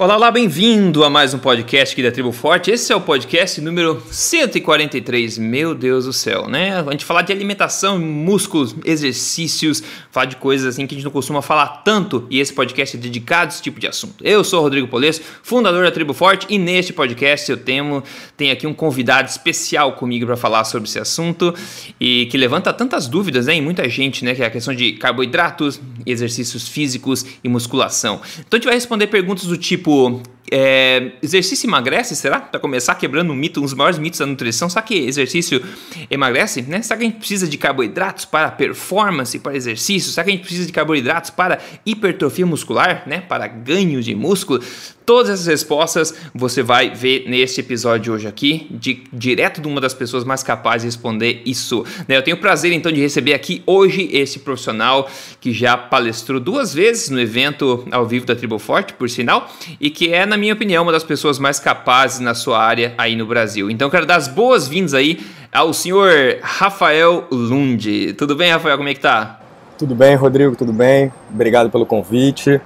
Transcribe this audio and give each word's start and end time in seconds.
Olá, 0.00 0.14
olá, 0.14 0.30
bem-vindo 0.30 1.02
a 1.02 1.10
mais 1.10 1.34
um 1.34 1.40
podcast 1.40 1.92
aqui 1.92 2.04
da 2.04 2.12
Tribo 2.12 2.30
Forte. 2.30 2.70
Esse 2.70 2.92
é 2.92 2.94
o 2.94 3.00
podcast 3.00 3.60
número 3.60 4.00
143. 4.08 5.38
Meu 5.38 5.74
Deus 5.74 6.04
do 6.04 6.12
céu, 6.12 6.46
né? 6.48 6.78
A 6.78 6.92
gente 6.92 7.04
falar 7.04 7.22
de 7.22 7.32
alimentação, 7.32 7.98
músculos, 7.98 8.76
exercícios, 8.84 9.82
falar 10.12 10.26
de 10.26 10.36
coisas 10.36 10.68
assim 10.68 10.86
que 10.86 10.94
a 10.94 10.96
gente 10.96 11.04
não 11.04 11.10
costuma 11.10 11.42
falar 11.42 11.82
tanto 11.82 12.24
e 12.30 12.38
esse 12.38 12.52
podcast 12.52 12.96
é 12.96 13.00
dedicado 13.00 13.46
a 13.46 13.54
esse 13.54 13.60
tipo 13.60 13.80
de 13.80 13.88
assunto. 13.88 14.24
Eu 14.24 14.44
sou 14.44 14.62
Rodrigo 14.62 14.86
Polesso, 14.86 15.20
fundador 15.42 15.82
da 15.82 15.90
Tribo 15.90 16.14
Forte 16.14 16.46
e 16.48 16.60
neste 16.60 16.92
podcast 16.92 17.50
eu 17.50 17.56
tenho, 17.56 18.00
tenho 18.36 18.52
aqui 18.52 18.68
um 18.68 18.74
convidado 18.74 19.28
especial 19.28 19.94
comigo 19.94 20.26
para 20.26 20.36
falar 20.36 20.62
sobre 20.62 20.88
esse 20.88 21.00
assunto 21.00 21.52
e 21.98 22.26
que 22.26 22.38
levanta 22.38 22.72
tantas 22.72 23.08
dúvidas 23.08 23.46
né, 23.46 23.54
em 23.54 23.60
muita 23.60 23.88
gente, 23.88 24.24
né? 24.24 24.32
Que 24.32 24.44
é 24.44 24.46
a 24.46 24.50
questão 24.50 24.72
de 24.72 24.92
carboidratos, 24.92 25.80
exercícios 26.06 26.68
físicos 26.68 27.26
e 27.42 27.48
musculação. 27.48 28.20
Então 28.38 28.50
a 28.52 28.56
gente 28.58 28.66
vai 28.66 28.74
responder 28.74 29.08
perguntas 29.08 29.46
do 29.46 29.56
tipo 29.56 29.87
tipo, 29.88 30.20
é, 30.50 31.12
exercício 31.22 31.66
emagrece, 31.66 32.14
será? 32.16 32.40
Para 32.40 32.60
começar 32.60 32.94
quebrando 32.94 33.32
um 33.32 33.34
mito, 33.34 33.60
um 33.60 33.62
dos 33.62 33.74
maiores 33.74 33.98
mitos 33.98 34.20
da 34.20 34.26
nutrição. 34.26 34.68
Será 34.68 34.82
que 34.82 34.94
exercício 34.94 35.62
emagrece? 36.10 36.62
Né? 36.62 36.82
Será 36.82 36.98
que 36.98 37.04
a 37.04 37.06
gente 37.08 37.18
precisa 37.18 37.46
de 37.46 37.58
carboidratos 37.58 38.24
para 38.24 38.50
performance, 38.50 39.38
para 39.38 39.56
exercício? 39.56 40.12
Será 40.12 40.24
que 40.24 40.30
a 40.30 40.34
gente 40.34 40.42
precisa 40.44 40.66
de 40.66 40.72
carboidratos 40.72 41.30
para 41.30 41.58
hipertrofia 41.84 42.46
muscular, 42.46 43.04
né? 43.06 43.20
para 43.20 43.46
ganho 43.46 44.02
de 44.02 44.14
músculo? 44.14 44.62
Todas 45.04 45.30
essas 45.30 45.46
respostas 45.46 46.14
você 46.34 46.62
vai 46.62 46.90
ver 46.90 47.24
neste 47.26 47.60
episódio 47.60 48.02
de 48.02 48.10
hoje 48.10 48.28
aqui, 48.28 48.66
de, 48.70 49.04
direto 49.10 49.58
de 49.58 49.66
uma 49.66 49.80
das 49.80 49.94
pessoas 49.94 50.22
mais 50.22 50.42
capazes 50.42 50.82
de 50.82 50.88
responder 50.88 51.40
isso. 51.46 51.82
Né? 52.06 52.16
Eu 52.18 52.22
tenho 52.22 52.36
o 52.36 52.40
prazer 52.40 52.72
então 52.72 52.92
de 52.92 53.00
receber 53.00 53.32
aqui 53.32 53.62
hoje 53.64 54.10
esse 54.12 54.40
profissional 54.40 55.10
que 55.40 55.50
já 55.50 55.78
palestrou 55.78 56.38
duas 56.38 56.74
vezes 56.74 57.08
no 57.08 57.18
evento 57.18 57.86
ao 57.90 58.06
vivo 58.06 58.26
da 58.26 58.36
Tribo 58.36 58.58
Forte, 58.58 58.92
por 58.92 59.08
sinal, 59.08 59.50
e 59.80 59.88
que 59.88 60.12
é, 60.12 60.26
na 60.26 60.36
minha 60.38 60.54
opinião, 60.54 60.82
uma 60.82 60.92
das 60.92 61.04
pessoas 61.04 61.38
mais 61.38 61.60
capazes 61.60 62.20
na 62.20 62.34
sua 62.34 62.58
área 62.58 62.94
aí 62.96 63.14
no 63.14 63.26
Brasil. 63.26 63.70
Então 63.70 63.90
quero 63.90 64.06
dar 64.06 64.16
as 64.16 64.28
boas-vindas 64.28 64.94
aí 64.94 65.20
ao 65.52 65.72
senhor 65.74 66.38
Rafael 66.42 67.26
Lund. 67.30 68.14
Tudo 68.14 68.34
bem, 68.34 68.50
Rafael? 68.50 68.76
Como 68.76 68.88
é 68.88 68.94
que 68.94 69.00
tá? 69.00 69.40
Tudo 69.76 69.94
bem, 69.94 70.14
Rodrigo, 70.14 70.56
tudo 70.56 70.72
bem. 70.72 71.12
Obrigado 71.30 71.70
pelo 71.70 71.84
convite 71.84 72.60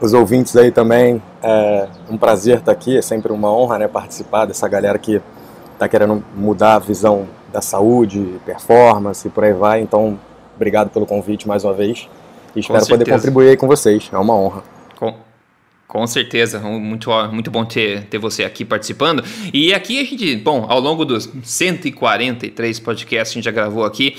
os 0.00 0.12
ouvintes 0.12 0.56
aí 0.56 0.70
também. 0.70 1.22
É 1.42 1.88
um 2.08 2.16
prazer 2.16 2.58
estar 2.58 2.72
aqui, 2.72 2.96
é 2.96 3.02
sempre 3.02 3.32
uma 3.32 3.52
honra 3.52 3.78
né, 3.78 3.88
participar 3.88 4.46
dessa 4.46 4.68
galera 4.68 4.98
que 4.98 5.20
está 5.72 5.88
querendo 5.88 6.24
mudar 6.34 6.74
a 6.74 6.78
visão 6.78 7.26
da 7.52 7.60
saúde, 7.60 8.40
performance 8.44 9.26
e 9.26 9.30
por 9.30 9.44
aí 9.44 9.52
vai. 9.52 9.80
Então, 9.80 10.18
obrigado 10.54 10.90
pelo 10.90 11.06
convite 11.06 11.46
mais 11.46 11.64
uma 11.64 11.72
vez 11.72 12.08
e 12.54 12.60
espero 12.60 12.86
poder 12.86 13.08
contribuir 13.08 13.50
aí 13.50 13.56
com 13.56 13.66
vocês. 13.66 14.08
É 14.12 14.18
uma 14.18 14.34
honra. 14.34 14.62
Com, 14.98 15.14
com 15.88 16.06
certeza, 16.06 16.60
muito, 16.60 17.10
muito 17.32 17.50
bom 17.50 17.64
ter, 17.64 18.04
ter 18.04 18.18
você 18.18 18.44
aqui 18.44 18.62
participando. 18.62 19.24
E 19.54 19.72
aqui 19.72 19.98
a 19.98 20.04
gente, 20.04 20.36
bom, 20.36 20.66
ao 20.68 20.78
longo 20.78 21.02
dos 21.02 21.30
143 21.42 22.78
podcasts 22.78 23.32
que 23.32 23.38
a 23.38 23.40
gente 23.40 23.44
já 23.46 23.50
gravou 23.50 23.84
aqui, 23.84 24.14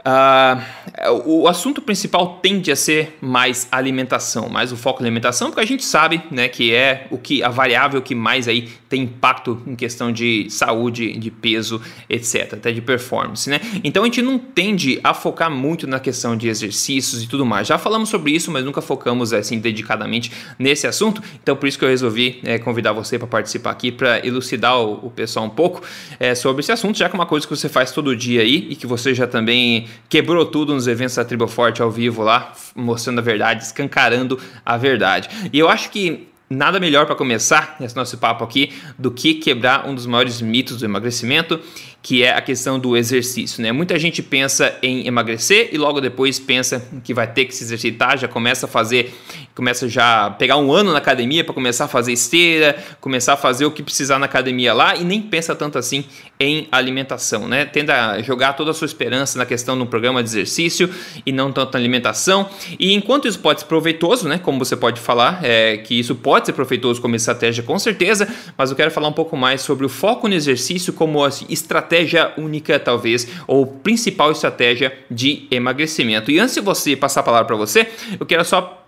Uh, 0.00 1.20
o 1.26 1.46
assunto 1.46 1.82
principal 1.82 2.38
tende 2.42 2.72
a 2.72 2.76
ser 2.76 3.18
mais 3.20 3.68
alimentação, 3.70 4.48
mais 4.48 4.72
o 4.72 4.76
foco 4.76 5.02
alimentação, 5.02 5.48
porque 5.48 5.60
a 5.60 5.66
gente 5.66 5.84
sabe 5.84 6.22
né, 6.30 6.48
que 6.48 6.74
é 6.74 7.06
o 7.10 7.18
que 7.18 7.42
a 7.42 7.48
variável 7.48 8.00
que 8.00 8.14
mais 8.14 8.48
aí 8.48 8.68
tem 8.88 9.02
impacto 9.02 9.62
em 9.66 9.76
questão 9.76 10.10
de 10.10 10.48
saúde, 10.50 11.16
de 11.18 11.30
peso, 11.30 11.80
etc., 12.08 12.54
até 12.54 12.72
de 12.72 12.80
performance. 12.80 13.48
Né? 13.48 13.60
Então 13.84 14.02
a 14.02 14.06
gente 14.06 14.22
não 14.22 14.38
tende 14.38 14.98
a 15.04 15.12
focar 15.12 15.50
muito 15.50 15.86
na 15.86 16.00
questão 16.00 16.36
de 16.36 16.48
exercícios 16.48 17.22
e 17.22 17.28
tudo 17.28 17.44
mais. 17.44 17.68
Já 17.68 17.78
falamos 17.78 18.08
sobre 18.08 18.32
isso, 18.32 18.50
mas 18.50 18.64
nunca 18.64 18.80
focamos 18.80 19.32
assim 19.32 19.58
dedicadamente 19.58 20.32
nesse 20.58 20.86
assunto. 20.86 21.22
Então 21.42 21.54
por 21.54 21.68
isso 21.68 21.78
que 21.78 21.84
eu 21.84 21.88
resolvi 21.88 22.40
é, 22.42 22.58
convidar 22.58 22.92
você 22.92 23.18
para 23.18 23.28
participar 23.28 23.70
aqui 23.70 23.92
para 23.92 24.24
elucidar 24.26 24.78
o, 24.80 25.06
o, 25.06 25.10
pessoal 25.10 25.44
um 25.44 25.50
pouco 25.50 25.82
é, 26.18 26.34
sobre 26.34 26.60
esse 26.60 26.72
assunto, 26.72 26.96
já 26.96 27.08
que 27.08 27.14
é 27.14 27.18
uma 27.18 27.26
coisa 27.26 27.46
que 27.46 27.54
você 27.54 27.68
faz 27.68 27.92
todo 27.92 28.16
dia 28.16 28.40
aí 28.40 28.66
e 28.70 28.76
que 28.76 28.86
você 28.86 29.14
já 29.14 29.26
também 29.26 29.89
quebrou 30.08 30.46
tudo 30.46 30.74
nos 30.74 30.86
eventos 30.86 31.16
da 31.16 31.24
Tribo 31.24 31.46
Forte 31.46 31.82
ao 31.82 31.90
vivo 31.90 32.22
lá, 32.22 32.52
mostrando 32.74 33.18
a 33.18 33.22
verdade, 33.22 33.62
escancarando 33.64 34.38
a 34.64 34.76
verdade. 34.76 35.28
E 35.52 35.58
eu 35.58 35.68
acho 35.68 35.90
que 35.90 36.28
nada 36.50 36.80
melhor 36.80 37.06
para 37.06 37.14
começar 37.14 37.76
esse 37.80 37.94
nosso 37.94 38.18
papo 38.18 38.42
aqui 38.42 38.72
do 38.98 39.10
que 39.10 39.34
quebrar 39.34 39.88
um 39.88 39.94
dos 39.94 40.04
maiores 40.04 40.42
mitos 40.42 40.78
do 40.78 40.84
emagrecimento, 40.84 41.60
que 42.02 42.22
é 42.22 42.34
a 42.34 42.40
questão 42.40 42.78
do 42.78 42.96
exercício. 42.96 43.62
Né? 43.62 43.72
Muita 43.72 43.98
gente 43.98 44.22
pensa 44.22 44.74
em 44.82 45.06
emagrecer 45.06 45.68
e 45.72 45.76
logo 45.76 46.00
depois 46.00 46.38
pensa 46.38 46.82
que 47.04 47.12
vai 47.12 47.30
ter 47.30 47.44
que 47.44 47.54
se 47.54 47.62
exercitar, 47.62 48.16
já 48.16 48.26
começa 48.26 48.66
a 48.66 48.68
fazer, 48.68 49.14
começa 49.54 49.86
já 49.88 50.26
a 50.26 50.30
pegar 50.30 50.56
um 50.56 50.72
ano 50.72 50.92
na 50.92 50.98
academia 50.98 51.44
para 51.44 51.52
começar 51.52 51.84
a 51.84 51.88
fazer 51.88 52.12
esteira, 52.12 52.76
começar 53.00 53.34
a 53.34 53.36
fazer 53.36 53.66
o 53.66 53.70
que 53.70 53.82
precisar 53.82 54.18
na 54.18 54.24
academia 54.24 54.72
lá 54.72 54.96
e 54.96 55.04
nem 55.04 55.20
pensa 55.20 55.54
tanto 55.54 55.78
assim 55.78 56.04
em 56.38 56.66
alimentação, 56.72 57.46
né? 57.46 57.66
Tenda 57.66 58.22
jogar 58.22 58.54
toda 58.54 58.70
a 58.70 58.74
sua 58.74 58.86
esperança 58.86 59.38
na 59.38 59.44
questão 59.44 59.76
de 59.76 59.82
um 59.82 59.86
programa 59.86 60.22
de 60.22 60.30
exercício 60.30 60.88
e 61.26 61.32
não 61.32 61.52
tanto 61.52 61.74
na 61.74 61.78
alimentação. 61.78 62.48
E 62.78 62.94
enquanto 62.94 63.28
isso 63.28 63.38
pode 63.38 63.60
ser 63.60 63.66
proveitoso, 63.66 64.26
né? 64.26 64.38
Como 64.38 64.58
você 64.58 64.74
pode 64.74 64.98
falar, 64.98 65.40
é, 65.44 65.76
que 65.76 65.98
isso 65.98 66.14
pode 66.14 66.46
ser 66.46 66.54
proveitoso 66.54 67.02
como 67.02 67.14
estratégia, 67.14 67.62
com 67.62 67.78
certeza, 67.78 68.26
mas 68.56 68.70
eu 68.70 68.76
quero 68.76 68.90
falar 68.90 69.08
um 69.08 69.12
pouco 69.12 69.36
mais 69.36 69.60
sobre 69.60 69.84
o 69.84 69.88
foco 69.88 70.26
no 70.26 70.34
exercício 70.34 70.94
como 70.94 71.22
assim, 71.22 71.44
estratégia 71.50 71.89
estratégia 71.90 72.32
única, 72.36 72.78
talvez, 72.78 73.26
ou 73.46 73.66
principal 73.66 74.30
estratégia 74.30 74.96
de 75.10 75.46
emagrecimento. 75.50 76.30
E 76.30 76.38
antes 76.38 76.54
de 76.54 76.60
você 76.60 76.94
passar 76.94 77.20
a 77.20 77.24
palavra 77.24 77.46
para 77.46 77.56
você, 77.56 77.88
eu 78.18 78.24
quero 78.24 78.44
só 78.44 78.80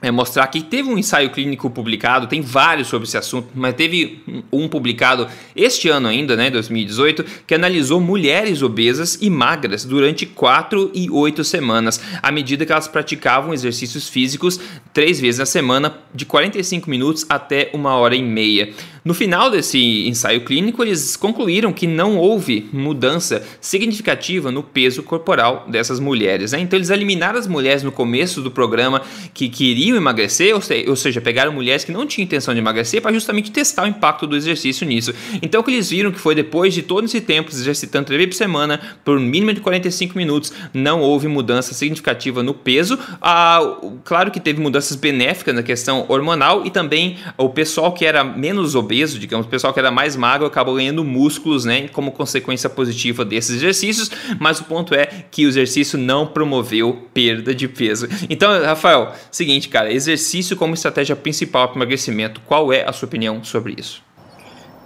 é, 0.00 0.10
mostrar 0.10 0.46
que 0.46 0.62
teve 0.62 0.88
um 0.88 0.96
ensaio 0.96 1.30
clínico 1.30 1.68
publicado, 1.70 2.28
tem 2.28 2.40
vários 2.40 2.88
sobre 2.88 3.06
esse 3.06 3.16
assunto, 3.16 3.48
mas 3.54 3.74
teve 3.74 4.22
um 4.52 4.68
publicado 4.68 5.26
este 5.56 5.88
ano 5.88 6.06
ainda, 6.06 6.36
né, 6.36 6.50
2018, 6.50 7.24
que 7.46 7.54
analisou 7.54 8.00
mulheres 8.00 8.62
obesas 8.62 9.18
e 9.20 9.28
magras 9.28 9.84
durante 9.84 10.24
4 10.24 10.92
e 10.94 11.10
8 11.10 11.42
semanas, 11.42 12.00
à 12.22 12.30
medida 12.30 12.64
que 12.64 12.72
elas 12.72 12.86
praticavam 12.86 13.52
exercícios 13.52 14.08
físicos 14.08 14.60
três 14.92 15.20
vezes 15.20 15.38
na 15.38 15.46
semana, 15.46 15.98
de 16.14 16.24
45 16.24 16.88
minutos 16.88 17.26
até 17.28 17.70
uma 17.72 17.94
hora 17.96 18.14
e 18.14 18.22
meia. 18.22 18.72
No 19.04 19.14
final 19.14 19.50
desse 19.50 20.06
ensaio 20.06 20.42
clínico, 20.42 20.82
eles 20.82 21.16
concluíram 21.16 21.72
que 21.72 21.86
não 21.86 22.16
houve 22.16 22.68
mudança 22.72 23.42
significativa 23.60 24.50
no 24.50 24.62
peso 24.62 25.02
corporal 25.02 25.66
dessas 25.68 26.00
mulheres. 26.00 26.52
Né? 26.52 26.60
Então, 26.60 26.76
eles 26.76 26.90
eliminaram 26.90 27.38
as 27.38 27.46
mulheres 27.46 27.82
no 27.82 27.92
começo 27.92 28.42
do 28.42 28.50
programa 28.50 29.02
que 29.32 29.48
queriam 29.48 29.96
emagrecer, 29.96 30.54
ou 30.54 30.96
seja, 30.96 31.20
pegaram 31.20 31.52
mulheres 31.52 31.84
que 31.84 31.92
não 31.92 32.06
tinham 32.06 32.24
intenção 32.24 32.52
de 32.54 32.60
emagrecer 32.60 33.00
para 33.00 33.12
justamente 33.12 33.50
testar 33.50 33.84
o 33.84 33.86
impacto 33.86 34.26
do 34.26 34.36
exercício 34.36 34.86
nisso. 34.86 35.14
Então, 35.40 35.60
o 35.60 35.64
que 35.64 35.70
eles 35.70 35.90
viram 35.90 36.10
que 36.10 36.18
foi 36.18 36.34
depois 36.34 36.74
de 36.74 36.82
todo 36.82 37.04
esse 37.04 37.20
tempo 37.20 37.50
exercitando 37.50 38.06
três 38.06 38.18
vezes 38.18 38.34
por 38.34 38.38
semana 38.38 38.80
por 39.04 39.16
um 39.16 39.20
mínimo 39.20 39.52
de 39.52 39.60
45 39.60 40.18
minutos, 40.18 40.52
não 40.74 41.00
houve 41.00 41.28
mudança 41.28 41.72
significativa 41.72 42.42
no 42.42 42.52
peso. 42.52 42.98
Ah, 43.20 43.60
claro 44.04 44.30
que 44.30 44.40
teve 44.40 44.60
mudanças 44.60 44.96
benéficas 44.96 45.54
na 45.54 45.62
questão 45.62 46.04
hormonal 46.08 46.66
e 46.66 46.70
também 46.70 47.16
o 47.36 47.48
pessoal 47.48 47.92
que 47.92 48.04
era 48.04 48.24
menos 48.24 48.74
obeso 48.74 48.97
peso, 48.98 49.16
digamos, 49.16 49.46
o 49.46 49.48
pessoal 49.48 49.72
que 49.72 49.78
era 49.78 49.92
mais 49.92 50.16
magro 50.16 50.44
acabou 50.44 50.74
ganhando 50.74 51.04
músculos, 51.04 51.64
né, 51.64 51.86
como 51.86 52.10
consequência 52.10 52.68
positiva 52.68 53.24
desses 53.24 53.56
exercícios, 53.56 54.10
mas 54.40 54.58
o 54.58 54.64
ponto 54.64 54.92
é 54.92 55.06
que 55.30 55.46
o 55.46 55.48
exercício 55.48 55.96
não 55.96 56.26
promoveu 56.26 57.06
perda 57.14 57.54
de 57.54 57.68
peso. 57.68 58.08
Então, 58.28 58.50
Rafael, 58.60 59.12
seguinte, 59.30 59.68
cara, 59.68 59.92
exercício 59.92 60.56
como 60.56 60.74
estratégia 60.74 61.14
principal 61.14 61.68
para 61.68 61.76
emagrecimento, 61.76 62.40
qual 62.44 62.72
é 62.72 62.84
a 62.84 62.92
sua 62.92 63.06
opinião 63.06 63.44
sobre 63.44 63.76
isso? 63.78 64.02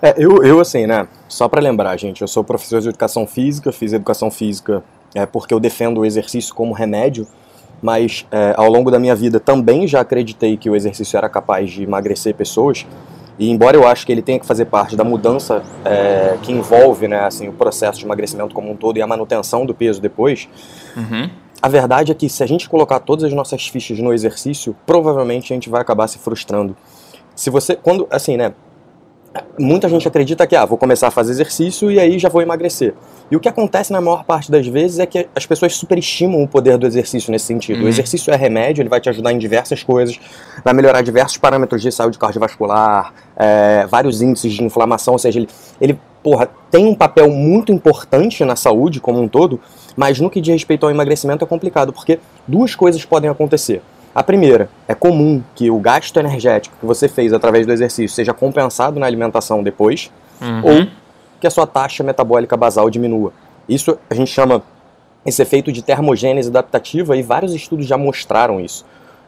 É, 0.02 0.14
eu, 0.18 0.44
eu 0.44 0.60
assim, 0.60 0.86
né, 0.86 1.08
só 1.26 1.48
para 1.48 1.62
lembrar, 1.62 1.96
gente, 1.96 2.20
eu 2.20 2.28
sou 2.28 2.44
professor 2.44 2.82
de 2.82 2.90
educação 2.90 3.26
física, 3.26 3.72
fiz 3.72 3.94
educação 3.94 4.30
física 4.30 4.84
é, 5.14 5.24
porque 5.24 5.54
eu 5.54 5.60
defendo 5.60 6.00
o 6.00 6.04
exercício 6.04 6.54
como 6.54 6.74
remédio, 6.74 7.26
mas 7.80 8.26
é, 8.30 8.52
ao 8.58 8.70
longo 8.70 8.90
da 8.90 8.98
minha 8.98 9.14
vida 9.14 9.40
também 9.40 9.88
já 9.88 10.00
acreditei 10.00 10.58
que 10.58 10.68
o 10.68 10.76
exercício 10.76 11.16
era 11.16 11.30
capaz 11.30 11.70
de 11.70 11.82
emagrecer 11.82 12.34
pessoas, 12.34 12.86
e 13.42 13.50
embora 13.50 13.76
eu 13.76 13.84
acho 13.84 14.06
que 14.06 14.12
ele 14.12 14.22
tenha 14.22 14.38
que 14.38 14.46
fazer 14.46 14.66
parte 14.66 14.94
da 14.94 15.02
mudança 15.02 15.64
é, 15.84 16.38
que 16.44 16.52
envolve 16.52 17.08
né, 17.08 17.24
assim, 17.24 17.48
o 17.48 17.52
processo 17.52 17.98
de 17.98 18.04
emagrecimento 18.04 18.54
como 18.54 18.70
um 18.70 18.76
todo 18.76 18.98
e 18.98 19.02
a 19.02 19.06
manutenção 19.06 19.66
do 19.66 19.74
peso 19.74 20.00
depois, 20.00 20.48
uhum. 20.96 21.28
a 21.60 21.68
verdade 21.68 22.12
é 22.12 22.14
que 22.14 22.28
se 22.28 22.40
a 22.44 22.46
gente 22.46 22.68
colocar 22.68 23.00
todas 23.00 23.24
as 23.24 23.32
nossas 23.32 23.66
fichas 23.66 23.98
no 23.98 24.12
exercício, 24.12 24.76
provavelmente 24.86 25.52
a 25.52 25.56
gente 25.56 25.68
vai 25.68 25.80
acabar 25.80 26.06
se 26.06 26.18
frustrando. 26.18 26.76
Se 27.34 27.50
você, 27.50 27.74
quando, 27.74 28.06
assim, 28.12 28.36
né, 28.36 28.54
muita 29.58 29.88
gente 29.88 30.06
acredita 30.06 30.46
que, 30.46 30.54
ah, 30.54 30.64
vou 30.64 30.78
começar 30.78 31.08
a 31.08 31.10
fazer 31.10 31.32
exercício 31.32 31.90
e 31.90 31.98
aí 31.98 32.18
já 32.18 32.28
vou 32.28 32.42
emagrecer. 32.42 32.94
E 33.30 33.36
o 33.36 33.40
que 33.40 33.48
acontece 33.48 33.92
na 33.92 34.00
maior 34.00 34.24
parte 34.24 34.50
das 34.50 34.66
vezes 34.66 34.98
é 34.98 35.06
que 35.06 35.26
as 35.34 35.46
pessoas 35.46 35.74
superestimam 35.74 36.42
o 36.42 36.48
poder 36.48 36.76
do 36.76 36.86
exercício 36.86 37.32
nesse 37.32 37.46
sentido. 37.46 37.80
Uhum. 37.80 37.86
O 37.86 37.88
exercício 37.88 38.32
é 38.32 38.36
remédio, 38.36 38.82
ele 38.82 38.88
vai 38.88 39.00
te 39.00 39.08
ajudar 39.08 39.32
em 39.32 39.38
diversas 39.38 39.82
coisas, 39.82 40.18
vai 40.62 40.74
melhorar 40.74 41.00
diversos 41.02 41.38
parâmetros 41.38 41.80
de 41.80 41.90
saúde 41.90 42.18
cardiovascular, 42.18 43.12
é, 43.36 43.86
vários 43.86 44.20
índices 44.20 44.52
de 44.52 44.62
inflamação, 44.62 45.14
ou 45.14 45.18
seja, 45.18 45.38
ele, 45.38 45.48
ele 45.80 45.98
porra, 46.22 46.48
tem 46.70 46.86
um 46.86 46.94
papel 46.94 47.30
muito 47.30 47.72
importante 47.72 48.44
na 48.44 48.54
saúde 48.54 49.00
como 49.00 49.20
um 49.20 49.28
todo, 49.28 49.58
mas 49.96 50.20
no 50.20 50.30
que 50.30 50.40
diz 50.40 50.52
respeito 50.52 50.84
ao 50.84 50.90
emagrecimento 50.90 51.44
é 51.44 51.46
complicado, 51.46 51.92
porque 51.92 52.18
duas 52.46 52.74
coisas 52.74 53.04
podem 53.04 53.30
acontecer. 53.30 53.82
A 54.14 54.22
primeira, 54.22 54.68
é 54.86 54.94
comum 54.94 55.42
que 55.54 55.70
o 55.70 55.78
gasto 55.78 56.18
energético 56.18 56.76
que 56.78 56.84
você 56.84 57.08
fez 57.08 57.32
através 57.32 57.66
do 57.66 57.72
exercício 57.72 58.14
seja 58.14 58.34
compensado 58.34 59.00
na 59.00 59.06
alimentação 59.06 59.62
depois, 59.62 60.10
uhum. 60.40 60.60
ou 60.64 60.86
que 61.40 61.46
a 61.46 61.50
sua 61.50 61.66
taxa 61.66 62.04
metabólica 62.04 62.56
basal 62.56 62.90
diminua. 62.90 63.32
Isso 63.68 63.98
a 64.10 64.14
gente 64.14 64.30
chama 64.30 64.62
esse 65.24 65.40
efeito 65.40 65.72
de 65.72 65.82
termogênese 65.82 66.48
adaptativa 66.48 67.16
e 67.16 67.22
vários 67.22 67.54
estudos 67.54 67.86
já 67.86 67.96
mostraram 67.96 68.60
isso. 68.60 68.84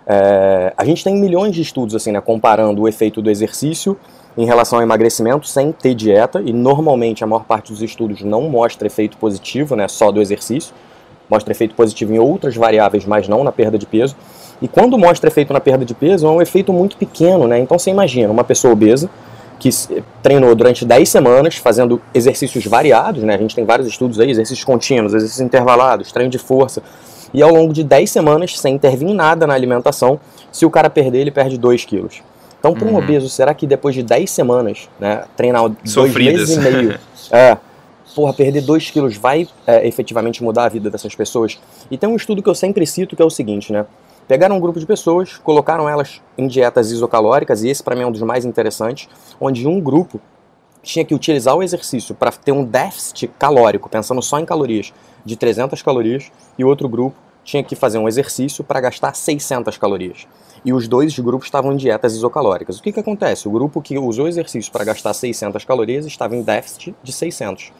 É, 0.07 0.75
a 0.77 0.85
gente 0.85 1.03
tem 1.03 1.17
milhões 1.17 1.55
de 1.55 1.63
estudos 1.63 1.95
assim, 1.95 2.13
né, 2.13 2.21
comparando 2.21 2.83
o 2.83 2.89
efeito 2.89 3.23
do 3.23 3.31
exercício 3.31 3.97
em 4.37 4.45
relação 4.45 4.79
ao 4.79 4.83
emagrecimento 4.83 5.47
sem 5.47 5.73
ter 5.73 5.95
dieta, 5.95 6.43
e 6.45 6.53
normalmente 6.53 7.25
a 7.25 7.27
maior 7.27 7.45
parte 7.45 7.73
dos 7.73 7.81
estudos 7.81 8.21
não 8.21 8.43
mostra 8.43 8.87
efeito 8.87 9.17
positivo, 9.17 9.77
né, 9.77 9.89
só 9.89 10.11
do 10.11 10.21
exercício, 10.21 10.75
mostra 11.31 11.53
efeito 11.53 11.75
positivo 11.75 12.13
em 12.13 12.19
outras 12.19 12.55
variáveis, 12.57 13.07
mas 13.07 13.29
não 13.29 13.43
na 13.45 13.53
perda 13.53 13.79
de 13.79 13.87
peso. 13.87 14.15
E 14.63 14.69
quando 14.69 14.99
mostra 14.99 15.29
efeito 15.29 15.53
na 15.53 15.61
perda 15.61 15.85
de 15.85 15.95
peso, 15.95 16.27
é 16.27 16.31
um 16.31 16.41
efeito 16.41 16.73
muito 16.73 16.97
pequeno, 16.97 17.47
né? 17.47 17.59
Então 17.59 17.79
você 17.79 17.91
imagina 17.91 18.33
uma 18.33 18.45
pessoa 18.45 18.73
obesa 18.73 19.11
que 19.59 19.71
treinou 20.23 20.55
durante 20.55 20.85
10 20.85 21.09
semanas 21.09 21.57
fazendo 21.57 22.01
exercícios 22.13 22.65
variados, 22.67 23.23
né? 23.23 23.35
A 23.35 23.39
gente 23.39 23.55
tem 23.55 23.65
vários 23.65 23.89
estudos 23.89 24.21
aí, 24.21 24.31
exercícios 24.31 24.65
contínuos, 24.65 25.15
exercícios 25.15 25.41
intervalados, 25.41 26.13
treino 26.13 26.31
de 26.31 26.39
força. 26.39 26.83
E 27.33 27.43
ao 27.43 27.53
longo 27.53 27.73
de 27.73 27.83
10 27.83 28.11
semanas, 28.11 28.59
sem 28.59 28.75
intervir 28.75 29.09
em 29.09 29.15
nada 29.15 29.47
na 29.47 29.55
alimentação, 29.55 30.21
se 30.53 30.65
o 30.65 30.71
cara 30.71 30.89
perder, 30.89 31.19
ele 31.19 31.31
perde 31.31 31.59
2 31.59 31.85
quilos. 31.85 32.23
Então, 32.59 32.73
para 32.73 32.87
um 32.87 32.93
uhum. 32.93 32.99
obeso, 32.99 33.29
será 33.29 33.53
que 33.53 33.67
depois 33.67 33.95
de 33.95 34.03
10 34.03 34.31
semanas, 34.31 34.89
né, 34.99 35.25
treinar 35.37 35.69
dois 35.69 36.15
meses 36.15 36.57
e 36.57 36.61
meio, 36.61 36.99
é, 37.31 37.59
porra, 38.15 38.33
perder 38.33 38.63
2 38.63 38.91
quilos 38.91 39.17
vai 39.17 39.47
é, 39.67 39.87
efetivamente 39.87 40.43
mudar 40.43 40.65
a 40.65 40.69
vida 40.69 40.89
dessas 40.89 41.15
pessoas? 41.15 41.59
E 41.91 41.99
tem 41.99 42.09
um 42.09 42.17
estudo 42.17 42.43
que 42.43 42.49
eu 42.49 42.55
sempre 42.55 42.87
cito 42.87 43.17
que 43.17 43.21
é 43.21 43.25
o 43.25 43.29
seguinte, 43.29 43.73
né? 43.73 43.85
Pegaram 44.27 44.57
um 44.57 44.61
grupo 44.61 44.81
de 44.81 44.87
pessoas, 44.87 45.37
colocaram 45.37 45.89
elas 45.89 46.23
em 46.39 46.47
dietas 46.47 46.91
isocalóricas, 46.91 47.63
e 47.63 47.69
esse 47.69 47.83
para 47.83 47.95
mim 47.95 48.03
é 48.03 48.07
um 48.07 48.13
dos 48.13 48.23
mais 48.23 48.45
interessantes, 48.45 49.09
onde 49.39 49.69
um 49.69 49.79
grupo 49.79 50.21
tinha 50.83 51.05
que 51.05 51.15
utilizar 51.15 51.55
o 51.55 51.63
exercício 51.63 52.15
para 52.15 52.33
ter 52.33 52.53
um 52.53 52.65
déficit 52.65 53.29
calórico, 53.39 53.89
pensando 53.89 54.23
só 54.23 54.39
em 54.39 54.45
calorias, 54.47 54.93
de 55.25 55.37
300 55.37 55.83
calorias, 55.83 56.31
e 56.59 56.65
outro 56.65 56.89
grupo 56.89 57.17
tinha 57.43 57.63
que 57.63 57.77
fazer 57.77 57.99
um 57.99 58.09
exercício 58.09 58.65
para 58.65 58.81
gastar 58.81 59.15
600 59.15 59.77
calorias. 59.77 60.27
E 60.65 60.73
os 60.73 60.89
dois 60.89 61.19
grupos 61.19 61.47
estavam 61.47 61.73
em 61.73 61.77
dietas 61.77 62.15
isocalóricas. 62.15 62.79
O 62.79 62.83
que, 62.83 62.93
que 62.93 63.01
acontece? 63.01 63.47
O 63.47 63.51
grupo 63.51 63.83
que 63.83 63.99
usou 63.99 64.25
o 64.25 64.29
exercício 64.29 64.73
para 64.73 64.85
gastar 64.85 65.13
600 65.13 65.63
calorias 65.65 66.07
estava 66.07 66.35
em 66.35 66.43
déficit 66.43 66.95
de 67.03 67.13
600. 67.13 67.71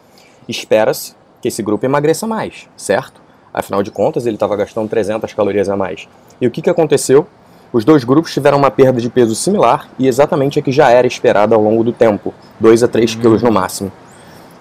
Espera-se 0.47 1.15
que 1.41 1.49
esse 1.49 1.63
grupo 1.63 1.87
emagreça 1.87 2.27
mais, 2.27 2.69
certo? 2.77 3.24
Afinal 3.55 3.85
de 3.85 3.93
contas, 3.93 4.27
ele 4.27 4.35
estava 4.35 4.57
gastando 4.57 4.89
300 4.89 5.33
calorias 5.33 5.69
a 5.69 5.77
mais. 5.77 6.09
E 6.41 6.47
o 6.47 6.51
que, 6.51 6.61
que 6.61 6.69
aconteceu? 6.69 7.25
Os 7.73 7.85
dois 7.85 8.03
grupos 8.03 8.33
tiveram 8.33 8.59
uma 8.59 8.71
perda 8.71 9.01
de 9.01 9.09
peso 9.09 9.35
similar 9.35 9.89
e 9.97 10.09
exatamente 10.09 10.59
a 10.59 10.63
que 10.63 10.73
já 10.73 10.91
era 10.91 11.07
esperada 11.07 11.55
ao 11.55 11.63
longo 11.63 11.85
do 11.85 11.93
tempo, 11.93 12.35
2 12.59 12.83
a 12.83 12.89
3 12.89 13.15
quilos 13.15 13.43
no 13.43 13.53
máximo. 13.53 13.93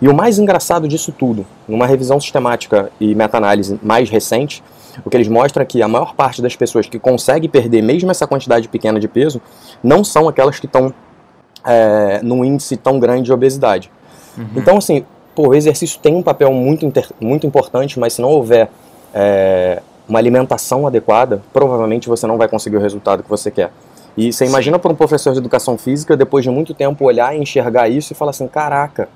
E 0.01 0.07
o 0.07 0.13
mais 0.13 0.37
engraçado 0.37 0.87
disso 0.87 1.11
tudo, 1.11 1.45
numa 1.67 1.87
revisão 1.87 2.19
sistemática 2.19 2.91
e 2.99 3.15
meta-análise 3.15 3.79
mais 3.81 4.09
recente, 4.09 4.63
o 5.03 5.09
que 5.09 5.17
eles 5.17 5.27
mostram 5.27 5.63
é 5.63 5.65
que 5.65 5.81
a 5.81 5.87
maior 5.87 6.13
parte 6.13 6.41
das 6.41 6.55
pessoas 6.55 6.87
que 6.87 6.99
consegue 6.99 7.47
perder 7.47 7.81
mesmo 7.81 8.11
essa 8.11 8.27
quantidade 8.27 8.67
pequena 8.67 8.99
de 8.99 9.07
peso 9.07 9.41
não 9.83 10.03
são 10.03 10.27
aquelas 10.27 10.59
que 10.59 10.65
estão 10.65 10.93
é, 11.65 12.19
num 12.21 12.43
índice 12.43 12.77
tão 12.77 12.99
grande 12.99 13.23
de 13.23 13.33
obesidade. 13.33 13.91
Uhum. 14.37 14.47
Então, 14.55 14.77
assim, 14.77 15.05
pô, 15.35 15.49
o 15.49 15.55
exercício 15.55 15.99
tem 15.99 16.15
um 16.15 16.23
papel 16.23 16.51
muito, 16.51 16.91
muito 17.19 17.47
importante, 17.47 17.99
mas 17.99 18.13
se 18.13 18.21
não 18.21 18.29
houver 18.29 18.69
é, 19.13 19.81
uma 20.07 20.19
alimentação 20.19 20.85
adequada, 20.85 21.41
provavelmente 21.51 22.07
você 22.07 22.27
não 22.27 22.37
vai 22.37 22.47
conseguir 22.47 22.77
o 22.77 22.79
resultado 22.79 23.23
que 23.23 23.29
você 23.29 23.49
quer. 23.49 23.71
E 24.15 24.31
você 24.31 24.45
imagina 24.45 24.77
para 24.77 24.91
um 24.91 24.95
professor 24.95 25.33
de 25.33 25.39
educação 25.39 25.77
física, 25.77 26.15
depois 26.15 26.43
de 26.43 26.51
muito 26.51 26.73
tempo, 26.73 27.03
olhar 27.05 27.35
e 27.35 27.39
enxergar 27.39 27.89
isso 27.89 28.13
e 28.13 28.15
falar 28.15 28.29
assim: 28.29 28.47
caraca, 28.47 29.09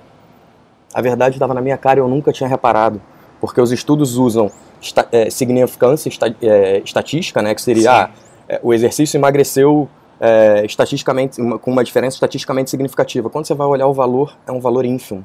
a 0.93 1.01
verdade 1.01 1.35
estava 1.35 1.53
na 1.53 1.61
minha 1.61 1.77
cara 1.77 1.99
e 1.99 2.01
eu 2.01 2.07
nunca 2.07 2.31
tinha 2.31 2.49
reparado. 2.49 2.99
Porque 3.39 3.61
os 3.61 3.71
estudos 3.71 4.17
usam 4.17 4.49
esta, 4.81 5.07
é, 5.11 5.29
significância 5.29 6.09
esta, 6.09 6.33
é, 6.41 6.81
estatística, 6.83 7.41
né, 7.43 7.53
que 7.53 7.61
seria 7.61 7.91
ah, 7.91 8.09
é, 8.49 8.59
o 8.63 8.73
exercício 8.73 9.15
emagreceu 9.15 9.87
é, 10.19 10.65
estatisticamente, 10.65 11.39
uma, 11.39 11.59
com 11.59 11.71
uma 11.71 11.83
diferença 11.83 12.15
estatisticamente 12.15 12.71
significativa. 12.71 13.29
Quando 13.29 13.45
você 13.45 13.53
vai 13.53 13.67
olhar 13.67 13.85
o 13.85 13.93
valor, 13.93 14.35
é 14.47 14.51
um 14.51 14.59
valor 14.59 14.83
ínfimo 14.83 15.23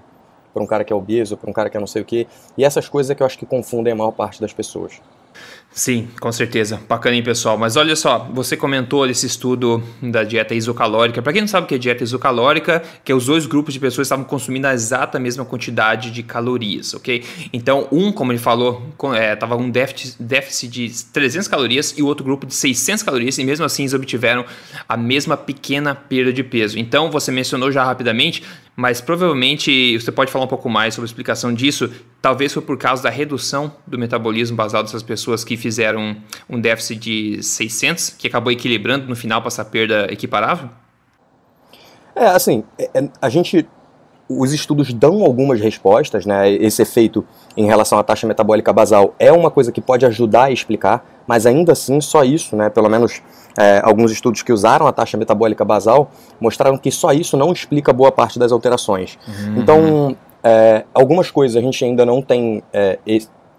para 0.52 0.62
um 0.62 0.66
cara 0.66 0.84
que 0.84 0.92
é 0.92 0.96
obeso, 0.96 1.36
para 1.36 1.50
um 1.50 1.52
cara 1.52 1.70
que 1.70 1.76
é 1.76 1.80
não 1.80 1.86
sei 1.86 2.02
o 2.02 2.04
quê. 2.04 2.26
E 2.56 2.64
essas 2.64 2.88
coisas 2.88 3.10
é 3.10 3.14
que 3.14 3.22
eu 3.22 3.26
acho 3.26 3.38
que 3.38 3.46
confundem 3.46 3.92
a 3.92 3.96
maior 3.96 4.12
parte 4.12 4.40
das 4.40 4.52
pessoas. 4.52 5.00
Sim, 5.74 6.08
com 6.20 6.30
certeza. 6.30 6.78
Bacana, 6.86 7.16
hein, 7.16 7.22
pessoal? 7.22 7.56
Mas 7.56 7.76
olha 7.76 7.96
só, 7.96 8.28
você 8.30 8.58
comentou 8.58 9.06
esse 9.06 9.26
estudo 9.26 9.82
da 10.02 10.22
dieta 10.22 10.54
isocalórica. 10.54 11.22
Para 11.22 11.32
quem 11.32 11.40
não 11.40 11.48
sabe 11.48 11.64
o 11.64 11.68
que 11.68 11.74
é 11.74 11.78
dieta 11.78 12.04
isocalórica, 12.04 12.82
que 13.02 13.10
é 13.10 13.14
os 13.14 13.24
dois 13.24 13.46
grupos 13.46 13.72
de 13.72 13.80
pessoas 13.80 14.06
estavam 14.06 14.24
consumindo 14.24 14.66
a 14.66 14.74
exata 14.74 15.18
mesma 15.18 15.46
quantidade 15.46 16.10
de 16.10 16.22
calorias, 16.22 16.92
ok? 16.92 17.24
Então, 17.54 17.88
um, 17.90 18.12
como 18.12 18.32
ele 18.32 18.38
falou, 18.38 18.82
estava 19.32 19.54
é, 19.54 19.56
um 19.56 19.70
déficit, 19.70 20.22
déficit 20.22 20.68
de 20.70 21.04
300 21.06 21.48
calorias 21.48 21.94
e 21.96 22.02
o 22.02 22.06
outro 22.06 22.22
grupo 22.22 22.46
de 22.46 22.54
600 22.54 23.02
calorias, 23.02 23.38
e 23.38 23.44
mesmo 23.44 23.64
assim 23.64 23.84
eles 23.84 23.94
obtiveram 23.94 24.44
a 24.86 24.96
mesma 24.96 25.38
pequena 25.38 25.94
perda 25.94 26.34
de 26.34 26.44
peso. 26.44 26.78
Então, 26.78 27.10
você 27.10 27.32
mencionou 27.32 27.72
já 27.72 27.82
rapidamente, 27.82 28.42
mas 28.74 29.00
provavelmente 29.00 29.98
você 29.98 30.10
pode 30.10 30.32
falar 30.32 30.46
um 30.46 30.48
pouco 30.48 30.68
mais 30.68 30.94
sobre 30.94 31.06
a 31.06 31.10
explicação 31.10 31.52
disso. 31.52 31.90
Talvez 32.20 32.52
foi 32.52 32.62
por 32.62 32.78
causa 32.78 33.02
da 33.02 33.10
redução 33.10 33.74
do 33.86 33.98
metabolismo 33.98 34.56
basal 34.56 34.82
dessas 34.82 35.02
pessoas 35.02 35.44
que 35.44 35.56
fizeram 35.56 36.16
um 36.48 36.60
déficit 36.60 36.98
de 36.98 37.42
600, 37.42 38.10
que 38.10 38.26
acabou 38.26 38.50
equilibrando 38.50 39.06
no 39.06 39.16
final 39.16 39.40
para 39.40 39.48
essa 39.48 39.64
perda 39.64 40.06
equiparável? 40.10 40.70
É, 42.14 42.26
assim, 42.26 42.64
é, 42.78 42.90
é, 42.94 43.08
a 43.20 43.28
gente. 43.28 43.66
Os 44.38 44.52
estudos 44.52 44.92
dão 44.92 45.22
algumas 45.22 45.60
respostas, 45.60 46.26
né? 46.26 46.50
Esse 46.50 46.82
efeito 46.82 47.24
em 47.56 47.66
relação 47.66 47.98
à 47.98 48.02
taxa 48.02 48.26
metabólica 48.26 48.72
basal 48.72 49.14
é 49.18 49.32
uma 49.32 49.50
coisa 49.50 49.72
que 49.72 49.80
pode 49.80 50.06
ajudar 50.06 50.44
a 50.44 50.50
explicar, 50.50 51.04
mas 51.26 51.46
ainda 51.46 51.72
assim, 51.72 52.00
só 52.00 52.24
isso, 52.24 52.56
né? 52.56 52.68
Pelo 52.68 52.88
menos 52.88 53.22
é, 53.58 53.80
alguns 53.84 54.10
estudos 54.10 54.42
que 54.42 54.52
usaram 54.52 54.86
a 54.86 54.92
taxa 54.92 55.16
metabólica 55.16 55.64
basal 55.64 56.10
mostraram 56.40 56.78
que 56.78 56.90
só 56.90 57.12
isso 57.12 57.36
não 57.36 57.52
explica 57.52 57.92
boa 57.92 58.10
parte 58.10 58.38
das 58.38 58.52
alterações. 58.52 59.18
Uhum. 59.26 59.60
Então, 59.60 60.16
é, 60.42 60.84
algumas 60.92 61.30
coisas 61.30 61.56
a 61.56 61.60
gente 61.60 61.84
ainda 61.84 62.04
não 62.04 62.20
tem 62.20 62.62
é, 62.72 62.98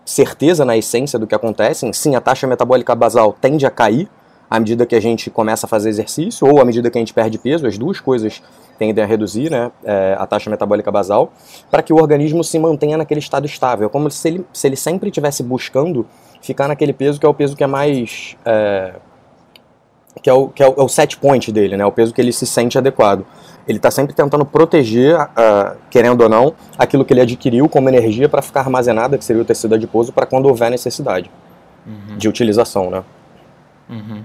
certeza 0.06 0.66
na 0.66 0.76
essência 0.76 1.18
do 1.18 1.28
que 1.28 1.36
acontece. 1.36 1.90
Sim, 1.94 2.16
a 2.16 2.22
taxa 2.22 2.48
metabólica 2.48 2.94
basal 2.96 3.36
tende 3.40 3.66
a 3.66 3.70
cair 3.70 4.10
à 4.54 4.60
medida 4.60 4.86
que 4.86 4.94
a 4.94 5.00
gente 5.00 5.32
começa 5.32 5.66
a 5.66 5.68
fazer 5.68 5.90
exercício 5.90 6.48
ou 6.48 6.62
à 6.62 6.66
medida 6.66 6.92
que 6.92 6.96
a 6.96 7.02
gente 7.02 7.12
perde 7.12 7.40
peso. 7.40 7.66
As 7.66 7.76
duas 7.76 8.00
coisas 8.00 8.40
tendem 8.78 9.04
a 9.04 9.08
reduzir 9.08 9.50
né, 9.50 9.72
é, 9.84 10.16
a 10.16 10.28
taxa 10.28 10.48
metabólica 10.48 10.92
basal 10.92 11.34
para 11.72 11.82
que 11.82 11.92
o 11.92 11.96
organismo 11.96 12.44
se 12.44 12.60
mantenha 12.60 12.96
naquele 12.96 13.20
estado 13.20 13.48
estável. 13.48 13.88
É 13.88 13.90
como 13.90 14.12
se 14.12 14.28
ele, 14.28 14.46
se 14.54 14.68
ele 14.68 14.76
sempre 14.76 15.10
estivesse 15.10 15.42
buscando 15.42 16.06
ficar 16.40 16.68
naquele 16.68 16.94
peso 16.94 17.20
que 17.20 17.26
é 17.26 17.30
o 17.30 17.34
peso 17.34 17.56
que 17.56 17.64
é 17.64 17.68
mais. 17.68 18.38
É, 18.46 18.94
que 20.22 20.30
é 20.30 20.34
o, 20.34 20.50
que 20.50 20.62
é 20.62 20.68
o, 20.68 20.76
é 20.78 20.84
o 20.84 20.88
set 20.88 21.18
point 21.18 21.52
dele, 21.52 21.76
né, 21.76 21.84
o 21.84 21.92
peso 21.92 22.14
que 22.14 22.22
ele 22.22 22.32
se 22.32 22.46
sente 22.46 22.78
adequado. 22.78 23.26
Ele 23.68 23.80
está 23.80 23.90
sempre 23.90 24.14
tentando 24.14 24.46
proteger, 24.46 25.20
uh, 25.20 25.76
querendo 25.90 26.22
ou 26.22 26.30
não, 26.30 26.54
aquilo 26.78 27.04
que 27.04 27.12
ele 27.12 27.22
adquiriu 27.22 27.68
como 27.68 27.90
energia 27.90 28.30
para 28.30 28.44
ficar 28.44 28.60
armazenada, 28.60 29.18
que 29.18 29.26
seria 29.26 29.42
o 29.42 29.46
tecido 29.46 29.74
adiposo, 29.74 30.14
para 30.14 30.28
quando 30.28 30.46
houver 30.46 30.70
necessidade 30.70 31.32
uhum. 31.88 32.18
de 32.18 32.30
utilização, 32.30 32.92
né? 32.92 33.04
Uhum. 33.90 34.24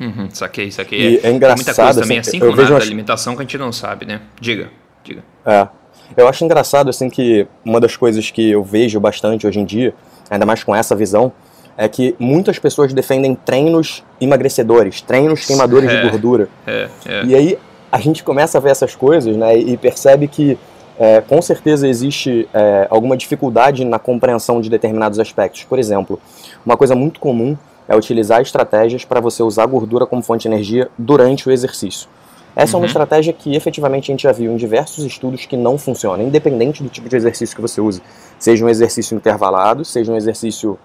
Uhum, 0.00 0.28
saquei, 0.30 0.70
saquei. 0.70 0.98
E 0.98 1.16
é, 1.18 1.28
é 1.28 1.30
engraçado. 1.30 1.64
Muita 1.64 1.74
coisa 1.74 2.00
também, 2.02 2.18
assim, 2.18 2.30
assim 2.30 2.38
como 2.38 2.56
nada, 2.56 2.76
alimentação 2.76 3.34
que 3.34 3.40
a 3.40 3.44
gente 3.44 3.58
não 3.58 3.72
sabe, 3.72 4.06
né? 4.06 4.20
Diga, 4.40 4.70
diga. 5.02 5.22
É. 5.44 5.68
Eu 6.16 6.28
acho 6.28 6.44
engraçado, 6.44 6.88
assim, 6.88 7.10
que 7.10 7.46
uma 7.64 7.80
das 7.80 7.96
coisas 7.96 8.30
que 8.30 8.50
eu 8.50 8.62
vejo 8.62 8.98
bastante 8.98 9.46
hoje 9.46 9.58
em 9.58 9.64
dia, 9.64 9.94
ainda 10.30 10.46
mais 10.46 10.64
com 10.64 10.74
essa 10.74 10.94
visão, 10.96 11.32
é 11.76 11.88
que 11.88 12.14
muitas 12.18 12.58
pessoas 12.58 12.92
defendem 12.92 13.34
treinos 13.34 14.02
emagrecedores, 14.20 15.00
treinos 15.00 15.46
queimadores 15.46 15.90
é, 15.90 16.00
de 16.00 16.10
gordura. 16.10 16.48
É, 16.66 16.88
é. 17.06 17.24
E 17.24 17.34
aí 17.34 17.58
a 17.90 18.00
gente 18.00 18.24
começa 18.24 18.58
a 18.58 18.60
ver 18.60 18.70
essas 18.70 18.94
coisas 18.94 19.36
né, 19.36 19.56
e 19.56 19.76
percebe 19.76 20.26
que 20.26 20.58
é, 20.98 21.20
com 21.20 21.40
certeza 21.40 21.86
existe 21.86 22.48
é, 22.52 22.88
alguma 22.90 23.16
dificuldade 23.16 23.84
na 23.84 23.98
compreensão 23.98 24.60
de 24.60 24.68
determinados 24.68 25.20
aspectos. 25.20 25.62
Por 25.64 25.78
exemplo, 25.78 26.20
uma 26.66 26.76
coisa 26.76 26.96
muito 26.96 27.20
comum 27.20 27.56
é 27.88 27.96
utilizar 27.96 28.42
estratégias 28.42 29.04
para 29.04 29.20
você 29.20 29.42
usar 29.42 29.66
gordura 29.66 30.06
como 30.06 30.22
fonte 30.22 30.42
de 30.42 30.48
energia 30.48 30.90
durante 30.98 31.48
o 31.48 31.52
exercício. 31.52 32.08
Essa 32.54 32.72
uhum. 32.72 32.74
é 32.74 32.76
uma 32.76 32.80
uhum. 32.80 32.86
estratégia 32.86 33.32
que 33.32 33.54
efetivamente 33.54 34.10
a 34.10 34.12
gente 34.12 34.22
já 34.22 34.32
viu 34.32 34.52
em 34.52 34.56
diversos 34.56 35.04
estudos 35.04 35.46
que 35.46 35.56
não 35.56 35.78
funciona, 35.78 36.22
independente 36.22 36.82
do 36.82 36.88
tipo 36.88 37.08
de 37.08 37.16
exercício 37.16 37.54
que 37.56 37.62
você 37.62 37.80
use. 37.80 38.02
Seja 38.38 38.64
um 38.64 38.68
exercício 38.68 39.16
intervalado, 39.16 39.84
seja 39.84 40.12
um 40.12 40.16
exercício 40.16 40.78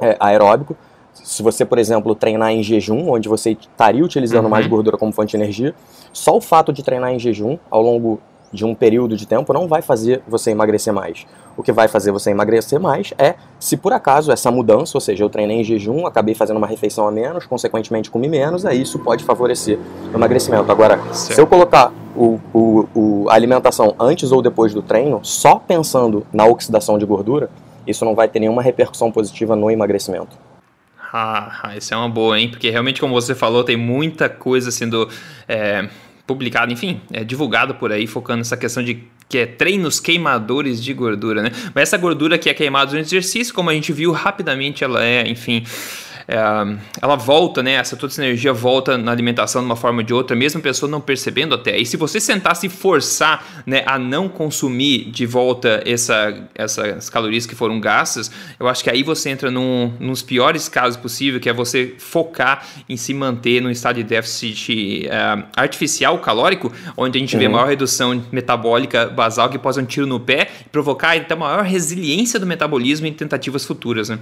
é, 0.00 0.16
aeróbico. 0.20 0.76
Se 1.14 1.42
você, 1.42 1.64
por 1.64 1.78
exemplo, 1.78 2.14
treinar 2.14 2.52
em 2.52 2.62
jejum, 2.62 3.10
onde 3.10 3.28
você 3.28 3.52
estaria 3.52 4.04
utilizando 4.04 4.44
uhum. 4.44 4.50
mais 4.50 4.66
gordura 4.66 4.96
como 4.96 5.10
fonte 5.12 5.30
de 5.30 5.36
energia, 5.36 5.74
só 6.12 6.36
o 6.36 6.40
fato 6.40 6.72
de 6.72 6.82
treinar 6.82 7.12
em 7.12 7.18
jejum 7.18 7.58
ao 7.70 7.82
longo 7.82 8.20
de 8.52 8.64
um 8.64 8.74
período 8.74 9.16
de 9.16 9.26
tempo 9.26 9.52
não 9.52 9.68
vai 9.68 9.82
fazer 9.82 10.22
você 10.26 10.50
emagrecer 10.50 10.92
mais. 10.92 11.26
O 11.58 11.62
que 11.64 11.72
vai 11.72 11.88
fazer 11.88 12.12
você 12.12 12.30
emagrecer 12.30 12.78
mais 12.78 13.12
é 13.18 13.34
se 13.58 13.76
por 13.76 13.92
acaso 13.92 14.30
essa 14.30 14.48
mudança, 14.48 14.96
ou 14.96 15.00
seja, 15.00 15.24
eu 15.24 15.28
treinei 15.28 15.60
em 15.60 15.64
jejum, 15.64 16.06
acabei 16.06 16.32
fazendo 16.32 16.56
uma 16.56 16.68
refeição 16.68 17.08
a 17.08 17.10
menos, 17.10 17.46
consequentemente 17.46 18.08
comi 18.12 18.28
menos, 18.28 18.64
aí 18.64 18.80
isso 18.80 18.96
pode 19.00 19.24
favorecer 19.24 19.76
o 20.12 20.16
emagrecimento. 20.16 20.70
Agora, 20.70 20.98
certo. 21.12 21.34
se 21.34 21.40
eu 21.40 21.48
colocar 21.48 21.92
o, 22.14 22.38
o, 22.54 22.88
o, 22.94 23.26
a 23.28 23.34
alimentação 23.34 23.92
antes 23.98 24.30
ou 24.30 24.40
depois 24.40 24.72
do 24.72 24.82
treino, 24.82 25.18
só 25.24 25.56
pensando 25.56 26.24
na 26.32 26.46
oxidação 26.46 26.96
de 26.96 27.04
gordura, 27.04 27.50
isso 27.84 28.04
não 28.04 28.14
vai 28.14 28.28
ter 28.28 28.38
nenhuma 28.38 28.62
repercussão 28.62 29.10
positiva 29.10 29.56
no 29.56 29.68
emagrecimento. 29.68 30.38
Ah, 31.12 31.72
isso 31.76 31.92
é 31.92 31.96
uma 31.96 32.08
boa, 32.08 32.38
hein? 32.38 32.50
Porque 32.50 32.70
realmente, 32.70 33.00
como 33.00 33.12
você 33.12 33.34
falou, 33.34 33.64
tem 33.64 33.76
muita 33.76 34.28
coisa 34.28 34.70
sendo 34.70 35.08
é, 35.48 35.88
publicada, 36.24 36.72
enfim, 36.72 37.00
é, 37.12 37.24
divulgado 37.24 37.74
por 37.74 37.90
aí, 37.90 38.06
focando 38.06 38.38
nessa 38.38 38.56
questão 38.56 38.80
de 38.80 39.08
que 39.28 39.38
é 39.38 39.46
treinos 39.46 40.00
queimadores 40.00 40.82
de 40.82 40.92
gordura, 40.94 41.42
né? 41.42 41.50
Mas 41.74 41.82
essa 41.82 41.98
gordura 41.98 42.38
que 42.38 42.48
é 42.48 42.54
queimada 42.54 42.92
no 42.92 42.98
exercício, 42.98 43.52
como 43.52 43.68
a 43.70 43.74
gente 43.74 43.92
viu 43.92 44.10
rapidamente, 44.12 44.82
ela 44.82 45.04
é, 45.04 45.28
enfim, 45.28 45.64
ela 47.00 47.16
volta, 47.16 47.62
né? 47.62 47.72
Essa 47.72 47.96
toda 47.96 48.12
essa 48.12 48.22
energia 48.22 48.52
volta 48.52 48.98
na 48.98 49.10
alimentação 49.10 49.62
de 49.62 49.66
uma 49.66 49.76
forma 49.76 50.00
ou 50.00 50.04
de 50.04 50.12
outra, 50.12 50.36
mesmo 50.36 50.60
a 50.60 50.62
pessoa 50.62 50.90
não 50.90 51.00
percebendo 51.00 51.54
até. 51.54 51.78
E 51.78 51.86
se 51.86 51.96
você 51.96 52.20
sentar 52.20 52.54
se 52.54 52.68
forçar 52.68 53.62
né, 53.64 53.82
a 53.86 53.98
não 53.98 54.28
consumir 54.28 55.10
de 55.10 55.24
volta 55.24 55.82
essa, 55.86 56.48
essas 56.54 57.08
calorias 57.08 57.46
que 57.46 57.54
foram 57.54 57.80
gastas, 57.80 58.30
eu 58.60 58.68
acho 58.68 58.84
que 58.84 58.90
aí 58.90 59.02
você 59.02 59.30
entra 59.30 59.50
num, 59.50 59.92
nos 59.98 60.22
piores 60.22 60.68
casos 60.68 60.98
possíveis, 60.98 61.42
que 61.42 61.48
é 61.48 61.52
você 61.52 61.94
focar 61.98 62.66
em 62.86 62.96
se 62.96 63.14
manter 63.14 63.62
num 63.62 63.70
estado 63.70 63.96
de 63.96 64.02
déficit 64.02 65.06
uh, 65.06 65.44
artificial 65.56 66.18
calórico, 66.18 66.70
onde 66.94 67.16
a 67.16 67.20
gente 67.20 67.34
uhum. 67.36 67.40
vê 67.40 67.48
maior 67.48 67.68
redução 67.68 68.22
metabólica 68.30 69.06
basal 69.06 69.48
que 69.48 69.58
pode 69.58 69.76
dar 69.76 69.82
um 69.82 69.86
tiro 69.86 70.06
no 70.06 70.20
pé 70.20 70.50
e 70.66 70.68
provocar 70.68 71.16
então 71.16 71.38
maior 71.38 71.64
resiliência 71.64 72.38
do 72.38 72.46
metabolismo 72.46 73.06
em 73.06 73.12
tentativas 73.14 73.64
futuras, 73.64 74.10
né? 74.10 74.18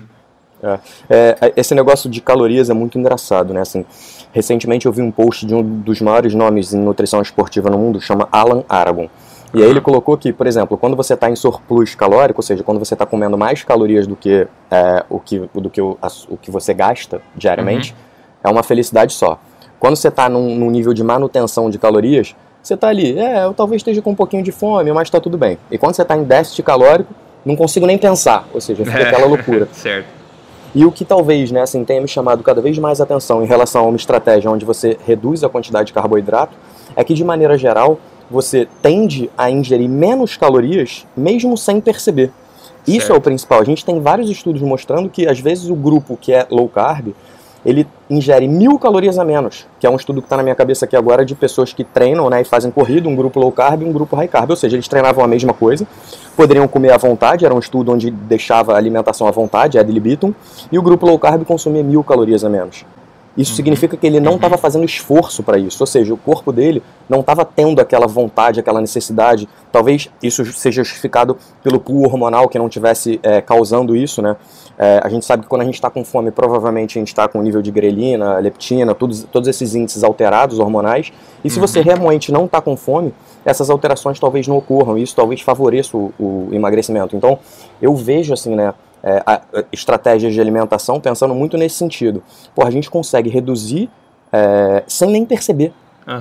É. 0.62 0.78
É, 1.08 1.52
esse 1.56 1.74
negócio 1.74 2.08
de 2.08 2.20
calorias 2.20 2.70
é 2.70 2.74
muito 2.74 2.98
engraçado, 2.98 3.52
né? 3.52 3.60
Assim, 3.60 3.84
recentemente 4.32 4.86
eu 4.86 4.92
vi 4.92 5.02
um 5.02 5.10
post 5.10 5.46
de 5.46 5.54
um 5.54 5.62
dos 5.62 6.00
maiores 6.00 6.34
nomes 6.34 6.72
em 6.72 6.78
nutrição 6.78 7.20
esportiva 7.20 7.70
no 7.70 7.78
mundo, 7.78 8.00
chama 8.00 8.28
Alan 8.32 8.64
Aragon. 8.68 9.08
E 9.54 9.62
aí 9.62 9.70
ele 9.70 9.80
colocou 9.80 10.16
que, 10.16 10.32
por 10.32 10.46
exemplo, 10.46 10.76
quando 10.76 10.96
você 10.96 11.14
está 11.14 11.30
em 11.30 11.36
surplus 11.36 11.94
calórico, 11.94 12.40
ou 12.40 12.42
seja, 12.42 12.62
quando 12.62 12.78
você 12.78 12.94
está 12.94 13.06
comendo 13.06 13.38
mais 13.38 13.62
calorias 13.62 14.06
do 14.06 14.16
que, 14.16 14.46
é, 14.70 15.04
o, 15.08 15.18
que, 15.18 15.48
do 15.54 15.70
que 15.70 15.80
o, 15.80 15.96
a, 16.02 16.08
o 16.28 16.36
que 16.36 16.50
você 16.50 16.74
gasta 16.74 17.22
diariamente, 17.34 17.92
uhum. 17.92 18.50
é 18.50 18.52
uma 18.52 18.62
felicidade 18.62 19.12
só. 19.12 19.38
Quando 19.78 19.96
você 19.96 20.08
está 20.08 20.28
num, 20.28 20.56
num, 20.56 20.70
nível 20.70 20.92
de 20.92 21.02
manutenção 21.04 21.70
de 21.70 21.78
calorias, 21.78 22.34
você 22.62 22.74
está 22.74 22.88
ali, 22.88 23.18
é, 23.18 23.44
eu 23.44 23.54
talvez 23.54 23.80
esteja 23.80 24.02
com 24.02 24.10
um 24.10 24.14
pouquinho 24.14 24.42
de 24.42 24.50
fome, 24.50 24.92
mas 24.92 25.06
está 25.06 25.20
tudo 25.20 25.38
bem. 25.38 25.58
E 25.70 25.78
quando 25.78 25.94
você 25.94 26.02
está 26.02 26.16
em 26.16 26.24
déficit 26.24 26.62
calórico, 26.62 27.14
não 27.44 27.54
consigo 27.54 27.86
nem 27.86 27.96
pensar, 27.96 28.46
ou 28.52 28.60
seja, 28.60 28.84
fica 28.84 28.98
aquela 29.08 29.26
loucura. 29.26 29.68
certo. 29.72 30.15
E 30.76 30.84
o 30.84 30.92
que 30.92 31.06
talvez 31.06 31.50
né, 31.50 31.62
assim, 31.62 31.82
tenha 31.86 32.02
me 32.02 32.06
chamado 32.06 32.42
cada 32.42 32.60
vez 32.60 32.78
mais 32.78 33.00
atenção 33.00 33.42
em 33.42 33.46
relação 33.46 33.86
a 33.86 33.88
uma 33.88 33.96
estratégia 33.96 34.50
onde 34.50 34.62
você 34.62 34.98
reduz 35.06 35.42
a 35.42 35.48
quantidade 35.48 35.86
de 35.86 35.94
carboidrato 35.94 36.52
é 36.94 37.02
que, 37.02 37.14
de 37.14 37.24
maneira 37.24 37.56
geral, 37.56 37.98
você 38.30 38.68
tende 38.82 39.30
a 39.38 39.50
ingerir 39.50 39.88
menos 39.88 40.36
calorias 40.36 41.06
mesmo 41.16 41.56
sem 41.56 41.80
perceber. 41.80 42.30
Isso 42.86 43.06
certo. 43.06 43.14
é 43.14 43.16
o 43.16 43.20
principal. 43.22 43.58
A 43.58 43.64
gente 43.64 43.86
tem 43.86 44.02
vários 44.02 44.28
estudos 44.28 44.60
mostrando 44.60 45.08
que, 45.08 45.26
às 45.26 45.40
vezes, 45.40 45.70
o 45.70 45.74
grupo 45.74 46.14
que 46.14 46.30
é 46.30 46.46
low 46.50 46.68
carb 46.68 47.14
ele 47.66 47.86
ingere 48.08 48.46
mil 48.46 48.78
calorias 48.78 49.18
a 49.18 49.24
menos, 49.24 49.66
que 49.80 49.86
é 49.86 49.90
um 49.90 49.96
estudo 49.96 50.22
que 50.22 50.26
está 50.26 50.36
na 50.36 50.42
minha 50.44 50.54
cabeça 50.54 50.84
aqui 50.84 50.94
agora 50.94 51.24
de 51.24 51.34
pessoas 51.34 51.72
que 51.72 51.82
treinam 51.82 52.30
né, 52.30 52.40
e 52.40 52.44
fazem 52.44 52.70
corrida, 52.70 53.08
um 53.08 53.16
grupo 53.16 53.40
low 53.40 53.50
carb 53.50 53.82
e 53.82 53.84
um 53.84 53.92
grupo 53.92 54.14
high 54.14 54.28
carb, 54.28 54.50
ou 54.50 54.56
seja, 54.56 54.76
eles 54.76 54.86
treinavam 54.86 55.24
a 55.24 55.26
mesma 55.26 55.52
coisa, 55.52 55.84
poderiam 56.36 56.68
comer 56.68 56.92
à 56.92 56.96
vontade, 56.96 57.44
era 57.44 57.52
um 57.52 57.58
estudo 57.58 57.92
onde 57.92 58.08
deixava 58.08 58.74
a 58.74 58.76
alimentação 58.76 59.26
à 59.26 59.32
vontade, 59.32 59.78
ad 59.78 59.92
libitum, 59.92 60.32
e 60.70 60.78
o 60.78 60.82
grupo 60.82 61.04
low 61.06 61.18
carb 61.18 61.44
consumia 61.44 61.82
mil 61.82 62.04
calorias 62.04 62.44
a 62.44 62.48
menos. 62.48 62.84
Isso 63.36 63.52
uhum. 63.52 63.56
significa 63.56 63.96
que 63.96 64.06
ele 64.06 64.20
não 64.20 64.36
estava 64.36 64.54
uhum. 64.54 64.60
fazendo 64.60 64.84
esforço 64.84 65.42
para 65.42 65.58
isso, 65.58 65.82
ou 65.82 65.86
seja, 65.86 66.12
o 66.14 66.16
corpo 66.16 66.52
dele 66.52 66.82
não 67.08 67.20
estava 67.20 67.44
tendo 67.44 67.80
aquela 67.80 68.06
vontade, 68.06 68.58
aquela 68.58 68.80
necessidade. 68.80 69.48
Talvez 69.70 70.10
isso 70.22 70.44
seja 70.52 70.82
justificado 70.82 71.36
pelo 71.62 71.78
pool 71.78 72.04
hormonal 72.04 72.48
que 72.48 72.58
não 72.58 72.68
tivesse 72.68 73.20
é, 73.22 73.40
causando 73.40 73.94
isso, 73.94 74.22
né? 74.22 74.36
É, 74.78 75.00
a 75.02 75.08
gente 75.08 75.24
sabe 75.24 75.42
que 75.42 75.48
quando 75.48 75.62
a 75.62 75.64
gente 75.64 75.74
está 75.74 75.88
com 75.88 76.04
fome, 76.04 76.30
provavelmente 76.30 76.98
a 76.98 77.00
gente 77.00 77.08
está 77.08 77.26
com 77.26 77.40
nível 77.40 77.62
de 77.62 77.70
grelina, 77.70 78.38
leptina, 78.38 78.94
todos, 78.94 79.24
todos 79.24 79.48
esses 79.48 79.74
índices 79.74 80.04
alterados 80.04 80.58
hormonais. 80.58 81.12
E 81.42 81.48
se 81.48 81.58
uhum. 81.58 81.66
você 81.66 81.80
realmente 81.80 82.30
não 82.30 82.44
está 82.44 82.60
com 82.60 82.76
fome, 82.76 83.14
essas 83.44 83.70
alterações 83.70 84.20
talvez 84.20 84.46
não 84.46 84.56
ocorram. 84.56 84.98
E 84.98 85.02
isso 85.02 85.16
talvez 85.16 85.40
favoreça 85.40 85.96
o, 85.96 86.12
o 86.18 86.48
emagrecimento. 86.52 87.16
Então, 87.16 87.38
eu 87.80 87.94
vejo 87.94 88.34
assim, 88.34 88.54
né? 88.54 88.74
É, 89.08 89.22
a, 89.24 89.40
estratégias 89.70 90.34
de 90.34 90.40
alimentação 90.40 91.00
pensando 91.00 91.32
muito 91.32 91.56
nesse 91.56 91.76
sentido. 91.76 92.24
Pô, 92.56 92.66
a 92.66 92.70
gente 92.72 92.90
consegue 92.90 93.30
reduzir 93.30 93.88
é, 94.32 94.82
sem 94.88 95.08
nem 95.08 95.24
perceber. 95.24 95.72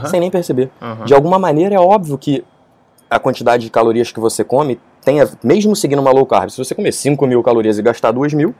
Sem 0.06 0.20
nem 0.20 0.32
perceber. 0.32 0.72
De 1.06 1.14
alguma 1.14 1.38
maneira, 1.38 1.76
é 1.76 1.80
óbvio 1.80 2.18
que 2.18 2.44
a 3.10 3.20
quantidade 3.20 3.64
de 3.64 3.70
calorias 3.70 4.12
que 4.12 4.20
você 4.20 4.44
come 4.44 4.80
tenha, 5.04 5.30
mesmo 5.44 5.76
seguindo 5.76 6.00
uma 6.00 6.12
low 6.12 6.26
carb, 6.26 6.50
se 6.50 6.58
você 6.58 6.74
comer 6.74 6.92
5 6.92 7.26
mil 7.28 7.42
calorias 7.44 7.78
e 7.78 7.82
gastar 7.82 8.12
2 8.12 8.34
mil, 8.34 8.54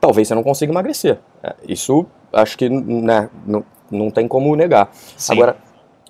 talvez 0.00 0.28
você 0.28 0.34
não 0.34 0.42
consiga 0.42 0.72
emagrecer. 0.72 1.18
É, 1.42 1.54
isso 1.68 2.06
acho 2.32 2.58
que 2.58 2.68
né, 2.68 3.28
não, 3.46 3.64
não 3.90 4.10
tem 4.10 4.26
como 4.26 4.54
negar. 4.56 4.90
Sim. 5.16 5.34
Agora, 5.34 5.56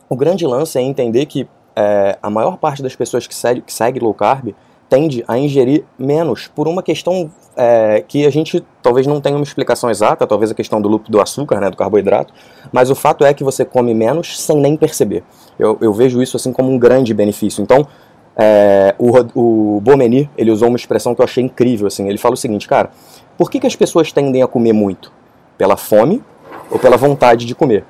o 0.08 0.16
grande 0.16 0.46
lance 0.46 0.78
é 0.78 0.82
entender 0.82 1.26
que 1.26 1.48
é, 1.76 2.16
a 2.22 2.30
maior 2.30 2.56
parte 2.56 2.82
das 2.82 2.94
pessoas 2.94 3.26
que 3.26 3.34
segue, 3.34 3.60
que 3.60 3.72
segue 3.72 3.98
low 3.98 4.14
carb 4.14 4.54
tende 4.88 5.24
a 5.26 5.38
ingerir 5.38 5.84
menos 5.98 6.46
por 6.48 6.68
uma 6.68 6.82
questão 6.82 7.30
é, 7.56 8.04
que 8.06 8.26
a 8.26 8.30
gente 8.30 8.64
talvez 8.82 9.06
não 9.06 9.20
tenha 9.20 9.36
uma 9.36 9.42
explicação 9.42 9.90
exata, 9.90 10.26
talvez 10.26 10.50
a 10.50 10.54
questão 10.54 10.80
do 10.80 10.88
lupo 10.88 11.10
do 11.10 11.20
açúcar, 11.20 11.60
né, 11.60 11.70
do 11.70 11.76
carboidrato, 11.76 12.32
mas 12.72 12.90
o 12.90 12.94
fato 12.94 13.24
é 13.24 13.32
que 13.32 13.44
você 13.44 13.64
come 13.64 13.94
menos 13.94 14.40
sem 14.40 14.56
nem 14.56 14.76
perceber. 14.76 15.22
Eu, 15.58 15.78
eu 15.80 15.92
vejo 15.92 16.22
isso 16.22 16.36
assim 16.36 16.52
como 16.52 16.70
um 16.70 16.78
grande 16.78 17.14
benefício. 17.14 17.62
Então, 17.62 17.86
é, 18.36 18.94
o, 18.98 19.76
o 19.76 19.80
Bomeni, 19.80 20.28
ele 20.36 20.50
usou 20.50 20.68
uma 20.68 20.76
expressão 20.76 21.14
que 21.14 21.20
eu 21.20 21.24
achei 21.24 21.44
incrível, 21.44 21.86
assim, 21.86 22.08
ele 22.08 22.18
fala 22.18 22.34
o 22.34 22.38
seguinte, 22.38 22.66
cara, 22.66 22.90
por 23.38 23.50
que, 23.50 23.60
que 23.60 23.66
as 23.66 23.76
pessoas 23.76 24.12
tendem 24.12 24.42
a 24.42 24.46
comer 24.46 24.72
muito? 24.72 25.12
Pela 25.56 25.76
fome 25.76 26.22
ou 26.70 26.78
pela 26.78 26.96
vontade 26.96 27.46
de 27.46 27.54
comer? 27.54 27.84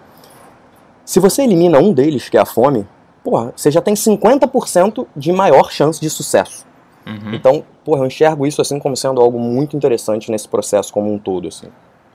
Se 1.05 1.21
você 1.21 1.43
elimina 1.43 1.79
um 1.79 1.93
deles, 1.93 2.29
que 2.29 2.37
é 2.37 2.41
a 2.41 2.47
fome, 2.47 2.87
porra, 3.23 3.53
você 3.57 3.71
já 3.71 3.81
tem 3.81 3.95
50% 3.95 5.07
de 5.17 5.33
maior 5.33 5.71
chance 5.71 6.01
de 6.01 6.09
sucesso. 6.09 6.67
Uhum. 7.07 7.35
Então, 7.35 7.65
porra, 7.85 8.03
eu 8.03 8.07
enxergo 8.07 8.47
isso 8.47 8.61
assim 8.61 8.79
como 8.79 8.97
sendo 8.97 9.21
algo 9.21 9.39
muito 9.39 9.77
interessante 9.77 10.31
nesse 10.31 10.49
processo 10.49 10.93
como 10.93 11.13
um 11.13 11.19
todo, 11.19 11.49
assim. 11.49 11.69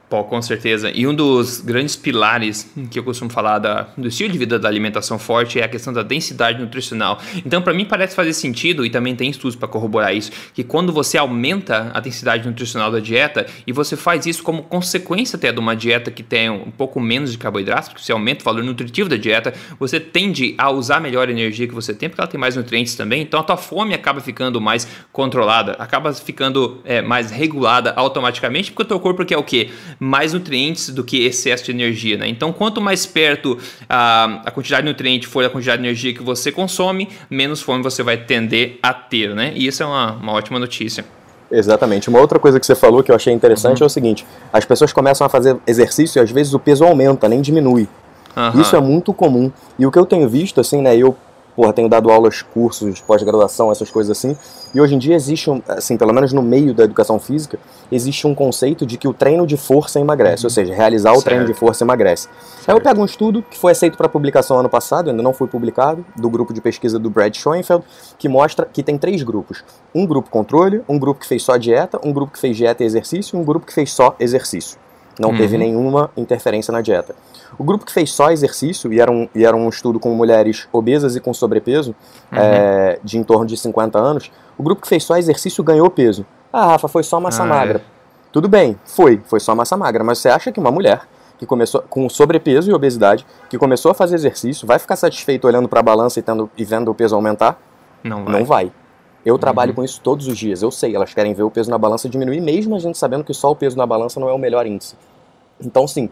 Pô, 0.10 0.24
com 0.24 0.42
certeza. 0.42 0.92
E 0.92 1.06
um 1.06 1.14
dos 1.14 1.62
grandes 1.62 1.96
pilares 1.96 2.68
que 2.90 2.98
eu 2.98 3.04
costumo 3.04 3.30
falar 3.30 3.60
da, 3.60 3.90
do 3.96 4.08
estilo 4.08 4.32
de 4.32 4.40
vida 4.40 4.58
da 4.58 4.68
alimentação 4.68 5.20
forte 5.20 5.60
é 5.60 5.64
a 5.64 5.68
questão 5.68 5.94
da 5.94 6.02
densidade 6.02 6.60
nutricional. 6.60 7.20
Então, 7.46 7.62
para 7.62 7.76
mim, 7.76 7.86
parece 7.86 8.16
fazer 8.16 8.34
sentido, 8.34 8.84
e 8.84 8.90
também 8.90 9.16
tem 9.16 9.30
estudos 9.30 9.56
para 9.56 9.68
corroborar 9.68 10.16
isso, 10.16 10.32
que 10.52 10.64
quando 10.64 10.92
você 10.92 11.16
aumenta 11.16 11.92
a 11.94 12.00
densidade 12.00 12.48
nutricional 12.48 12.92
da 12.92 13.00
dieta 13.00 13.46
e 13.68 13.72
você 13.72 13.96
faz 13.96 14.26
isso 14.26 14.42
como 14.42 14.64
consequência 14.64 15.38
até 15.38 15.52
de 15.52 15.60
uma 15.60 15.76
dieta 15.76 16.10
que 16.10 16.24
tem 16.24 16.50
um 16.50 16.72
pouco 16.72 17.00
menos 17.00 17.32
de 17.32 17.38
carboidratos, 17.38 17.90
porque 17.90 18.04
você 18.04 18.12
aumenta 18.12 18.42
o 18.42 18.46
valor 18.46 18.64
nutritivo 18.64 19.10
da 19.10 19.16
dieta, 19.16 19.54
você 19.80 20.00
tende 20.00 20.56
a 20.58 20.72
usar 20.72 21.00
melhor 21.00 21.28
a 21.28 21.32
energia 21.32 21.68
que 21.68 21.74
você 21.76 21.94
tem, 21.94 22.10
porque 22.10 22.20
ela 22.20 22.28
tem 22.28 22.40
mais 22.40 22.56
nutrientes 22.56 22.96
também. 22.96 23.22
Então, 23.22 23.40
a 23.40 23.44
tua 23.44 23.58
fome 23.58 23.94
acaba 23.94 24.22
ficando 24.22 24.60
mais 24.60 24.88
controlada, 25.12 25.74
acaba 25.74 26.12
ficando 26.14 26.82
é, 26.84 27.00
mais 27.00 27.30
regulada 27.30 27.94
automaticamente, 27.96 28.72
porque 28.72 28.82
o 28.82 28.86
teu 28.86 29.00
corpo 29.00 29.24
quer 29.24 29.38
o 29.38 29.44
quê? 29.44 29.70
Mais 30.00 30.34
nutrientes 30.34 30.90
do 30.90 31.04
que 31.04 31.26
excesso 31.26 31.66
de 31.66 31.72
energia. 31.72 32.18
Né? 32.18 32.28
Então, 32.28 32.54
quanto 32.54 32.80
mais 32.80 33.06
perto 33.06 33.58
a, 33.90 34.42
a 34.46 34.52
quantidade 34.52 34.84
de 34.84 34.90
nutriente 34.90 35.28
for 35.28 35.44
a 35.44 35.50
quantidade 35.50 35.82
de 35.82 35.88
energia 35.88 36.14
que 36.14 36.24
você 36.24 36.52
consome, 36.52 37.10
menos 37.30 37.62
fome 37.62 37.84
você 37.84 38.02
vai 38.02 38.18
tender 38.18 38.80
a 38.82 38.94
ter. 38.94 39.36
Né? 39.36 39.52
E 39.56 39.68
isso 39.68 39.84
é 39.84 39.86
uma, 39.86 40.14
uma 40.14 40.32
ótima 40.32 40.58
notícia. 40.58 41.04
Exatamente. 41.52 42.10
Uma 42.10 42.20
outra 42.20 42.40
coisa 42.40 42.60
que 42.60 42.66
você 42.66 42.76
falou 42.76 43.04
que 43.04 43.12
eu 43.12 43.16
achei 43.16 43.34
interessante 43.34 43.80
uhum. 43.80 43.86
é 43.86 43.88
o 43.88 43.90
seguinte: 43.90 44.26
as 44.54 44.66
pessoas 44.66 44.94
começam 44.94 45.26
a 45.26 45.30
fazer 45.30 45.58
exercício 45.66 46.20
e 46.20 46.22
às 46.22 46.32
vezes 46.32 46.54
o 46.54 46.60
peso 46.60 46.84
aumenta, 46.86 47.28
nem 47.28 47.42
diminui. 47.42 47.88
Uhum. 48.36 48.62
Isso 48.62 48.76
é 48.76 48.80
muito 48.80 49.12
comum. 49.14 49.52
E 49.78 49.86
o 49.86 49.92
que 49.92 49.98
eu 49.98 50.06
tenho 50.06 50.30
visto, 50.30 50.62
assim, 50.62 50.82
né, 50.82 50.96
eu 50.96 51.18
porra, 51.60 51.74
tenho 51.74 51.90
dado 51.90 52.10
aulas, 52.10 52.42
cursos, 52.42 53.02
pós-graduação, 53.02 53.70
essas 53.70 53.92
coisas 53.92 54.18
assim. 54.18 54.38
E 54.74 54.80
hoje 54.80 54.96
em 54.96 54.98
dia 54.98 55.14
existe, 55.14 55.50
um, 55.50 55.62
assim, 55.68 55.98
pelo 55.98 56.14
menos 56.14 56.32
no 56.32 56.42
meio 56.42 56.74
da 56.74 56.86
educação 56.86 57.20
física, 57.20 57.60
existe 57.92 58.26
um 58.26 58.34
conceito 58.34 58.86
de 58.86 58.98
que 58.98 59.10
o 59.10 59.14
treino 59.14 59.46
de 59.46 59.58
força 59.58 60.00
emagrece, 60.00 60.44
uhum. 60.44 60.48
ou 60.48 60.52
seja, 60.52 60.74
realizar 60.74 61.12
o 61.12 61.16
certo. 61.16 61.26
treino 61.26 61.46
de 61.46 61.54
força 61.54 61.84
emagrece. 61.84 62.30
Certo. 62.30 62.70
Aí 62.70 62.74
eu 62.74 62.80
pego 62.80 63.02
um 63.02 63.06
estudo 63.06 63.44
que 63.44 63.58
foi 63.58 63.74
aceito 63.74 63.98
para 63.98 64.08
publicação 64.08 64.58
ano 64.58 64.70
passado, 64.70 65.10
ainda 65.10 65.22
não 65.22 65.34
foi 65.34 65.50
publicado, 65.50 66.06
do 66.16 66.30
grupo 66.30 66.54
de 66.54 66.62
pesquisa 66.62 66.98
do 66.98 67.10
Brad 67.10 67.36
Schoenfeld, 67.36 67.84
que 68.18 68.30
mostra 68.30 68.66
que 68.66 68.82
tem 68.82 68.98
três 68.98 69.22
grupos. 69.22 69.62
Um 69.94 70.08
grupo 70.08 70.30
controle, 70.30 70.82
um 70.88 70.98
grupo 70.98 71.20
que 71.20 71.28
fez 71.28 71.44
só 71.44 71.58
dieta, 71.58 72.00
um 72.02 72.14
grupo 72.14 72.32
que 72.32 72.40
fez 72.40 72.56
dieta 72.56 72.84
e 72.84 72.86
exercício 72.86 73.38
e 73.38 73.42
um 73.42 73.44
grupo 73.44 73.66
que 73.66 73.74
fez 73.74 73.92
só 73.92 74.16
exercício. 74.18 74.78
Não 75.20 75.32
uhum. 75.32 75.38
teve 75.38 75.58
nenhuma 75.58 76.10
interferência 76.16 76.72
na 76.72 76.80
dieta. 76.80 77.14
O 77.58 77.64
grupo 77.64 77.86
que 77.86 77.92
fez 77.92 78.12
só 78.12 78.32
exercício, 78.32 78.92
e 78.94 79.00
era 79.00 79.12
um, 79.12 79.28
e 79.34 79.46
era 79.46 79.56
um 79.56 79.68
estudo 79.70 80.00
com 80.00 80.14
mulheres 80.14 80.68
obesas 80.72 81.16
e 81.16 81.20
com 81.20 81.34
sobrepeso, 81.34 81.96
uhum. 82.32 82.38
é, 82.38 83.00
de 83.04 83.18
em 83.18 83.24
torno 83.24 83.46
de 83.46 83.58
50 83.58 83.98
anos, 83.98 84.32
o 84.58 84.64
grupo 84.64 84.82
que 84.82 84.88
fez 84.88 85.04
só 85.04 85.18
exercício 85.18 85.64
ganhou 85.64 85.90
peso. 85.90 86.26
Ah, 86.52 86.68
Rafa, 86.68 86.88
foi 86.88 87.04
só 87.04 87.20
massa 87.20 87.44
ah, 87.44 87.46
é. 87.46 87.50
magra. 87.50 87.80
É. 87.80 88.00
Tudo 88.32 88.48
bem, 88.48 88.78
foi, 88.86 89.22
foi 89.26 89.40
só 89.40 89.56
massa 89.56 89.76
magra, 89.76 90.04
mas 90.04 90.20
você 90.20 90.30
acha 90.30 90.52
que 90.52 90.60
uma 90.60 90.72
mulher 90.72 91.02
que 91.38 91.46
começou 91.46 91.82
com 91.90 92.08
sobrepeso 92.10 92.70
e 92.70 92.74
obesidade, 92.74 93.26
que 93.50 93.58
começou 93.58 93.92
a 93.92 93.94
fazer 93.94 94.16
exercício, 94.16 94.68
vai 94.68 94.78
ficar 94.78 94.98
satisfeito 94.98 95.48
olhando 95.48 95.70
para 95.70 95.80
a 95.80 95.84
balança 95.84 96.20
e, 96.20 96.22
tendo, 96.22 96.50
e 96.58 96.66
vendo 96.66 96.92
o 96.92 96.96
peso 96.96 97.16
aumentar? 97.16 97.60
Não 98.04 98.26
vai. 98.26 98.34
Não 98.34 98.46
vai. 98.46 98.72
Eu 99.26 99.36
uhum. 99.36 99.40
trabalho 99.40 99.74
com 99.74 99.84
isso 99.84 100.00
todos 100.02 100.28
os 100.28 100.38
dias, 100.38 100.62
eu 100.62 100.70
sei, 100.70 100.96
elas 100.96 101.14
querem 101.14 101.34
ver 101.34 101.44
o 101.44 101.50
peso 101.50 101.70
na 101.70 101.78
balança 101.78 102.08
diminuir, 102.08 102.42
mesmo 102.42 102.76
a 102.76 102.80
gente 102.80 102.98
sabendo 102.98 103.24
que 103.24 103.34
só 103.34 103.52
o 103.52 103.56
peso 103.56 103.78
na 103.78 103.86
balança 103.86 104.20
não 104.20 104.30
é 104.30 104.34
o 104.34 104.38
melhor 104.38 104.66
índice. 104.66 104.96
Então, 105.60 105.88
sim, 105.88 106.10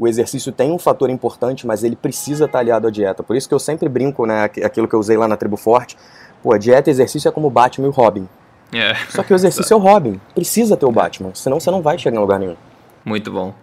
o 0.00 0.08
exercício 0.08 0.50
tem 0.50 0.72
um 0.72 0.78
fator 0.78 1.10
importante, 1.10 1.66
mas 1.66 1.84
ele 1.84 1.94
precisa 1.94 2.46
estar 2.46 2.60
aliado 2.60 2.88
à 2.88 2.90
dieta. 2.90 3.22
Por 3.22 3.36
isso 3.36 3.46
que 3.46 3.54
eu 3.54 3.58
sempre 3.58 3.86
brinco, 3.86 4.24
né, 4.24 4.44
aquilo 4.44 4.88
que 4.88 4.94
eu 4.94 4.98
usei 4.98 5.14
lá 5.14 5.28
na 5.28 5.36
Tribo 5.36 5.58
Forte, 5.58 5.94
pô, 6.42 6.56
dieta 6.56 6.88
e 6.88 6.90
exercício 6.90 7.28
é 7.28 7.30
como 7.30 7.50
Batman 7.50 7.86
e 7.86 7.90
o 7.90 7.92
Robin. 7.92 8.26
É. 8.72 8.94
Só 9.10 9.22
que 9.22 9.30
o 9.30 9.36
exercício 9.36 9.74
é 9.74 9.76
o 9.76 9.80
Robin, 9.80 10.18
precisa 10.34 10.74
ter 10.74 10.86
o 10.86 10.90
Batman, 10.90 11.32
senão 11.34 11.60
você 11.60 11.70
não 11.70 11.82
vai 11.82 11.98
chegar 11.98 12.16
em 12.16 12.20
lugar 12.20 12.38
nenhum. 12.38 12.56
Muito 13.04 13.32
bom, 13.32 13.54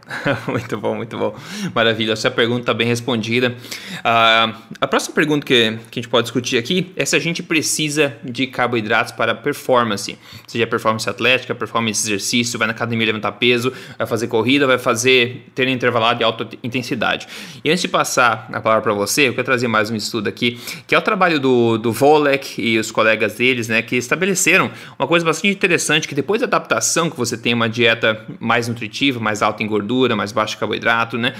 muito 0.47 0.77
bom, 0.77 0.95
muito 0.95 1.17
bom. 1.17 1.35
Maravilha, 1.73 2.13
essa 2.13 2.29
pergunta 2.31 2.61
está 2.61 2.73
bem 2.73 2.87
respondida. 2.87 3.55
Uh, 3.99 4.55
a 4.81 4.87
próxima 4.87 5.13
pergunta 5.13 5.45
que, 5.45 5.77
que 5.91 5.99
a 5.99 6.01
gente 6.01 6.09
pode 6.09 6.23
discutir 6.23 6.57
aqui 6.57 6.91
é 6.95 7.05
se 7.05 7.15
a 7.15 7.19
gente 7.19 7.43
precisa 7.43 8.15
de 8.23 8.47
carboidratos 8.47 9.11
para 9.11 9.35
performance, 9.35 10.17
seja 10.47 10.65
performance 10.65 11.07
atlética, 11.07 11.53
performance 11.53 12.03
exercício, 12.03 12.57
vai 12.57 12.67
na 12.67 12.73
academia 12.73 13.05
levantar 13.05 13.33
peso, 13.33 13.71
vai 13.97 14.07
fazer 14.07 14.27
corrida, 14.27 14.65
vai 14.65 14.79
fazer 14.79 15.45
treino 15.53 15.71
intervalado 15.71 16.17
de 16.17 16.23
alta 16.23 16.47
intensidade. 16.63 17.27
E 17.63 17.69
antes 17.69 17.81
de 17.81 17.87
passar 17.87 18.49
a 18.51 18.59
palavra 18.59 18.81
para 18.81 18.93
você, 18.93 19.27
eu 19.27 19.33
quero 19.33 19.45
trazer 19.45 19.67
mais 19.67 19.91
um 19.91 19.95
estudo 19.95 20.27
aqui, 20.27 20.59
que 20.87 20.95
é 20.95 20.97
o 20.97 21.01
trabalho 21.01 21.39
do, 21.39 21.77
do 21.77 21.91
Volek 21.91 22.59
e 22.59 22.79
os 22.79 22.91
colegas 22.91 23.35
deles, 23.35 23.67
né, 23.67 23.83
que 23.83 23.95
estabeleceram 23.95 24.71
uma 24.97 25.07
coisa 25.07 25.23
bastante 25.23 25.53
interessante, 25.53 26.07
que 26.07 26.15
depois 26.15 26.41
da 26.41 26.47
adaptação, 26.47 27.09
que 27.09 27.17
você 27.17 27.37
tem 27.37 27.53
uma 27.53 27.69
dieta 27.69 28.25
mais 28.39 28.67
nutritiva, 28.67 29.26
mais 29.27 29.41
alta 29.41 29.61
em 29.61 29.67
gordura, 29.67 30.15
mais 30.15 30.31
baixo 30.31 30.55
em 30.55 30.59
carboidrato, 30.59 31.17
né? 31.17 31.33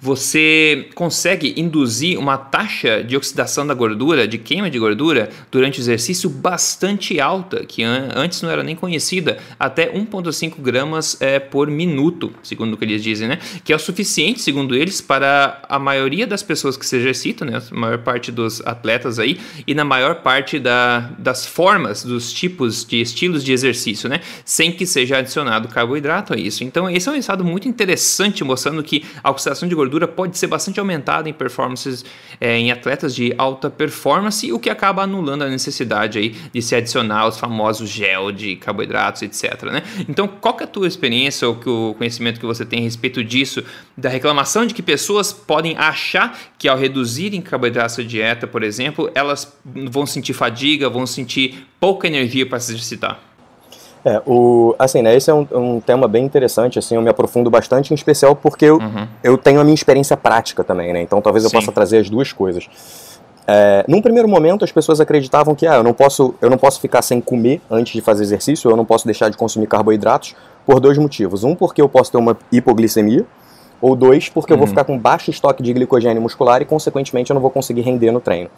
Você 0.00 0.88
consegue 0.94 1.54
induzir 1.56 2.16
uma 2.16 2.38
taxa 2.38 3.02
de 3.02 3.16
oxidação 3.16 3.66
da 3.66 3.74
gordura, 3.74 4.28
de 4.28 4.38
queima 4.38 4.70
de 4.70 4.78
gordura, 4.78 5.28
durante 5.50 5.80
o 5.80 5.82
exercício 5.82 6.30
bastante 6.30 7.18
alta, 7.18 7.64
que 7.66 7.82
an 7.82 8.10
antes 8.14 8.42
não 8.42 8.50
era 8.50 8.62
nem 8.62 8.76
conhecida, 8.76 9.38
até 9.58 9.92
1,5 9.92 10.54
gramas 10.60 11.20
é, 11.20 11.40
por 11.40 11.68
minuto, 11.68 12.32
segundo 12.44 12.74
o 12.74 12.76
que 12.76 12.84
eles 12.84 13.02
dizem, 13.02 13.26
né? 13.26 13.38
Que 13.64 13.72
é 13.72 13.76
o 13.76 13.78
suficiente, 13.78 14.40
segundo 14.40 14.76
eles, 14.76 15.00
para 15.00 15.62
a 15.68 15.80
maioria 15.80 16.26
das 16.26 16.44
pessoas 16.44 16.76
que 16.76 16.86
se 16.86 16.96
exercitam, 16.96 17.48
né? 17.48 17.60
A 17.70 17.74
maior 17.74 17.98
parte 17.98 18.30
dos 18.30 18.64
atletas 18.64 19.18
aí, 19.18 19.40
e 19.66 19.74
na 19.74 19.84
maior 19.84 20.16
parte 20.16 20.60
da, 20.60 21.10
das 21.18 21.44
formas, 21.44 22.04
dos 22.04 22.32
tipos 22.32 22.84
de 22.84 23.00
estilos 23.00 23.42
de 23.42 23.52
exercício, 23.52 24.08
né? 24.08 24.20
Sem 24.44 24.70
que 24.70 24.86
seja 24.86 25.18
adicionado 25.18 25.66
carboidrato 25.66 26.34
a 26.34 26.36
isso. 26.36 26.62
Então, 26.62 26.88
esse 26.88 27.08
é 27.08 27.12
um 27.12 27.16
resultado 27.32 27.44
muito 27.44 27.66
interessante 27.66 28.44
mostrando 28.44 28.82
que 28.82 29.04
a 29.22 29.30
oxidação 29.30 29.68
de 29.68 29.74
gordura 29.74 30.06
pode 30.06 30.36
ser 30.36 30.46
bastante 30.46 30.78
aumentada 30.78 31.28
em 31.28 31.32
performances 31.32 32.04
é, 32.40 32.58
em 32.58 32.70
atletas 32.70 33.14
de 33.14 33.34
alta 33.38 33.70
performance, 33.70 34.52
o 34.52 34.58
que 34.58 34.68
acaba 34.68 35.02
anulando 35.02 35.42
a 35.42 35.48
necessidade 35.48 36.18
aí 36.18 36.30
de 36.52 36.62
se 36.62 36.74
adicionar 36.74 37.26
os 37.28 37.38
famosos 37.38 37.88
gel 37.88 38.30
de 38.30 38.56
carboidratos, 38.56 39.22
etc. 39.22 39.62
Né? 39.64 39.82
Então, 40.08 40.28
qual 40.28 40.54
que 40.54 40.62
é 40.62 40.66
a 40.66 40.68
tua 40.68 40.86
experiência 40.86 41.48
ou 41.48 41.56
que 41.56 41.68
o 41.68 41.94
conhecimento 41.96 42.38
que 42.38 42.46
você 42.46 42.64
tem 42.64 42.80
a 42.80 42.82
respeito 42.82 43.24
disso, 43.24 43.64
da 43.96 44.08
reclamação 44.08 44.66
de 44.66 44.74
que 44.74 44.82
pessoas 44.82 45.32
podem 45.32 45.76
achar 45.76 46.38
que 46.58 46.68
ao 46.68 46.76
reduzirem 46.76 47.40
carboidratos 47.40 47.96
da 47.96 48.02
dieta, 48.02 48.46
por 48.46 48.62
exemplo, 48.62 49.10
elas 49.14 49.56
vão 49.64 50.06
sentir 50.06 50.32
fadiga, 50.32 50.88
vão 50.88 51.06
sentir 51.06 51.66
pouca 51.80 52.06
energia 52.06 52.46
para 52.46 52.60
se 52.60 52.72
exercitar? 52.72 53.31
É, 54.04 54.20
o, 54.26 54.74
assim, 54.78 55.00
né, 55.00 55.14
esse 55.14 55.30
é 55.30 55.34
um, 55.34 55.46
um, 55.52 55.80
tema 55.80 56.08
bem 56.08 56.24
interessante, 56.24 56.78
assim, 56.78 56.96
eu 56.96 57.02
me 57.02 57.08
aprofundo 57.08 57.48
bastante, 57.48 57.92
em 57.92 57.94
especial 57.94 58.34
porque 58.34 58.64
eu, 58.64 58.78
uhum. 58.78 59.06
eu 59.22 59.38
tenho 59.38 59.60
a 59.60 59.64
minha 59.64 59.74
experiência 59.74 60.16
prática 60.16 60.64
também, 60.64 60.92
né, 60.92 61.02
então 61.02 61.20
talvez 61.20 61.44
eu 61.44 61.50
Sim. 61.50 61.56
possa 61.56 61.70
trazer 61.70 61.98
as 61.98 62.10
duas 62.10 62.32
coisas. 62.32 62.68
É, 63.46 63.84
num 63.88 64.02
primeiro 64.02 64.28
momento, 64.28 64.64
as 64.64 64.72
pessoas 64.72 65.00
acreditavam 65.00 65.54
que 65.54 65.66
ah, 65.66 65.76
eu, 65.76 65.84
não 65.84 65.92
posso, 65.92 66.34
eu 66.40 66.50
não 66.50 66.58
posso 66.58 66.80
ficar 66.80 67.02
sem 67.02 67.20
comer 67.20 67.60
antes 67.70 67.92
de 67.92 68.00
fazer 68.00 68.24
exercício, 68.24 68.70
eu 68.70 68.76
não 68.76 68.84
posso 68.84 69.04
deixar 69.04 69.28
de 69.28 69.36
consumir 69.36 69.66
carboidratos, 69.66 70.34
por 70.66 70.80
dois 70.80 70.96
motivos. 70.98 71.44
Um, 71.44 71.54
porque 71.54 71.82
eu 71.82 71.88
posso 71.88 72.10
ter 72.10 72.18
uma 72.18 72.36
hipoglicemia, 72.50 73.24
ou 73.80 73.96
dois, 73.96 74.28
porque 74.28 74.52
uhum. 74.52 74.56
eu 74.56 74.58
vou 74.58 74.66
uhum. 74.66 74.70
ficar 74.70 74.84
com 74.84 74.96
baixo 74.96 75.30
estoque 75.30 75.62
de 75.62 75.72
glicogênio 75.72 76.22
muscular 76.22 76.62
e, 76.62 76.64
consequentemente, 76.64 77.30
eu 77.30 77.34
não 77.34 77.40
vou 77.40 77.50
conseguir 77.50 77.80
render 77.80 78.12
no 78.12 78.20
treino. 78.20 78.48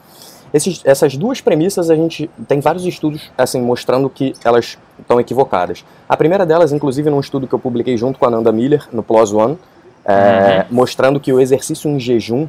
Esses, 0.55 0.81
essas 0.85 1.17
duas 1.17 1.41
premissas 1.41 1.91
a 1.91 1.97
gente 1.97 2.31
tem 2.47 2.61
vários 2.61 2.87
estudos 2.87 3.29
assim 3.37 3.61
mostrando 3.61 4.09
que 4.09 4.35
elas 4.45 4.79
estão 5.01 5.19
equivocadas. 5.19 5.85
A 6.09 6.17
primeira 6.17 6.47
delas, 6.47 6.73
inclusive, 6.73 7.11
num 7.11 7.19
estudo 7.19 7.49
que 7.49 7.53
eu 7.53 7.59
publiquei 7.59 7.97
junto 7.97 8.21
com 8.21 8.25
a 8.25 8.31
Nanda 8.31 8.53
Miller 8.53 8.87
no 8.93 9.03
PLOS 9.03 9.33
ONE, 9.33 9.59
é, 10.05 10.61
uhum. 10.71 10.77
mostrando 10.77 11.19
que 11.19 11.33
o 11.33 11.41
exercício 11.41 11.91
em 11.91 11.99
jejum 11.99 12.49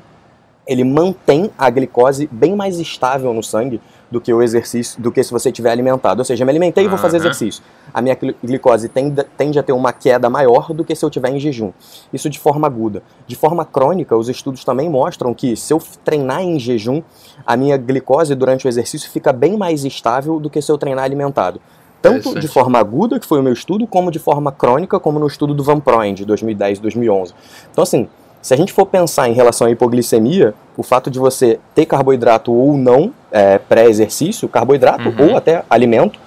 ele 0.67 0.83
mantém 0.83 1.49
a 1.57 1.67
glicose 1.69 2.29
bem 2.31 2.55
mais 2.55 2.79
estável 2.79 3.33
no 3.33 3.41
sangue 3.41 3.81
do 4.15 4.21
que 4.21 4.33
o 4.33 4.41
exercício, 4.41 5.01
do 5.01 5.11
que 5.11 5.21
se 5.21 5.29
você 5.29 5.51
tiver 5.51 5.69
alimentado. 5.69 6.21
Ou 6.21 6.25
seja, 6.25 6.45
me 6.45 6.49
alimentei 6.49 6.85
e 6.85 6.87
vou 6.87 6.97
fazer 6.97 7.17
exercício. 7.17 7.61
A 7.93 8.01
minha 8.01 8.17
glicose 8.41 8.87
tende, 8.87 9.21
tende 9.37 9.59
a 9.59 9.63
ter 9.63 9.73
uma 9.73 9.91
queda 9.91 10.29
maior 10.29 10.73
do 10.73 10.85
que 10.85 10.95
se 10.95 11.03
eu 11.03 11.09
tiver 11.09 11.31
em 11.31 11.37
jejum. 11.37 11.73
Isso 12.13 12.29
de 12.29 12.39
forma 12.39 12.65
aguda. 12.65 13.03
De 13.27 13.35
forma 13.35 13.65
crônica, 13.65 14.15
os 14.15 14.29
estudos 14.29 14.63
também 14.63 14.89
mostram 14.89 15.33
que 15.33 15.57
se 15.57 15.73
eu 15.73 15.81
treinar 16.05 16.41
em 16.41 16.57
jejum, 16.57 17.03
a 17.45 17.57
minha 17.57 17.75
glicose 17.75 18.33
durante 18.35 18.65
o 18.65 18.69
exercício 18.69 19.11
fica 19.11 19.33
bem 19.33 19.57
mais 19.57 19.83
estável 19.83 20.39
do 20.39 20.49
que 20.49 20.61
se 20.61 20.71
eu 20.71 20.77
treinar 20.77 21.03
alimentado. 21.03 21.59
Tanto 22.01 22.39
de 22.39 22.47
forma 22.47 22.79
aguda, 22.79 23.19
que 23.19 23.25
foi 23.25 23.41
o 23.41 23.43
meu 23.43 23.51
estudo, 23.51 23.85
como 23.85 24.11
de 24.11 24.19
forma 24.19 24.49
crônica, 24.49 24.97
como 24.97 25.19
no 25.19 25.27
estudo 25.27 25.53
do 25.53 25.61
Van 25.61 25.81
Proen, 25.81 26.13
de 26.13 26.23
2010 26.23 26.77
e 26.77 26.81
2011. 26.81 27.33
Então, 27.69 27.81
assim, 27.81 28.07
se 28.45 28.53
a 28.53 28.57
gente 28.57 28.71
for 28.71 28.85
pensar 28.85 29.27
em 29.27 29.33
relação 29.33 29.65
à 29.65 29.71
hipoglicemia, 29.71 30.53
o 30.77 30.83
fato 30.83 31.09
de 31.09 31.17
você 31.17 31.59
ter 31.73 31.87
carboidrato 31.87 32.53
ou 32.53 32.77
não 32.77 33.11
é, 33.31 33.57
pré-exercício, 33.57 34.47
carboidrato 34.47 35.09
uhum. 35.09 35.31
ou 35.31 35.35
até 35.35 35.63
alimento, 35.67 36.19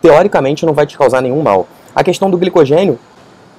teoricamente 0.00 0.64
não 0.64 0.72
vai 0.72 0.86
te 0.86 0.96
causar 0.96 1.20
nenhum 1.20 1.42
mal. 1.42 1.66
A 1.94 2.02
questão 2.02 2.30
do 2.30 2.38
glicogênio 2.38 2.98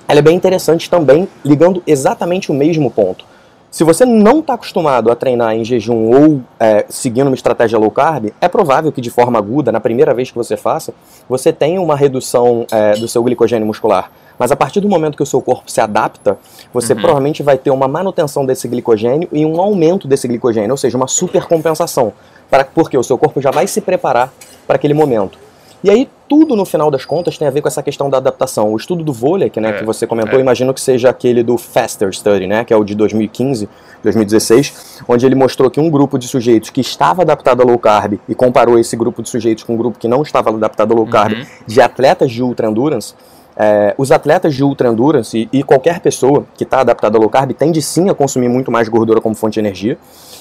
ela 0.08 0.17
é 0.17 0.23
bem 0.23 0.36
interessante 0.36 0.89
também, 0.89 1.27
ligando 1.45 1.84
exatamente 1.86 2.51
o 2.51 2.56
mesmo 2.56 2.89
ponto. 2.89 3.25
Se 3.69 3.84
você 3.84 4.08
não 4.08 4.39
está 4.39 4.56
acostumado 4.56 5.12
a 5.12 5.15
treinar 5.15 5.56
em 5.56 5.63
jejum 5.63 6.10
ou 6.10 6.41
é, 6.60 6.88
seguindo 6.89 7.27
uma 7.27 7.36
estratégia 7.36 7.77
low 7.77 7.91
carb, 7.91 8.32
é 8.41 8.47
provável 8.47 8.91
que 8.91 9.01
de 9.01 9.12
forma 9.12 9.38
aguda, 9.38 9.71
na 9.71 9.79
primeira 9.79 10.15
vez 10.15 10.32
que 10.32 10.36
você 10.36 10.58
faça, 10.58 10.95
você 11.29 11.53
tenha 11.53 11.79
uma 11.79 11.95
redução 11.95 12.65
é, 12.71 12.93
do 12.93 13.08
seu 13.08 13.21
glicogênio 13.23 13.67
muscular. 13.67 14.10
Mas 14.38 14.52
a 14.52 14.56
partir 14.56 14.80
do 14.80 14.89
momento 14.89 15.15
que 15.15 15.24
o 15.24 15.26
seu 15.26 15.41
corpo 15.41 15.69
se 15.69 15.80
adapta, 15.80 16.38
você 16.74 16.93
uhum. 16.93 17.00
provavelmente 17.00 17.43
vai 17.43 17.58
ter 17.58 17.72
uma 17.72 17.88
manutenção 17.88 18.46
desse 18.46 18.67
glicogênio 18.67 19.28
e 19.32 19.46
um 19.46 19.60
aumento 19.62 20.08
desse 20.08 20.28
glicogênio, 20.28 20.72
ou 20.72 20.78
seja, 20.78 20.98
uma 20.98 21.08
supercompensação. 21.08 22.13
Para, 22.50 22.65
porque 22.65 22.98
o 22.98 23.04
seu 23.04 23.17
corpo 23.17 23.41
já 23.41 23.52
vai 23.52 23.67
se 23.67 23.82
preparar 23.82 24.34
para 24.67 24.76
aquele 24.76 24.93
momento. 24.93 25.38
E 25.84 25.89
aí, 25.89 26.10
tudo 26.30 26.56
no 26.56 26.63
final 26.63 26.89
das 26.89 27.04
contas 27.04 27.38
tem 27.38 27.46
a 27.46 27.52
ver 27.52 27.62
com 27.62 27.67
essa 27.67 27.84
questão 27.84 28.10
da 28.10 28.15
adaptação. 28.15 28.72
O 28.72 28.78
estudo 28.78 29.04
do 29.04 29.12
vôlei, 29.12 29.50
que, 29.50 29.60
né, 29.60 29.72
é, 29.72 29.74
que 29.74 29.84
você 29.84 30.08
comentou, 30.08 30.39
é. 30.39 30.41
imagino 30.41 30.74
que 30.74 30.80
seja 30.80 31.10
aquele 31.10 31.43
do 31.43 31.58
Faster 31.58 32.10
Study, 32.13 32.48
né, 32.48 32.63
que 32.63 32.74
é 32.74 32.78
o 32.78 32.86
de 32.86 32.96
2015, 32.96 33.67
2016, 34.02 35.02
onde 35.10 35.26
ele 35.26 35.36
mostrou 35.36 35.69
que 35.69 35.82
um 35.82 35.89
grupo 35.89 36.17
de 36.17 36.26
sujeitos 36.26 36.69
que 36.69 36.80
estava 36.80 37.24
adaptado 37.24 37.62
a 37.62 37.65
low 37.65 37.78
carb 37.78 38.17
e 38.30 38.34
comparou 38.34 38.80
esse 38.80 38.96
grupo 38.96 39.22
de 39.22 39.28
sujeitos 39.28 39.65
com 39.65 39.74
um 39.74 39.78
grupo 39.78 40.00
que 40.00 40.08
não 40.08 40.22
estava 40.22 40.52
adaptado 40.52 40.93
a 40.93 40.96
low 40.96 41.06
carb 41.06 41.34
uhum. 41.34 41.46
de 41.67 41.82
atletas 41.82 42.32
de 42.32 42.41
ultra 42.41 42.69
endurance, 42.69 43.13
é, 43.55 43.93
os 43.97 44.11
atletas 44.11 44.55
de 44.55 44.63
ultra 44.63 44.89
endurance 44.89 45.47
e, 45.51 45.63
qualquer 45.63 45.99
pessoa 45.99 46.45
que 46.55 46.63
está 46.63 46.81
adaptada 46.81 47.17
a 47.17 47.21
low 47.21 47.29
carb 47.29 47.51
tende 47.53 47.81
sim 47.81 48.09
a 48.09 48.13
consumir 48.13 48.49
muito 48.49 48.71
mais 48.71 48.89
gordura 48.89 49.21
como 49.21 49.35
fonte 49.35 49.53
de 49.53 49.59
energia. 49.59 49.97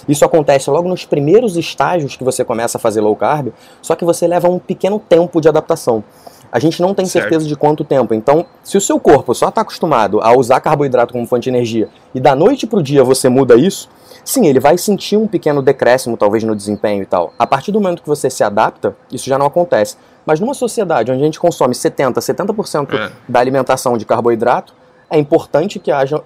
Isso 0.08 0.24
acontece 0.24 0.70
logo 0.70 0.88
nos 0.88 1.04
primeiros 1.04 1.56
estágios 1.56 2.16
que 2.16 2.24
você 2.24 2.44
começa 2.44 2.78
a 2.78 2.80
fazer 2.80 3.00
low 3.00 3.14
carb, 3.14 3.52
só 3.80 3.94
que 3.94 4.04
você 4.04 4.26
leva 4.26 4.48
um 4.48 4.58
pequeno 4.58 4.98
tempo 4.98 5.40
de 5.40 5.48
adaptação. 5.48 6.02
A 6.50 6.58
gente 6.58 6.82
não 6.82 6.92
tem 6.92 7.06
certo. 7.06 7.24
certeza 7.24 7.48
de 7.48 7.56
quanto 7.56 7.82
tempo. 7.82 8.12
Então, 8.12 8.44
se 8.62 8.76
o 8.76 8.80
seu 8.80 9.00
corpo 9.00 9.34
só 9.34 9.48
está 9.48 9.62
acostumado 9.62 10.20
a 10.20 10.36
usar 10.36 10.60
carboidrato 10.60 11.14
como 11.14 11.26
fonte 11.26 11.44
de 11.44 11.48
energia 11.48 11.88
e 12.14 12.20
da 12.20 12.36
noite 12.36 12.66
para 12.66 12.78
o 12.78 12.82
dia 12.82 13.02
você 13.02 13.26
muda 13.30 13.54
isso, 13.56 13.88
sim, 14.22 14.46
ele 14.46 14.60
vai 14.60 14.76
sentir 14.76 15.16
um 15.16 15.26
pequeno 15.26 15.62
decréscimo, 15.62 16.14
talvez 16.14 16.44
no 16.44 16.54
desempenho 16.54 17.02
e 17.02 17.06
tal. 17.06 17.32
A 17.38 17.46
partir 17.46 17.72
do 17.72 17.80
momento 17.80 18.02
que 18.02 18.08
você 18.08 18.28
se 18.28 18.44
adapta, 18.44 18.94
isso 19.10 19.30
já 19.30 19.38
não 19.38 19.46
acontece. 19.46 19.96
Mas 20.24 20.40
numa 20.40 20.54
sociedade 20.54 21.10
onde 21.10 21.22
a 21.22 21.24
gente 21.24 21.40
consome 21.40 21.74
70%, 21.74 22.14
70% 22.14 22.94
é. 22.94 23.12
da 23.28 23.40
alimentação 23.40 23.96
de 23.96 24.04
carboidrato, 24.04 24.74
é 25.10 25.18
importante 25.18 25.78
que 25.78 25.90
haja 25.90 26.22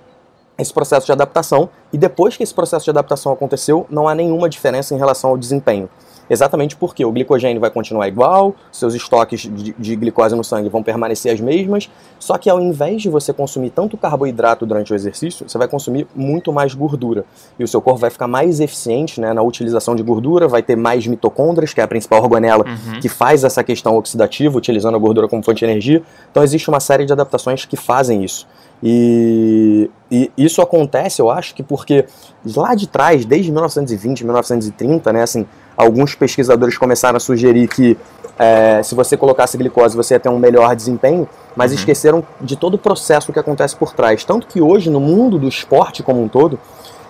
esse 0.58 0.72
processo 0.72 1.06
de 1.06 1.12
adaptação 1.12 1.68
e 1.92 1.98
depois 1.98 2.36
que 2.36 2.42
esse 2.42 2.54
processo 2.54 2.84
de 2.84 2.90
adaptação 2.90 3.32
aconteceu, 3.32 3.86
não 3.90 4.08
há 4.08 4.14
nenhuma 4.14 4.48
diferença 4.48 4.94
em 4.94 4.98
relação 4.98 5.30
ao 5.30 5.36
desempenho. 5.36 5.88
Exatamente 6.28 6.76
porque 6.76 7.04
o 7.04 7.12
glicogênio 7.12 7.60
vai 7.60 7.70
continuar 7.70 8.08
igual, 8.08 8.54
seus 8.72 8.94
estoques 8.94 9.40
de, 9.40 9.74
de, 9.78 9.96
glicose 9.96 10.34
no 10.34 10.44
sangue 10.44 10.68
vão 10.68 10.82
permanecer 10.82 11.32
as 11.32 11.40
mesmas, 11.40 11.90
só 12.18 12.36
que 12.38 12.48
ao 12.50 12.60
invés 12.60 13.02
de 13.02 13.08
você 13.08 13.32
consumir 13.32 13.70
tanto 13.70 13.96
carboidrato 13.96 14.66
durante 14.66 14.92
o 14.92 14.94
exercício, 14.94 15.48
você 15.48 15.58
vai 15.58 15.68
consumir 15.68 16.06
muito 16.14 16.52
mais 16.52 16.74
gordura. 16.74 17.24
E 17.58 17.64
o 17.64 17.68
seu 17.68 17.80
corpo 17.80 18.00
vai 18.00 18.10
ficar 18.10 18.26
mais 18.26 18.60
eficiente 18.60 19.20
né, 19.20 19.32
na 19.32 19.42
utilização 19.42 19.94
de 19.94 20.02
gordura, 20.02 20.48
vai 20.48 20.62
ter 20.62 20.76
mais 20.76 21.06
mitocôndrias, 21.06 21.72
que 21.72 21.80
é 21.80 21.84
a 21.84 21.88
principal 21.88 22.22
organela 22.22 22.64
uhum. 22.66 23.00
que 23.00 23.08
faz 23.08 23.44
essa 23.44 23.62
questão 23.62 23.96
oxidativa, 23.96 24.56
utilizando 24.56 24.96
a 24.96 24.98
gordura 24.98 25.28
como 25.28 25.42
fonte 25.42 25.58
de 25.58 25.64
energia. 25.64 26.02
Então 26.30 26.42
existe 26.42 26.68
uma 26.68 26.80
série 26.80 27.04
de 27.04 27.12
adaptações 27.12 27.64
que 27.64 27.76
fazem 27.76 28.24
isso. 28.24 28.46
E, 28.82 29.90
e, 30.10 30.30
isso 30.36 30.60
acontece, 30.60 31.20
eu 31.20 31.30
acho 31.30 31.54
que 31.54 31.62
porque 31.62 32.04
lá 32.54 32.74
de 32.74 32.86
trás, 32.86 33.24
desde 33.24 33.50
1920, 33.50 34.24
1930, 34.24 35.12
né, 35.12 35.22
assim, 35.22 35.46
alguns 35.76 36.14
pesquisadores 36.14 36.78
começaram 36.78 37.16
a 37.16 37.20
sugerir 37.20 37.68
que 37.68 37.96
é, 38.38 38.82
se 38.82 38.94
você 38.94 39.16
colocasse 39.16 39.56
glicose 39.56 39.96
você 39.96 40.14
ia 40.14 40.20
ter 40.20 40.28
um 40.28 40.38
melhor 40.38 40.74
desempenho, 40.76 41.28
mas 41.54 41.70
uhum. 41.70 41.78
esqueceram 41.78 42.24
de 42.40 42.56
todo 42.56 42.74
o 42.74 42.78
processo 42.78 43.32
que 43.32 43.38
acontece 43.38 43.74
por 43.74 43.92
trás. 43.92 44.24
Tanto 44.24 44.46
que 44.46 44.60
hoje, 44.60 44.90
no 44.90 45.00
mundo 45.00 45.38
do 45.38 45.48
esporte 45.48 46.02
como 46.02 46.22
um 46.22 46.28
todo, 46.28 46.58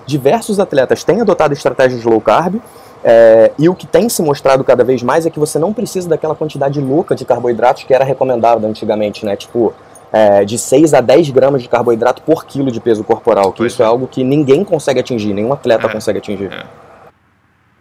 diversos 0.07 0.61
atletas 0.61 1.03
têm 1.03 1.21
adotado 1.21 1.53
estratégias 1.53 2.05
low 2.05 2.21
carb. 2.21 2.57
É, 3.05 3.53
e 3.59 3.69
o 3.69 3.75
que 3.75 3.87
tem 3.87 4.09
se 4.09 4.21
mostrado 4.23 4.65
cada 4.65 4.83
vez 4.83 5.03
mais 5.03 5.27
é 5.27 5.31
que 5.31 5.39
você 5.39 5.59
não 5.59 5.73
precisa 5.73 6.09
daquela 6.09 6.35
quantidade 6.35 6.81
louca 6.81 7.15
de 7.15 7.25
carboidratos 7.25 7.85
que 7.85 7.95
era 7.95 8.05
recomendada 8.05 8.67
antigamente, 8.67 9.25
né? 9.25 9.37
Tipo, 9.37 9.73
é, 10.13 10.45
de 10.45 10.59
6 10.59 10.95
a 10.95 11.01
10 11.01 11.31
gramas 11.31 11.63
de 11.63 11.69
carboidrato 11.69 12.23
por 12.23 12.45
quilo 12.45 12.71
de 12.71 12.81
peso 12.81 13.05
corporal, 13.05 13.53
que 13.53 13.59
pois 13.59 13.73
isso 13.73 13.83
é. 13.83 13.85
é 13.85 13.89
algo 13.89 14.07
que 14.07 14.25
ninguém 14.25 14.65
consegue 14.65 14.99
atingir, 15.01 15.35
nenhum 15.35 15.53
atleta 15.53 15.87
é, 15.87 15.93
consegue 15.93 16.19
atingir. 16.19 16.51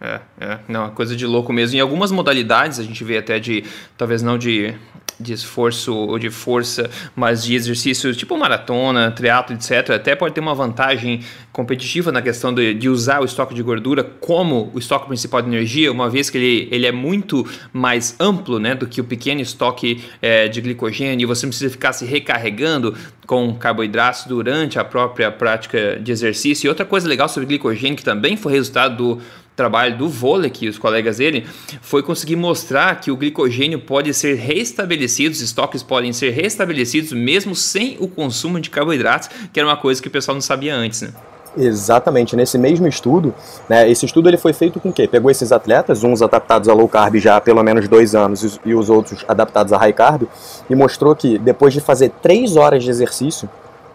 É. 0.00 0.20
É, 0.38 0.58
não, 0.68 0.86
é 0.86 0.90
coisa 0.90 1.16
de 1.16 1.26
louco 1.26 1.52
mesmo. 1.52 1.76
Em 1.76 1.80
algumas 1.80 2.10
modalidades, 2.10 2.78
a 2.78 2.82
gente 2.82 3.02
vê 3.02 3.18
até 3.18 3.38
de, 3.38 3.64
talvez 3.96 4.22
não 4.22 4.36
de 4.36 4.74
de 5.18 5.32
esforço 5.32 5.94
ou 5.94 6.18
de 6.18 6.30
força, 6.30 6.90
mas 7.14 7.42
de 7.42 7.54
exercícios 7.54 8.16
tipo 8.16 8.36
maratona, 8.36 9.10
triatlo, 9.10 9.54
etc., 9.54 9.90
até 9.90 10.14
pode 10.14 10.34
ter 10.34 10.40
uma 10.40 10.54
vantagem 10.54 11.20
competitiva 11.52 12.12
na 12.12 12.20
questão 12.20 12.52
de, 12.52 12.74
de, 12.74 12.88
usar 12.88 13.22
o 13.22 13.24
estoque 13.24 13.54
de 13.54 13.62
gordura 13.62 14.04
como 14.04 14.70
o 14.74 14.78
estoque 14.78 15.06
principal 15.06 15.40
de 15.40 15.48
energia, 15.48 15.90
uma 15.90 16.10
vez 16.10 16.28
que 16.28 16.36
ele, 16.36 16.68
ele 16.70 16.86
é 16.86 16.92
muito 16.92 17.46
mais 17.72 18.14
amplo 18.20 18.58
né, 18.58 18.74
do 18.74 18.86
que 18.86 19.00
o 19.00 19.04
pequeno 19.04 19.40
estoque 19.40 20.04
é, 20.20 20.48
de 20.48 20.60
glicogênio 20.60 21.24
e 21.24 21.26
você 21.26 21.46
precisa 21.46 21.70
ficar 21.70 21.92
se 21.94 22.04
recarregando 22.04 22.94
com 23.26 23.54
carboidratos 23.54 24.24
durante 24.26 24.78
a 24.78 24.84
própria 24.84 25.30
prática 25.30 25.98
de 26.00 26.12
exercício. 26.12 26.66
E 26.66 26.68
outra 26.68 26.84
coisa 26.84 27.08
legal 27.08 27.28
sobre 27.28 27.46
glicogênio, 27.46 27.96
que 27.96 28.04
também 28.04 28.36
foi 28.36 28.52
resultado 28.52 28.96
do 28.96 29.22
trabalho 29.56 29.96
do 29.96 30.08
Volek 30.08 30.66
e 30.66 30.68
os 30.68 30.78
colegas 30.78 31.16
dele 31.16 31.46
foi 31.80 32.02
conseguir 32.02 32.36
mostrar 32.36 33.00
que 33.00 33.10
o 33.10 33.16
glicogênio 33.16 33.80
pode 33.80 34.12
ser 34.12 34.34
restabelecido, 34.34 35.32
os 35.32 35.40
estoques 35.40 35.82
podem 35.82 36.12
ser 36.12 36.30
restabelecidos 36.30 37.12
mesmo 37.12 37.54
sem 37.54 37.96
o 37.98 38.06
consumo 38.06 38.60
de 38.60 38.68
carboidratos, 38.68 39.30
que 39.52 39.58
era 39.58 39.66
uma 39.66 39.76
coisa 39.76 40.00
que 40.02 40.08
o 40.08 40.10
pessoal 40.10 40.34
não 40.34 40.42
sabia 40.42 40.76
antes, 40.76 41.00
né? 41.00 41.12
Exatamente, 41.58 42.36
nesse 42.36 42.58
mesmo 42.58 42.86
estudo, 42.86 43.34
né, 43.66 43.90
esse 43.90 44.04
estudo 44.04 44.28
ele 44.28 44.36
foi 44.36 44.52
feito 44.52 44.78
com 44.78 44.90
o 44.90 44.92
quê? 44.92 45.08
Pegou 45.08 45.30
esses 45.30 45.50
atletas, 45.52 46.04
uns 46.04 46.20
adaptados 46.20 46.68
a 46.68 46.74
low 46.74 46.86
carb 46.86 47.16
já 47.16 47.36
há 47.36 47.40
pelo 47.40 47.62
menos 47.62 47.88
dois 47.88 48.14
anos 48.14 48.60
e 48.62 48.74
os 48.74 48.90
outros 48.90 49.24
adaptados 49.26 49.72
a 49.72 49.78
high 49.78 49.94
carb, 49.94 50.24
e 50.68 50.74
mostrou 50.74 51.16
que 51.16 51.38
depois 51.38 51.72
de 51.72 51.80
fazer 51.80 52.10
três 52.20 52.56
horas 52.56 52.84
de 52.84 52.90
exercício, 52.90 53.48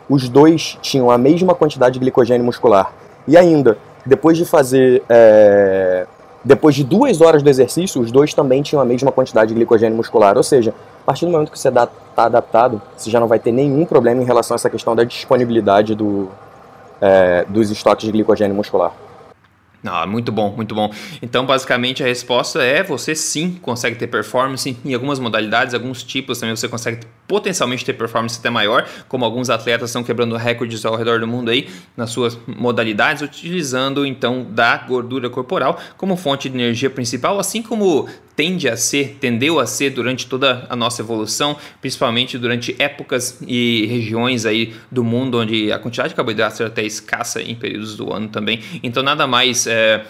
os 0.09 0.27
dois 0.27 0.79
tinham 0.81 1.11
a 1.11 1.19
mesma 1.19 1.53
quantidade 1.53 1.93
de 1.93 1.99
glicogênio 1.99 2.43
muscular. 2.43 2.91
E 3.27 3.37
ainda, 3.37 3.77
depois 4.05 4.37
de 4.37 4.45
fazer. 4.45 5.03
É, 5.09 6.05
depois 6.43 6.73
de 6.73 6.83
duas 6.83 7.21
horas 7.21 7.43
do 7.43 7.49
exercício, 7.49 8.01
os 8.01 8.11
dois 8.11 8.33
também 8.33 8.63
tinham 8.63 8.81
a 8.81 8.85
mesma 8.85 9.11
quantidade 9.11 9.49
de 9.49 9.53
glicogênio 9.53 9.95
muscular. 9.95 10.37
Ou 10.37 10.43
seja, 10.43 10.73
a 11.03 11.05
partir 11.05 11.25
do 11.25 11.31
momento 11.31 11.51
que 11.51 11.59
você 11.59 11.69
está 11.69 11.87
adaptado, 12.17 12.81
você 12.97 13.11
já 13.11 13.19
não 13.19 13.27
vai 13.27 13.37
ter 13.37 13.51
nenhum 13.51 13.85
problema 13.85 14.21
em 14.23 14.25
relação 14.25 14.55
a 14.55 14.57
essa 14.57 14.69
questão 14.69 14.95
da 14.95 15.03
disponibilidade 15.03 15.93
do, 15.93 16.29
é, 16.99 17.45
dos 17.47 17.69
estoques 17.69 18.05
de 18.05 18.11
glicogênio 18.11 18.55
muscular. 18.55 18.91
Ah, 19.83 20.05
muito 20.05 20.31
bom, 20.31 20.53
muito 20.55 20.75
bom. 20.75 20.91
Então, 21.21 21.45
basicamente, 21.45 22.03
a 22.03 22.05
resposta 22.05 22.61
é 22.63 22.83
você 22.83 23.15
sim 23.15 23.57
consegue 23.61 23.95
ter 23.95 24.07
performance 24.07 24.77
em 24.85 24.93
algumas 24.93 25.19
modalidades, 25.19 25.73
alguns 25.73 26.03
tipos 26.03 26.39
também 26.39 26.55
você 26.55 26.67
consegue 26.67 26.99
potencialmente 27.31 27.85
ter 27.85 27.93
performance 27.93 28.37
até 28.37 28.49
maior, 28.49 28.85
como 29.07 29.23
alguns 29.23 29.49
atletas 29.49 29.89
estão 29.89 30.03
quebrando 30.03 30.35
recordes 30.35 30.83
ao 30.83 30.97
redor 30.97 31.21
do 31.21 31.25
mundo 31.25 31.49
aí 31.49 31.69
nas 31.95 32.09
suas 32.09 32.37
modalidades, 32.45 33.21
utilizando 33.21 34.05
então 34.05 34.45
da 34.49 34.75
gordura 34.75 35.29
corporal 35.29 35.79
como 35.95 36.17
fonte 36.17 36.49
de 36.49 36.57
energia 36.57 36.89
principal, 36.89 37.39
assim 37.39 37.61
como 37.61 38.09
tende 38.35 38.67
a 38.67 38.75
ser, 38.75 39.17
tendeu 39.21 39.61
a 39.61 39.65
ser 39.65 39.91
durante 39.91 40.27
toda 40.27 40.65
a 40.69 40.75
nossa 40.75 41.01
evolução, 41.01 41.55
principalmente 41.79 42.37
durante 42.37 42.75
épocas 42.77 43.37
e 43.47 43.85
regiões 43.85 44.45
aí 44.45 44.73
do 44.91 45.01
mundo 45.01 45.39
onde 45.39 45.71
a 45.71 45.79
quantidade 45.79 46.09
de 46.09 46.15
carboidratos 46.15 46.59
era 46.59 46.67
até 46.67 46.83
escassa 46.83 47.41
em 47.41 47.55
períodos 47.55 47.95
do 47.95 48.11
ano 48.11 48.27
também. 48.27 48.61
Então 48.83 49.01
nada 49.01 49.25
mais 49.25 49.67
é, 49.67 50.03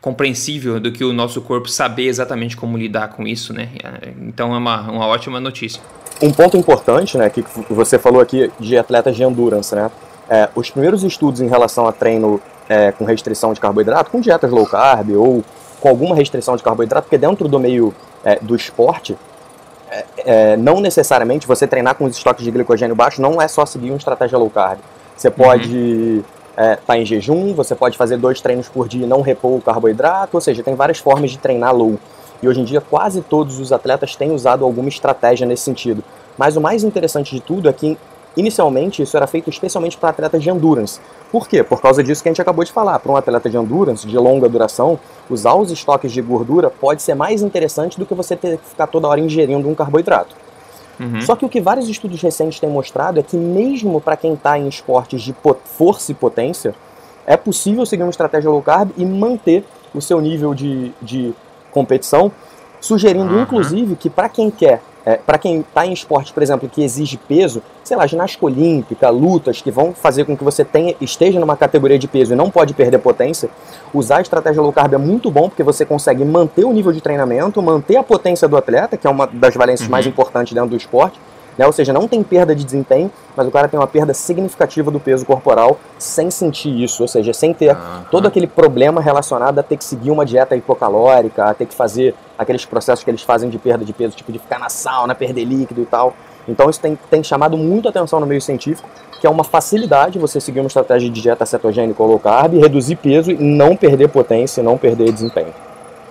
compreensível 0.00 0.78
do 0.78 0.92
que 0.92 1.04
o 1.04 1.12
nosso 1.12 1.42
corpo 1.42 1.68
saber 1.68 2.06
exatamente 2.06 2.56
como 2.56 2.78
lidar 2.78 3.08
com 3.08 3.26
isso, 3.26 3.52
né? 3.52 3.68
Então 4.22 4.54
é 4.54 4.58
uma, 4.58 4.82
uma 4.82 5.06
ótima 5.06 5.40
notícia. 5.40 5.82
Um 6.20 6.32
ponto 6.32 6.56
importante, 6.56 7.16
né, 7.16 7.30
que 7.30 7.44
você 7.70 7.98
falou 7.98 8.20
aqui 8.20 8.50
de 8.58 8.76
atletas 8.76 9.14
de 9.14 9.22
endurance, 9.22 9.74
né? 9.74 9.90
É, 10.28 10.48
os 10.54 10.68
primeiros 10.68 11.02
estudos 11.04 11.40
em 11.40 11.48
relação 11.48 11.86
a 11.86 11.92
treino 11.92 12.40
é, 12.68 12.92
com 12.92 13.04
restrição 13.04 13.52
de 13.52 13.60
carboidrato, 13.60 14.10
com 14.10 14.20
dietas 14.20 14.50
low 14.50 14.66
carb 14.66 15.10
ou 15.16 15.42
com 15.80 15.88
alguma 15.88 16.14
restrição 16.14 16.56
de 16.56 16.62
carboidrato, 16.62 17.04
porque 17.04 17.16
dentro 17.16 17.48
do 17.48 17.58
meio 17.58 17.94
é, 18.24 18.38
do 18.42 18.54
esporte, 18.54 19.16
é, 19.90 20.04
é, 20.18 20.56
não 20.56 20.80
necessariamente 20.80 21.46
você 21.46 21.66
treinar 21.66 21.94
com 21.94 22.04
os 22.04 22.16
estoques 22.16 22.44
de 22.44 22.50
glicogênio 22.50 22.94
baixo 22.94 23.22
não 23.22 23.40
é 23.40 23.48
só 23.48 23.64
seguir 23.64 23.90
uma 23.90 23.96
estratégia 23.96 24.36
low 24.36 24.50
carb. 24.50 24.78
Você 25.16 25.30
pode 25.30 26.22
estar 26.56 26.62
uhum. 26.62 26.72
é, 26.72 26.76
tá 26.76 26.98
em 26.98 27.04
jejum, 27.04 27.54
você 27.54 27.74
pode 27.74 27.96
fazer 27.96 28.18
dois 28.18 28.40
treinos 28.40 28.68
por 28.68 28.86
dia 28.86 29.04
e 29.04 29.08
não 29.08 29.22
repor 29.22 29.56
o 29.56 29.60
carboidrato, 29.60 30.36
ou 30.36 30.40
seja, 30.40 30.62
tem 30.62 30.74
várias 30.74 30.98
formas 30.98 31.30
de 31.30 31.38
treinar 31.38 31.74
low. 31.74 31.98
E 32.42 32.48
hoje 32.48 32.60
em 32.60 32.64
dia 32.64 32.80
quase 32.80 33.20
todos 33.22 33.58
os 33.58 33.72
atletas 33.72 34.16
têm 34.16 34.32
usado 34.32 34.64
alguma 34.64 34.88
estratégia 34.88 35.46
nesse 35.46 35.64
sentido. 35.64 36.02
Mas 36.36 36.56
o 36.56 36.60
mais 36.60 36.84
interessante 36.84 37.34
de 37.34 37.40
tudo 37.40 37.68
é 37.68 37.72
que 37.72 37.98
Inicialmente, 38.38 39.02
isso 39.02 39.16
era 39.16 39.26
feito 39.26 39.50
especialmente 39.50 39.98
para 39.98 40.10
atletas 40.10 40.40
de 40.40 40.48
endurance. 40.48 41.00
Por 41.32 41.48
quê? 41.48 41.64
Por 41.64 41.80
causa 41.82 42.04
disso 42.04 42.22
que 42.22 42.28
a 42.28 42.30
gente 42.30 42.40
acabou 42.40 42.64
de 42.64 42.70
falar. 42.70 43.00
Para 43.00 43.10
um 43.10 43.16
atleta 43.16 43.50
de 43.50 43.56
endurance, 43.56 44.06
de 44.06 44.16
longa 44.16 44.48
duração, 44.48 44.96
usar 45.28 45.54
os 45.54 45.72
estoques 45.72 46.12
de 46.12 46.22
gordura 46.22 46.70
pode 46.70 47.02
ser 47.02 47.16
mais 47.16 47.42
interessante 47.42 47.98
do 47.98 48.06
que 48.06 48.14
você 48.14 48.36
ter 48.36 48.58
que 48.58 48.64
ficar 48.64 48.86
toda 48.86 49.08
hora 49.08 49.18
ingerindo 49.18 49.68
um 49.68 49.74
carboidrato. 49.74 50.36
Uhum. 51.00 51.20
Só 51.20 51.34
que 51.34 51.44
o 51.44 51.48
que 51.48 51.60
vários 51.60 51.88
estudos 51.88 52.22
recentes 52.22 52.60
têm 52.60 52.70
mostrado 52.70 53.18
é 53.18 53.24
que, 53.24 53.36
mesmo 53.36 54.00
para 54.00 54.16
quem 54.16 54.34
está 54.34 54.56
em 54.56 54.68
esportes 54.68 55.20
de 55.20 55.34
força 55.64 56.12
e 56.12 56.14
potência, 56.14 56.76
é 57.26 57.36
possível 57.36 57.84
seguir 57.84 58.04
uma 58.04 58.10
estratégia 58.10 58.48
low 58.50 58.62
carb 58.62 58.90
e 58.96 59.04
manter 59.04 59.64
o 59.92 60.00
seu 60.00 60.20
nível 60.20 60.54
de, 60.54 60.92
de 61.02 61.34
competição, 61.78 62.32
sugerindo 62.80 63.34
uhum. 63.34 63.42
inclusive 63.42 63.96
que 63.96 64.10
para 64.10 64.28
quem 64.28 64.50
quer 64.50 64.80
é, 65.08 65.16
para 65.16 65.38
quem 65.38 65.60
está 65.60 65.86
em 65.86 65.92
esporte, 65.94 66.34
por 66.34 66.42
exemplo, 66.42 66.68
que 66.68 66.82
exige 66.82 67.16
peso, 67.16 67.62
sei 67.82 67.96
lá, 67.96 68.06
ginástica 68.06 68.44
olímpica, 68.44 69.08
lutas 69.08 69.62
que 69.62 69.70
vão 69.70 69.94
fazer 69.94 70.26
com 70.26 70.36
que 70.36 70.44
você 70.44 70.66
tenha, 70.66 70.94
esteja 71.00 71.40
numa 71.40 71.56
categoria 71.56 71.98
de 71.98 72.06
peso 72.06 72.34
e 72.34 72.36
não 72.36 72.50
pode 72.50 72.74
perder 72.74 72.98
potência, 72.98 73.48
usar 73.94 74.18
a 74.18 74.20
estratégia 74.20 74.60
low 74.60 74.70
carb 74.70 74.92
é 74.92 74.98
muito 74.98 75.30
bom 75.30 75.48
porque 75.48 75.62
você 75.62 75.86
consegue 75.86 76.22
manter 76.26 76.66
o 76.66 76.72
nível 76.74 76.92
de 76.92 77.00
treinamento, 77.00 77.62
manter 77.62 77.96
a 77.96 78.02
potência 78.02 78.46
do 78.46 78.54
atleta, 78.54 78.98
que 78.98 79.06
é 79.06 79.10
uma 79.10 79.26
das 79.26 79.54
valências 79.54 79.88
uhum. 79.88 79.92
mais 79.92 80.06
importantes 80.06 80.52
dentro 80.52 80.68
do 80.68 80.76
esporte, 80.76 81.18
né? 81.58 81.66
Ou 81.66 81.72
seja, 81.72 81.92
não 81.92 82.06
tem 82.06 82.22
perda 82.22 82.54
de 82.54 82.64
desempenho, 82.64 83.10
mas 83.36 83.46
o 83.46 83.50
cara 83.50 83.66
tem 83.66 83.78
uma 83.78 83.86
perda 83.86 84.14
significativa 84.14 84.90
do 84.90 85.00
peso 85.00 85.26
corporal 85.26 85.78
sem 85.98 86.30
sentir 86.30 86.82
isso, 86.82 87.02
ou 87.02 87.08
seja, 87.08 87.32
sem 87.32 87.52
ter 87.52 87.74
uhum. 87.74 88.04
todo 88.10 88.28
aquele 88.28 88.46
problema 88.46 89.00
relacionado 89.00 89.58
a 89.58 89.62
ter 89.62 89.76
que 89.76 89.84
seguir 89.84 90.12
uma 90.12 90.24
dieta 90.24 90.54
hipocalórica, 90.54 91.44
a 91.44 91.54
ter 91.54 91.66
que 91.66 91.74
fazer 91.74 92.14
aqueles 92.38 92.64
processos 92.64 93.04
que 93.04 93.10
eles 93.10 93.22
fazem 93.22 93.50
de 93.50 93.58
perda 93.58 93.84
de 93.84 93.92
peso, 93.92 94.16
tipo 94.16 94.30
de 94.30 94.38
ficar 94.38 94.60
na 94.60 94.68
sauna, 94.68 95.14
perder 95.14 95.44
líquido 95.44 95.82
e 95.82 95.86
tal. 95.86 96.14
Então 96.46 96.70
isso 96.70 96.80
tem, 96.80 96.96
tem 97.10 97.22
chamado 97.22 97.58
muito 97.58 97.88
atenção 97.88 98.20
no 98.20 98.26
meio 98.26 98.40
científico, 98.40 98.88
que 99.20 99.26
é 99.26 99.30
uma 99.30 99.44
facilidade 99.44 100.18
você 100.18 100.40
seguir 100.40 100.60
uma 100.60 100.68
estratégia 100.68 101.10
de 101.10 101.20
dieta 101.20 101.44
cetogênica 101.44 102.00
ou 102.00 102.08
low 102.08 102.18
carb, 102.18 102.54
reduzir 102.54 102.96
peso 102.96 103.32
e 103.32 103.34
não 103.34 103.76
perder 103.76 104.08
potência, 104.08 104.62
não 104.62 104.78
perder 104.78 105.12
desempenho. 105.12 105.52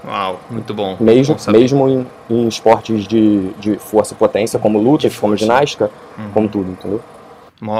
Uau, 0.06 0.40
muito 0.50 0.74
bom. 0.74 0.98
Mesmo, 1.00 1.36
bom 1.36 1.52
mesmo 1.52 1.90
em, 1.90 2.08
em, 2.30 2.48
esportes 2.48 3.08
de, 3.08 3.50
de 3.54 3.78
força 3.78 4.14
e 4.14 4.18
potência, 4.18 4.60
como 4.60 4.80
lutas, 4.80 5.16
como 5.18 5.36
ginástica, 5.36 5.90
uhum. 6.18 6.32
como 6.32 6.50
tudo, 6.50 6.72
entendeu? 6.72 7.02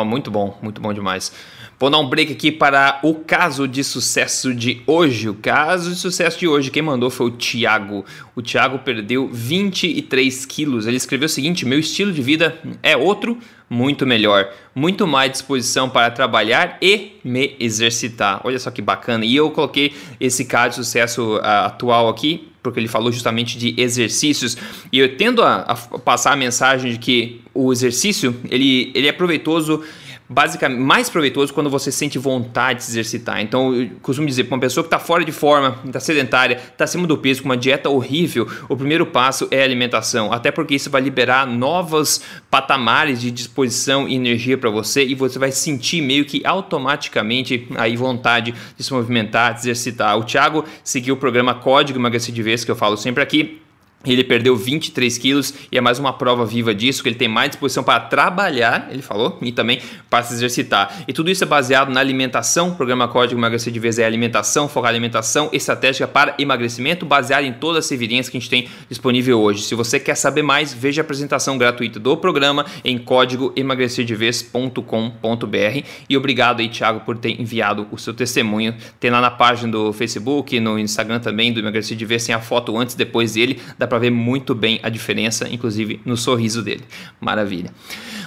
Muito 0.06 0.32
bom, 0.32 0.56
muito 0.62 0.82
bom 0.82 0.94
demais. 0.94 1.32
Vou 1.80 1.92
dar 1.92 2.00
um 2.00 2.10
break 2.10 2.34
aqui 2.34 2.52
para 2.52 3.00
o 3.04 3.14
caso 3.14 3.68
de 3.68 3.84
sucesso 3.84 4.52
de 4.52 4.82
hoje. 4.88 5.30
O 5.30 5.36
caso 5.36 5.92
de 5.92 5.96
sucesso 5.96 6.40
de 6.40 6.48
hoje, 6.48 6.72
quem 6.72 6.82
mandou 6.82 7.12
foi 7.12 7.28
o 7.28 7.32
Thiago. 7.32 8.04
O 8.36 8.42
Thiago 8.42 8.80
perdeu 8.80 9.30
23 9.32 10.44
quilos. 10.48 10.88
Ele 10.88 10.98
escreveu 10.98 11.28
o 11.28 11.30
seguinte: 11.30 11.68
Meu 11.68 11.78
estilo 11.78 12.12
de 12.12 12.20
vida 12.20 12.60
é 12.82 12.98
outro, 12.98 13.38
muito 13.70 14.08
melhor. 14.08 14.50
Muito 14.74 15.06
mais 15.06 15.32
disposição 15.32 15.88
para 15.88 16.10
trabalhar 16.10 16.80
e 16.82 17.12
me 17.24 17.56
exercitar. 17.60 18.42
Olha 18.44 18.58
só 18.58 18.72
que 18.72 18.82
bacana. 18.82 19.24
E 19.24 19.36
eu 19.36 19.52
coloquei 19.52 19.94
esse 20.20 20.46
caso 20.46 20.70
de 20.70 20.76
sucesso 20.78 21.36
uh, 21.36 21.66
atual 21.66 22.10
aqui 22.10 22.50
porque 22.64 22.82
ele 22.82 22.88
falou 22.90 23.14
justamente 23.14 23.58
de 23.58 23.74
exercícios. 23.80 24.58
E 24.92 25.00
eu 25.00 25.16
tendo 25.16 25.42
a, 25.42 25.62
a 25.62 26.00
passar 26.00 26.34
a 26.34 26.36
mensagem 26.36 26.92
de 26.92 26.98
que 26.98 27.40
o 27.54 27.72
exercício 27.72 28.36
ele, 28.50 28.92
ele 28.94 29.08
é 29.08 29.12
proveitoso 29.14 29.84
basicamente 30.30 30.80
mais 30.80 31.10
proveitoso 31.10 31.54
quando 31.54 31.70
você 31.70 31.92
sente 31.92 32.18
vontade 32.18 32.80
de 32.80 32.86
se 32.86 32.92
exercitar. 32.92 33.42
Então, 33.42 33.74
eu 33.74 33.92
costumo 34.02 34.28
dizer, 34.28 34.46
para 34.46 34.56
uma 34.56 34.62
pessoa 34.62 34.84
que 34.84 34.88
está 34.88 35.00
fora 35.00 35.24
de 35.24 35.32
forma, 35.32 35.80
está 35.86 36.00
sedentária, 36.00 36.56
está 36.56 36.84
acima 36.84 37.08
do 37.08 37.18
peso, 37.18 37.42
com 37.42 37.50
uma 37.50 37.58
dieta 37.58 37.90
horrível, 37.90 38.48
o 38.68 38.76
primeiro 38.76 39.06
passo 39.06 39.48
é 39.52 39.62
a 39.62 39.64
alimentação. 39.64 40.32
Até 40.32 40.52
porque 40.52 40.76
isso 40.76 40.90
vai 40.90 41.02
liberar 41.02 41.48
novos 41.48 42.22
patamares 42.50 43.22
de 43.22 43.32
disposição 43.32 44.08
e 44.08 44.16
energia 44.16 44.58
para 44.58 44.70
você 44.70 45.06
e 45.06 45.16
você 45.16 45.40
vai 45.40 45.52
sentir 45.52 46.02
meio 46.02 46.26
que 46.26 46.46
automaticamente 46.46 47.68
aí 47.76 47.96
vontade 47.96 48.54
de 48.76 48.84
se 48.84 48.94
movimentar, 48.94 49.54
de 49.54 49.62
exercitar. 49.62 50.18
O 50.18 50.24
Thiago 50.24 50.66
seguiu 50.84 51.16
o 51.16 51.18
programa 51.18 51.56
Código 51.56 52.00
Emagrecer 52.00 52.34
de 52.34 52.44
Vez, 52.44 52.64
que 52.64 52.72
eu 52.72 52.76
falo 52.76 52.98
sempre 52.98 53.24
aqui 53.24 53.62
ele 54.06 54.24
perdeu 54.24 54.56
23 54.56 55.18
quilos 55.18 55.54
e 55.72 55.78
é 55.78 55.82
mais 55.82 56.00
uma 56.00 56.14
prova 56.14 56.46
viva 56.46 56.74
disso, 56.74 57.02
que 57.02 57.10
ele 57.10 57.16
tem 57.16 57.28
mais 57.28 57.50
disposição 57.50 57.84
para 57.84 58.00
trabalhar, 58.00 58.88
ele 58.92 59.02
falou, 59.02 59.38
e 59.42 59.52
também 59.52 59.82
para 60.10 60.24
se 60.24 60.34
exercitar. 60.34 61.04
E 61.08 61.14
tudo 61.14 61.30
isso 61.30 61.44
é 61.44 61.48
baseado 61.48 61.92
na 61.92 62.00
alimentação. 62.00 62.70
O 62.70 62.76
programa 62.76 63.08
Código 63.08 63.40
Emagrecer 63.40 63.74
de 63.74 63.80
Vez 63.80 64.00
é 64.00 64.06
alimentação, 64.06 64.70
focar 64.70 64.90
alimentação 64.90 65.50
estratégica 65.52 66.08
para 66.08 66.36
emagrecimento, 66.38 67.06
baseado 67.06 67.44
em 67.44 67.54
todas 67.54 67.86
as 67.86 67.92
evidências 67.92 68.30
que 68.30 68.38
a 68.38 68.40
gente 68.40 68.50
tem 68.50 68.70
disponível 68.88 69.40
hoje. 69.40 69.64
Se 69.64 69.76
você 69.76 70.00
quer 70.00 70.16
saber 70.16 70.44
mais, 70.44 70.74
veja 70.74 71.02
a 71.02 71.04
apresentação 71.04 71.58
gratuita 71.58 72.00
do 72.00 72.16
programa 72.16 72.66
em 72.86 72.98
códigoemagrecerdevez.com.br. 72.98 75.84
E 76.08 76.16
obrigado 76.16 76.60
aí, 76.60 76.70
Thiago, 76.70 77.02
por 77.02 77.18
ter 77.18 77.42
enviado 77.42 77.88
o 77.92 77.98
seu 77.98 78.14
testemunho. 78.14 78.76
Tem 79.00 79.12
lá 79.12 79.20
na 79.20 79.32
página 79.32 79.72
do 79.72 79.92
Facebook, 79.92 80.58
no 80.60 80.80
Instagram 80.80 81.20
também 81.20 81.52
do 81.52 81.60
Emagrecer 81.60 81.98
de 81.98 82.06
Vez, 82.06 82.26
tem 82.26 82.36
a 82.36 82.40
foto 82.40 82.78
antes 82.78 82.96
e 82.96 82.98
depois 82.98 83.34
dele. 83.34 83.60
Dá 83.88 83.90
para 83.90 84.00
ver 84.00 84.12
muito 84.12 84.54
bem 84.54 84.82
a 84.84 84.90
diferença, 84.90 85.48
inclusive 85.50 86.02
no 86.04 86.18
sorriso 86.18 86.62
dele. 86.62 86.84
Maravilha. 87.22 87.72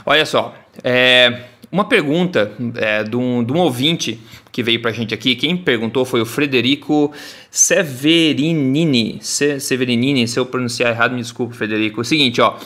Olha 0.06 0.24
só, 0.24 0.54
é, 0.82 1.42
uma 1.70 1.84
pergunta 1.84 2.50
é, 2.76 3.04
de, 3.04 3.14
um, 3.14 3.44
de 3.44 3.52
um 3.52 3.58
ouvinte 3.58 4.18
que 4.50 4.62
veio 4.62 4.80
para 4.80 4.90
a 4.90 4.94
gente 4.94 5.12
aqui. 5.12 5.36
Quem 5.36 5.54
perguntou 5.58 6.06
foi 6.06 6.22
o 6.22 6.24
Frederico 6.24 7.12
Severinini. 7.50 9.18
Se, 9.20 9.60
Severinini, 9.60 10.26
se 10.26 10.40
eu 10.40 10.46
pronunciar 10.46 10.92
errado, 10.92 11.12
me 11.12 11.20
desculpe, 11.20 11.54
Frederico. 11.54 12.00
O 12.00 12.04
seguinte, 12.04 12.40
ó. 12.40 12.56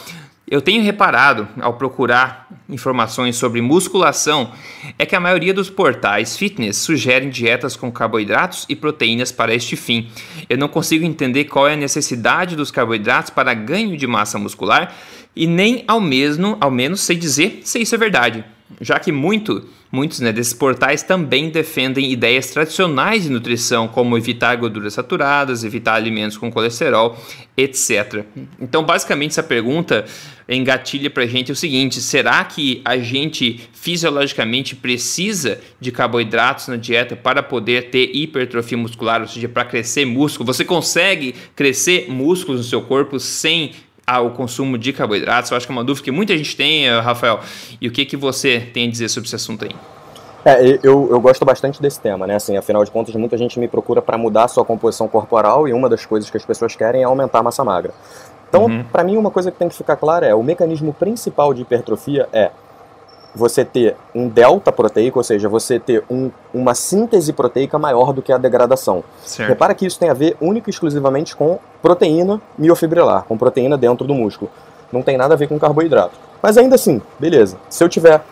Eu 0.55 0.63
tenho 0.63 0.85
reparado, 0.85 1.49
ao 1.61 1.75
procurar 1.75 2.47
informações 2.69 3.35
sobre 3.35 3.61
musculação, 3.61 4.53
é 4.97 5.05
que 5.05 5.17
a 5.17 5.19
maioria 5.19 5.53
dos 5.53 5.69
portais 5.69 6.37
fitness 6.37 6.77
sugerem 6.77 7.29
dietas 7.29 7.75
com 7.75 7.91
carboidratos 7.91 8.65
e 8.69 8.77
proteínas 8.77 9.33
para 9.33 9.53
este 9.53 9.75
fim. 9.75 10.09
Eu 10.49 10.57
não 10.57 10.69
consigo 10.69 11.05
entender 11.05 11.47
qual 11.47 11.67
é 11.67 11.73
a 11.73 11.77
necessidade 11.77 12.55
dos 12.55 12.71
carboidratos 12.71 13.31
para 13.31 13.53
ganho 13.53 13.97
de 13.97 14.07
massa 14.07 14.39
muscular 14.39 14.95
e 15.35 15.45
nem 15.45 15.83
ao 15.89 16.01
mesmo, 16.01 16.57
ao 16.61 16.71
menos 16.71 17.01
sei 17.01 17.17
dizer 17.17 17.63
se 17.65 17.81
isso 17.81 17.97
é 17.97 17.99
verdade 17.99 18.45
já 18.81 18.99
que 18.99 19.13
muito, 19.13 19.65
muitos 19.91 20.21
né, 20.21 20.33
desses 20.33 20.53
portais 20.53 21.03
também 21.03 21.51
defendem 21.51 22.11
ideias 22.13 22.51
tradicionais 22.51 23.25
de 23.25 23.31
nutrição, 23.31 23.87
como 23.89 24.17
evitar 24.17 24.57
gorduras 24.57 24.95
saturadas, 24.95 25.65
evitar 25.65 25.95
alimentos 25.95 26.37
com 26.37 26.51
colesterol, 26.51 27.19
etc. 27.57 28.25
Então, 28.61 28.83
basicamente, 28.83 29.33
essa 29.33 29.43
pergunta 29.43 30.05
engatilha 30.49 31.09
para 31.09 31.23
a 31.23 31.27
gente 31.27 31.53
o 31.53 31.57
seguinte: 31.57 32.01
será 32.01 32.45
que 32.45 32.81
a 32.85 32.97
gente 32.99 33.69
fisiologicamente 33.73 34.77
precisa 34.77 35.61
de 35.81 35.91
carboidratos 35.93 36.69
na 36.69 36.77
dieta 36.77 37.17
para 37.17 37.43
poder 37.43 37.91
ter 37.91 38.11
hipertrofia 38.15 38.77
muscular, 38.79 39.21
ou 39.21 39.29
seja, 39.29 39.49
para 39.49 39.65
crescer 39.65 40.05
músculo? 40.05 40.47
Você 40.53 40.65
consegue 40.65 41.35
crescer 41.55 42.11
músculos 42.11 42.61
no 42.61 42.67
seu 42.67 42.83
corpo 42.83 43.19
sem 43.19 43.73
ao 44.07 44.31
consumo 44.31 44.77
de 44.79 44.93
carboidratos? 44.93 45.51
Eu 45.51 45.57
acho 45.57 45.67
que 45.67 45.73
é 45.73 45.75
uma 45.75 45.85
dúvida 45.85 46.05
que 46.05 46.11
muita 46.11 46.37
gente 46.37 46.57
tem, 46.57 46.87
eh, 46.87 47.01
Rafael. 47.01 47.41
E 47.81 47.89
o 47.89 47.93
que, 47.93 48.05
que 48.05 48.17
você 48.17 48.61
tem 48.61 48.89
a 48.89 48.91
dizer 48.91 49.09
sobre 49.09 49.27
esse 49.27 49.37
assunto 49.37 49.65
aí? 49.65 49.75
É, 50.45 50.79
eu, 50.83 51.09
eu 51.11 51.21
gosto 51.21 51.45
bastante 51.45 51.81
desse 51.81 51.99
tema, 51.99 52.27
né? 52.27 52.35
Assim, 52.35 52.57
afinal 52.57 52.85
de 52.85 52.91
contas, 52.91 53.15
muita 53.15 53.39
gente 53.39 53.59
me 53.59 53.67
procura 53.67 54.03
para 54.03 54.19
mudar 54.19 54.45
a 54.45 54.49
sua 54.49 54.65
composição 54.65 55.09
corporal 55.09 55.67
e 55.67 55.73
uma 55.73 55.89
das 55.89 56.05
coisas 56.05 56.29
que 56.29 56.37
as 56.37 56.45
pessoas 56.45 56.77
querem 56.77 57.01
é 57.01 57.05
aumentar 57.05 57.39
a 57.39 57.43
massa 57.43 57.65
magra. 57.65 57.95
Então, 58.49 58.67
uhum. 58.67 58.85
para 58.85 59.03
mim, 59.03 59.17
uma 59.17 59.31
coisa 59.31 59.51
que 59.51 59.59
tem 59.59 59.69
que 59.69 59.75
ficar 59.75 59.97
clara 59.97 60.27
é 60.27 60.35
o 60.35 60.43
mecanismo 60.43 60.93
principal 60.93 61.55
de 61.55 61.63
hipertrofia 61.63 62.29
é 62.33 62.51
você 63.35 63.65
ter 63.65 63.97
um 64.15 64.29
delta 64.29 64.71
proteico, 64.71 65.19
ou 65.19 65.25
seja, 65.25 65.49
você 65.49 65.79
ter 65.79 66.05
um, 66.09 66.31
uma 66.53 66.75
síntese 66.75 67.33
proteica 67.33 67.79
maior 67.79 68.13
do 68.13 68.23
que 68.23 68.33
a 68.33 68.39
degradação. 68.39 69.03
Certo. 69.25 69.49
Repara 69.49 69.75
que 69.75 69.85
isso 69.85 69.99
tem 69.99 70.09
a 70.09 70.15
ver 70.15 70.37
única 70.41 70.71
e 70.71 70.73
exclusivamente 70.73 71.35
com 71.35 71.59
proteína 71.83 72.41
miofibrilar, 72.57 73.25
com 73.25 73.37
proteína 73.37 73.77
dentro 73.77 74.07
do 74.07 74.15
músculo. 74.15 74.51
Não 74.93 75.03
tem 75.03 75.17
nada 75.17 75.35
a 75.35 75.37
ver 75.37 75.49
com 75.49 75.59
carboidrato. 75.59 76.17
Mas 76.41 76.57
ainda 76.57 76.77
assim, 76.77 77.03
beleza. 77.19 77.57
Se 77.69 77.83
eu 77.83 77.89
tiver. 77.89 78.23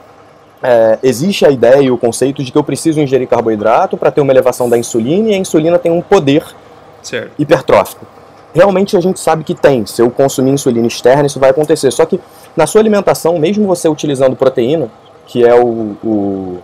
É, 0.65 0.97
existe 1.03 1.45
a 1.45 1.51
ideia 1.51 1.83
e 1.83 1.91
o 1.91 1.99
conceito 1.99 2.45
de 2.45 2.53
que 2.53 2.57
eu 2.57 2.63
preciso 2.63 3.01
ingerir 3.01 3.27
carboidrato 3.27 3.97
para 3.97 4.13
ter 4.13 4.21
uma 4.21 4.33
elevação 4.33 4.71
da 4.71 4.79
insulina 4.79 5.31
e 5.31 5.35
a 5.35 5.37
insulina 5.37 5.77
tem 5.77 5.91
um 5.91 6.01
poder 6.01 6.45
certo. 7.03 7.33
hipertrófico. 7.37 8.07
Realmente 8.55 8.97
a 8.97 9.01
gente 9.01 9.19
sabe 9.19 9.45
que 9.45 9.55
tem. 9.55 9.87
Se 9.87 10.03
eu 10.03 10.11
consumir 10.11 10.51
insulina 10.51 10.87
externa, 10.87 11.27
isso 11.27 11.41
vai 11.41 11.51
acontecer. 11.51 11.91
Só 11.91 12.05
que 12.05 12.21
na 12.57 12.67
sua 12.67 12.81
alimentação, 12.81 13.39
mesmo 13.39 13.67
você 13.67 13.89
utilizando 13.89 14.37
proteína, 14.37 14.91
que 15.27 15.45
é, 15.45 15.55
o, 15.55 15.97
o 16.05 16.59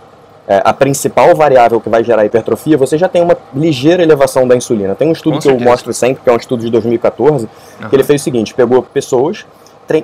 é, 0.47 0.63
a 0.65 0.73
principal 0.73 1.35
variável 1.35 1.81
que 1.81 1.89
vai 1.89 2.03
gerar 2.03 2.25
hipertrofia, 2.25 2.77
você 2.77 2.97
já 2.97 3.09
tem 3.09 3.23
uma 3.23 3.37
ligeira 3.55 4.03
elevação 4.03 4.49
da 4.49 4.57
insulina. 4.57 4.95
Tem 4.95 5.09
um 5.09 5.13
estudo 5.13 5.35
Com 5.35 5.39
que 5.39 5.45
certeza. 5.45 5.65
eu 5.65 5.71
mostro 5.71 5.93
sempre, 5.93 6.23
que 6.23 6.29
é 6.29 6.33
um 6.33 6.37
estudo 6.37 6.65
de 6.65 6.71
2014, 6.71 7.47
uhum. 7.47 7.89
que 7.89 7.97
ele 7.97 8.03
fez 8.05 8.21
o 8.21 8.25
seguinte: 8.25 8.55
pegou 8.55 8.83
pessoas 8.83 9.47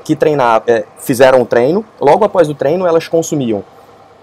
que 0.03 0.17
treinar, 0.17 0.63
é, 0.67 0.85
fizeram 0.99 1.41
um 1.43 1.45
treino, 1.45 1.85
logo 2.01 2.25
após 2.25 2.49
o 2.49 2.55
treino 2.55 2.87
elas 2.87 3.07
consumiam 3.07 3.63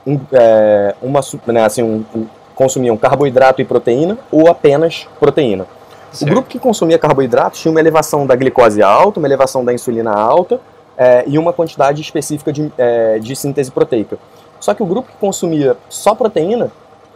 um, 0.06 0.20
é, 0.32 0.96
uma, 1.02 1.22
né, 1.48 1.64
assim, 1.64 1.84
um, 1.84 2.04
um, 2.16 2.26
consumiam 2.56 2.98
carboidrato 2.98 3.62
e 3.62 3.66
proteína 3.66 4.18
ou 4.32 4.48
apenas 4.50 5.08
proteína. 5.20 5.66
Certo. 6.12 6.30
O 6.30 6.34
grupo 6.34 6.50
que 6.50 6.60
consumia 6.60 7.00
carboidrato 7.00 7.58
tinha 7.58 7.72
uma 7.72 7.80
elevação 7.80 8.28
da 8.28 8.36
glicose 8.36 8.82
alta, 8.84 9.20
uma 9.20 9.28
elevação 9.28 9.64
da 9.64 9.74
insulina 9.74 10.12
alta 10.12 10.60
é, 10.98 11.24
e 11.26 11.38
uma 11.38 11.54
quantidade 11.54 12.02
específica 12.02 12.52
de, 12.52 12.72
é, 12.78 13.18
de 13.20 13.36
síntese 13.36 13.72
proteica. 13.72 14.18
Só 14.60 14.74
que 14.74 14.84
o 14.84 14.86
grupo 14.86 15.10
que 15.10 15.18
consumia 15.18 15.76
só 15.90 16.14
proteína 16.14 16.72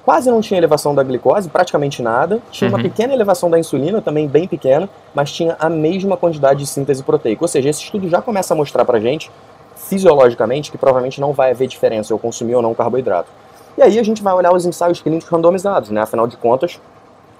quase 0.06 0.30
não 0.30 0.40
tinha 0.40 0.60
elevação 0.60 0.94
da 0.94 1.04
glicose, 1.04 1.50
praticamente 1.50 2.02
nada. 2.02 2.40
Tinha 2.52 2.70
uhum. 2.70 2.78
uma 2.78 2.84
pequena 2.84 3.12
elevação 3.12 3.50
da 3.50 3.58
insulina, 3.58 4.02
também 4.02 4.28
bem 4.28 4.48
pequena, 4.48 4.88
mas 5.14 5.32
tinha 5.32 5.58
a 5.60 5.68
mesma 5.68 6.16
quantidade 6.16 6.60
de 6.60 6.68
síntese 6.68 7.04
proteica. 7.04 7.44
Ou 7.44 7.48
seja, 7.48 7.70
esse 7.70 7.84
estudo 7.84 8.08
já 8.08 8.22
começa 8.22 8.54
a 8.54 8.58
mostrar 8.58 8.86
pra 8.86 9.00
gente, 9.00 9.32
fisiologicamente, 9.76 10.72
que 10.72 10.78
provavelmente 10.78 11.20
não 11.20 11.34
vai 11.34 11.52
haver 11.52 11.68
diferença 11.68 12.14
eu 12.14 12.20
consumir 12.20 12.56
ou 12.56 12.62
não 12.62 12.74
carboidrato. 12.76 13.30
E 13.78 13.82
aí 13.82 14.00
a 14.00 14.04
gente 14.04 14.22
vai 14.22 14.34
olhar 14.34 14.54
os 14.54 14.66
ensaios 14.66 15.02
clínicos 15.02 15.28
randomizados, 15.28 15.90
né? 15.90 16.02
Afinal 16.02 16.28
de 16.28 16.38
contas, 16.38 16.80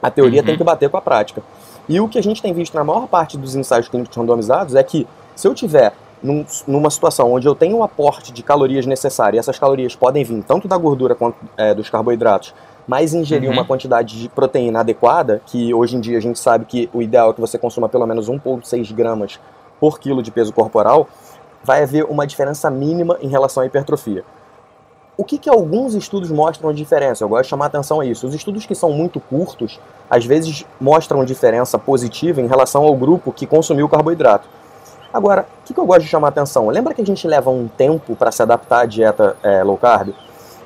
a 0.02 0.12
teoria 0.12 0.42
uhum. 0.42 0.46
tem 0.46 0.58
que 0.58 0.64
bater 0.64 0.90
com 0.90 0.98
a 0.98 1.02
prática. 1.02 1.42
E 1.88 2.00
o 2.00 2.08
que 2.08 2.18
a 2.18 2.24
gente 2.24 2.42
tem 2.42 2.54
visto 2.54 2.74
na 2.74 2.84
maior 2.84 3.08
parte 3.08 3.38
dos 3.38 3.56
ensaios 3.56 3.88
clínicos 3.88 4.16
randomizados 4.16 4.76
é 4.76 4.84
que 4.84 5.08
se 5.36 5.48
eu 5.48 5.54
tiver 5.54 5.94
num, 6.22 6.46
numa 6.68 6.90
situação 6.90 7.32
onde 7.32 7.48
eu 7.48 7.54
tenho 7.54 7.78
um 7.78 7.84
aporte 7.84 8.34
de 8.34 8.42
calorias 8.42 8.86
necessário, 8.86 9.38
e 9.38 9.40
essas 9.40 9.60
calorias 9.60 9.96
podem 9.96 10.24
vir 10.24 10.44
tanto 10.44 10.68
da 10.68 10.78
gordura 10.78 11.14
quanto 11.14 11.38
é, 11.56 11.74
dos 11.74 11.90
carboidratos, 11.90 12.54
mas 12.88 13.14
ingerir 13.14 13.50
uhum. 13.50 13.56
uma 13.56 13.66
quantidade 13.66 14.20
de 14.20 14.30
proteína 14.30 14.80
adequada, 14.80 15.42
que 15.46 15.74
hoje 15.74 15.96
em 15.96 16.00
dia 16.00 16.18
a 16.18 16.22
gente 16.22 16.40
sabe 16.40 16.66
que 16.66 16.90
o 16.94 17.02
ideal 17.02 17.32
é 17.32 17.34
que 17.34 17.42
você 17.42 17.58
consuma 17.58 17.90
pelo 17.90 18.06
menos 18.06 18.30
1,6 18.30 18.94
gramas 18.94 19.40
por 19.80 20.00
quilo 20.00 20.24
de 20.24 20.32
peso 20.32 20.54
corporal, 20.54 21.08
vai 21.64 21.84
haver 21.84 22.06
uma 22.06 22.26
diferença 22.28 22.70
mínima 22.70 23.18
em 23.22 23.28
relação 23.28 23.64
à 23.64 23.66
hipertrofia. 23.66 24.24
O 25.18 25.24
que, 25.24 25.38
que 25.38 25.50
alguns 25.50 25.94
estudos 25.94 26.30
mostram 26.30 26.72
de 26.72 26.78
diferença? 26.78 27.24
Eu 27.24 27.30
gosto 27.30 27.44
de 27.44 27.50
chamar 27.50 27.68
atenção 27.68 28.02
a 28.02 28.06
isso. 28.06 28.28
Os 28.28 28.34
estudos 28.34 28.66
que 28.66 28.76
são 28.76 28.92
muito 28.92 29.20
curtos, 29.20 29.80
às 30.10 30.26
vezes 30.26 30.66
mostram 30.80 31.24
diferença 31.24 31.80
positiva 31.80 32.42
em 32.42 32.48
relação 32.48 32.84
ao 32.84 32.94
grupo 32.96 33.32
que 33.32 33.48
consumiu 33.48 33.88
carboidrato. 33.88 34.48
Agora, 35.14 35.48
o 35.62 35.66
que, 35.66 35.74
que 35.74 35.80
eu 35.80 35.86
gosto 35.86 36.02
de 36.02 36.10
chamar 36.10 36.28
atenção? 36.28 36.68
Lembra 36.68 36.94
que 36.94 37.02
a 37.02 37.06
gente 37.06 37.26
leva 37.26 37.50
um 37.50 37.70
tempo 37.70 38.14
para 38.18 38.30
se 38.34 38.42
adaptar 38.42 38.82
à 38.82 38.86
dieta 38.86 39.38
é, 39.42 39.64
low 39.64 39.78
carb? 39.78 40.10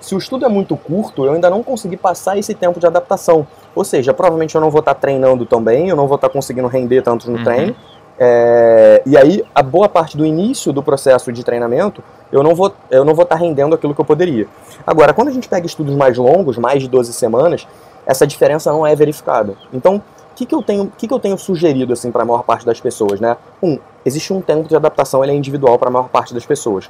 Se 0.01 0.15
o 0.15 0.17
estudo 0.17 0.45
é 0.45 0.49
muito 0.49 0.75
curto, 0.75 1.25
eu 1.25 1.33
ainda 1.33 1.49
não 1.51 1.61
consegui 1.61 1.97
passar 1.97 2.35
esse 2.35 2.55
tempo 2.55 2.79
de 2.79 2.87
adaptação. 2.87 3.45
Ou 3.75 3.83
seja, 3.83 4.13
provavelmente 4.13 4.55
eu 4.55 4.61
não 4.61 4.71
vou 4.71 4.79
estar 4.79 4.95
tá 4.95 4.99
treinando 4.99 5.45
tão 5.45 5.61
bem, 5.61 5.89
eu 5.89 5.95
não 5.95 6.07
vou 6.07 6.15
estar 6.15 6.29
tá 6.29 6.33
conseguindo 6.33 6.67
render 6.67 7.03
tanto 7.03 7.29
no 7.29 7.37
uhum. 7.37 7.43
treino. 7.43 7.75
É, 8.19 9.01
e 9.05 9.17
aí, 9.17 9.45
a 9.55 9.63
boa 9.63 9.87
parte 9.87 10.17
do 10.17 10.25
início 10.25 10.73
do 10.73 10.83
processo 10.83 11.31
de 11.31 11.43
treinamento, 11.43 12.03
eu 12.31 12.43
não 12.43 12.53
vou 12.53 12.73
eu 12.91 13.05
não 13.05 13.15
vou 13.15 13.23
estar 13.23 13.37
tá 13.37 13.41
rendendo 13.41 13.73
aquilo 13.73 13.95
que 13.95 14.01
eu 14.01 14.05
poderia. 14.05 14.45
Agora, 14.85 15.13
quando 15.13 15.29
a 15.29 15.31
gente 15.31 15.47
pega 15.47 15.65
estudos 15.65 15.95
mais 15.95 16.17
longos, 16.17 16.57
mais 16.57 16.81
de 16.81 16.89
12 16.89 17.13
semanas, 17.13 17.65
essa 18.05 18.27
diferença 18.27 18.71
não 18.71 18.85
é 18.85 18.93
verificada. 18.95 19.55
Então, 19.71 20.01
que, 20.39 20.45
que 20.45 20.55
eu 20.55 20.63
tenho, 20.63 20.91
que, 20.97 21.07
que 21.07 21.13
eu 21.13 21.19
tenho 21.19 21.37
sugerido 21.37 21.91
assim 21.91 22.11
para 22.11 22.23
a 22.23 22.25
maior 22.25 22.43
parte 22.43 22.65
das 22.65 22.79
pessoas, 22.79 23.19
né? 23.19 23.35
Um, 23.61 23.77
existe 24.05 24.31
um 24.31 24.39
tempo 24.39 24.67
de 24.67 24.75
adaptação, 24.75 25.21
ele 25.23 25.33
é 25.33 25.35
individual 25.35 25.77
para 25.77 25.89
a 25.89 25.91
maior 25.91 26.07
parte 26.07 26.33
das 26.33 26.45
pessoas. 26.45 26.89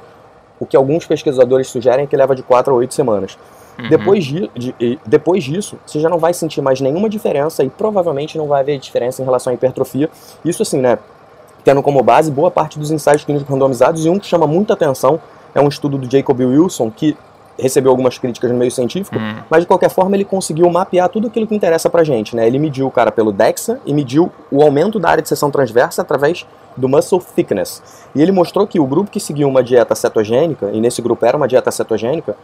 O 0.58 0.66
que 0.66 0.76
alguns 0.76 1.06
pesquisadores 1.06 1.68
sugerem 1.68 2.04
é 2.04 2.06
que 2.06 2.16
leva 2.16 2.34
de 2.34 2.42
4 2.42 2.72
a 2.72 2.76
8 2.76 2.94
semanas. 2.94 3.36
Uhum. 3.78 3.88
Depois, 3.88 4.24
de, 4.24 4.50
de, 4.54 4.98
depois 5.04 5.42
disso, 5.42 5.78
você 5.84 5.98
já 5.98 6.08
não 6.08 6.18
vai 6.18 6.32
sentir 6.32 6.60
mais 6.60 6.80
nenhuma 6.80 7.08
diferença 7.08 7.64
e 7.64 7.70
provavelmente 7.70 8.38
não 8.38 8.46
vai 8.46 8.60
haver 8.60 8.78
diferença 8.78 9.20
em 9.20 9.24
relação 9.24 9.50
à 9.50 9.54
hipertrofia. 9.54 10.08
Isso 10.44 10.62
assim, 10.62 10.78
né? 10.78 10.98
Tendo 11.70 11.84
como 11.84 12.02
base 12.02 12.32
boa 12.32 12.50
parte 12.50 12.80
dos 12.80 12.90
ensaios 12.90 13.22
clínicos 13.22 13.48
randomizados 13.48 14.04
e 14.04 14.08
um 14.08 14.18
que 14.18 14.26
chama 14.26 14.44
muita 14.44 14.72
atenção 14.72 15.20
é 15.54 15.60
um 15.60 15.68
estudo 15.68 15.96
do 15.96 16.10
Jacob 16.10 16.40
Wilson 16.40 16.90
que 16.90 17.16
recebeu 17.56 17.92
algumas 17.92 18.18
críticas 18.18 18.50
no 18.50 18.56
meio 18.56 18.72
científico, 18.72 19.16
uhum. 19.16 19.36
mas 19.48 19.60
de 19.60 19.68
qualquer 19.68 19.88
forma 19.88 20.16
ele 20.16 20.24
conseguiu 20.24 20.68
mapear 20.68 21.08
tudo 21.08 21.28
aquilo 21.28 21.46
que 21.46 21.54
interessa 21.54 21.88
pra 21.88 22.02
gente, 22.02 22.34
né? 22.34 22.44
Ele 22.44 22.58
mediu 22.58 22.88
o 22.88 22.90
cara 22.90 23.12
pelo 23.12 23.30
DEXA 23.30 23.78
e 23.86 23.94
mediu 23.94 24.32
o 24.50 24.60
aumento 24.64 24.98
da 24.98 25.10
área 25.10 25.22
de 25.22 25.28
seção 25.28 25.48
transversa 25.48 26.02
através 26.02 26.44
do 26.76 26.88
muscle 26.88 27.20
thickness. 27.36 27.80
E 28.16 28.20
ele 28.20 28.32
mostrou 28.32 28.66
que 28.66 28.80
o 28.80 28.84
grupo 28.84 29.08
que 29.08 29.20
seguiu 29.20 29.46
uma 29.46 29.62
dieta 29.62 29.94
cetogênica, 29.94 30.70
e 30.72 30.80
nesse 30.80 31.00
grupo 31.00 31.24
era 31.24 31.36
uma 31.36 31.46
dieta 31.46 31.70
cetogênica, 31.70 32.34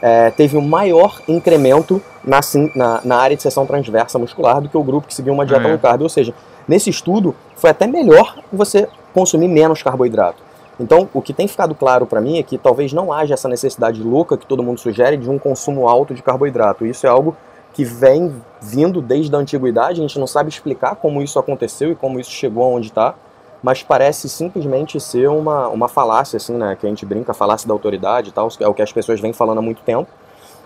é, 0.00 0.30
teve 0.30 0.56
um 0.56 0.62
maior 0.62 1.20
incremento 1.26 2.00
na, 2.22 2.38
na, 2.76 3.00
na, 3.04 3.16
área 3.16 3.36
de 3.36 3.42
seção 3.42 3.66
transversa 3.66 4.16
muscular 4.16 4.60
do 4.60 4.68
que 4.68 4.76
o 4.76 4.82
grupo 4.84 5.08
que 5.08 5.14
seguiu 5.14 5.32
uma 5.32 5.44
dieta 5.44 5.66
é. 5.66 5.70
low 5.70 5.78
carb. 5.80 6.02
Ou 6.02 6.08
seja, 6.08 6.32
nesse 6.66 6.90
estudo 6.90 7.34
foi 7.54 7.70
até 7.70 7.86
melhor 7.86 8.38
você 8.52 8.88
consumir 9.14 9.48
menos 9.48 9.82
carboidrato. 9.82 10.42
Então, 10.78 11.08
o 11.14 11.22
que 11.22 11.32
tem 11.32 11.48
ficado 11.48 11.74
claro 11.74 12.06
para 12.06 12.20
mim 12.20 12.38
é 12.38 12.42
que 12.42 12.58
talvez 12.58 12.92
não 12.92 13.12
haja 13.12 13.34
essa 13.34 13.48
necessidade 13.48 14.02
louca 14.02 14.36
que 14.36 14.46
todo 14.46 14.62
mundo 14.62 14.78
sugere 14.78 15.16
de 15.16 15.30
um 15.30 15.38
consumo 15.38 15.88
alto 15.88 16.12
de 16.12 16.22
carboidrato. 16.22 16.84
Isso 16.84 17.06
é 17.06 17.10
algo 17.10 17.34
que 17.72 17.84
vem 17.84 18.42
vindo 18.60 19.02
desde 19.02 19.34
a 19.34 19.38
antiguidade, 19.38 20.00
a 20.00 20.02
gente 20.02 20.18
não 20.18 20.26
sabe 20.26 20.48
explicar 20.48 20.96
como 20.96 21.22
isso 21.22 21.38
aconteceu 21.38 21.92
e 21.92 21.94
como 21.94 22.18
isso 22.18 22.30
chegou 22.30 22.64
aonde 22.64 22.88
está, 22.88 23.14
mas 23.62 23.82
parece 23.82 24.30
simplesmente 24.30 24.98
ser 24.98 25.28
uma, 25.28 25.68
uma 25.68 25.86
falácia, 25.86 26.38
assim, 26.38 26.54
né, 26.54 26.74
que 26.78 26.86
a 26.86 26.88
gente 26.88 27.04
brinca, 27.04 27.34
falácia 27.34 27.68
da 27.68 27.74
autoridade 27.74 28.30
e 28.30 28.32
tal, 28.32 28.48
é 28.60 28.66
o 28.66 28.72
que 28.72 28.80
as 28.80 28.92
pessoas 28.92 29.20
vêm 29.20 29.32
falando 29.34 29.58
há 29.58 29.62
muito 29.62 29.82
tempo, 29.82 30.08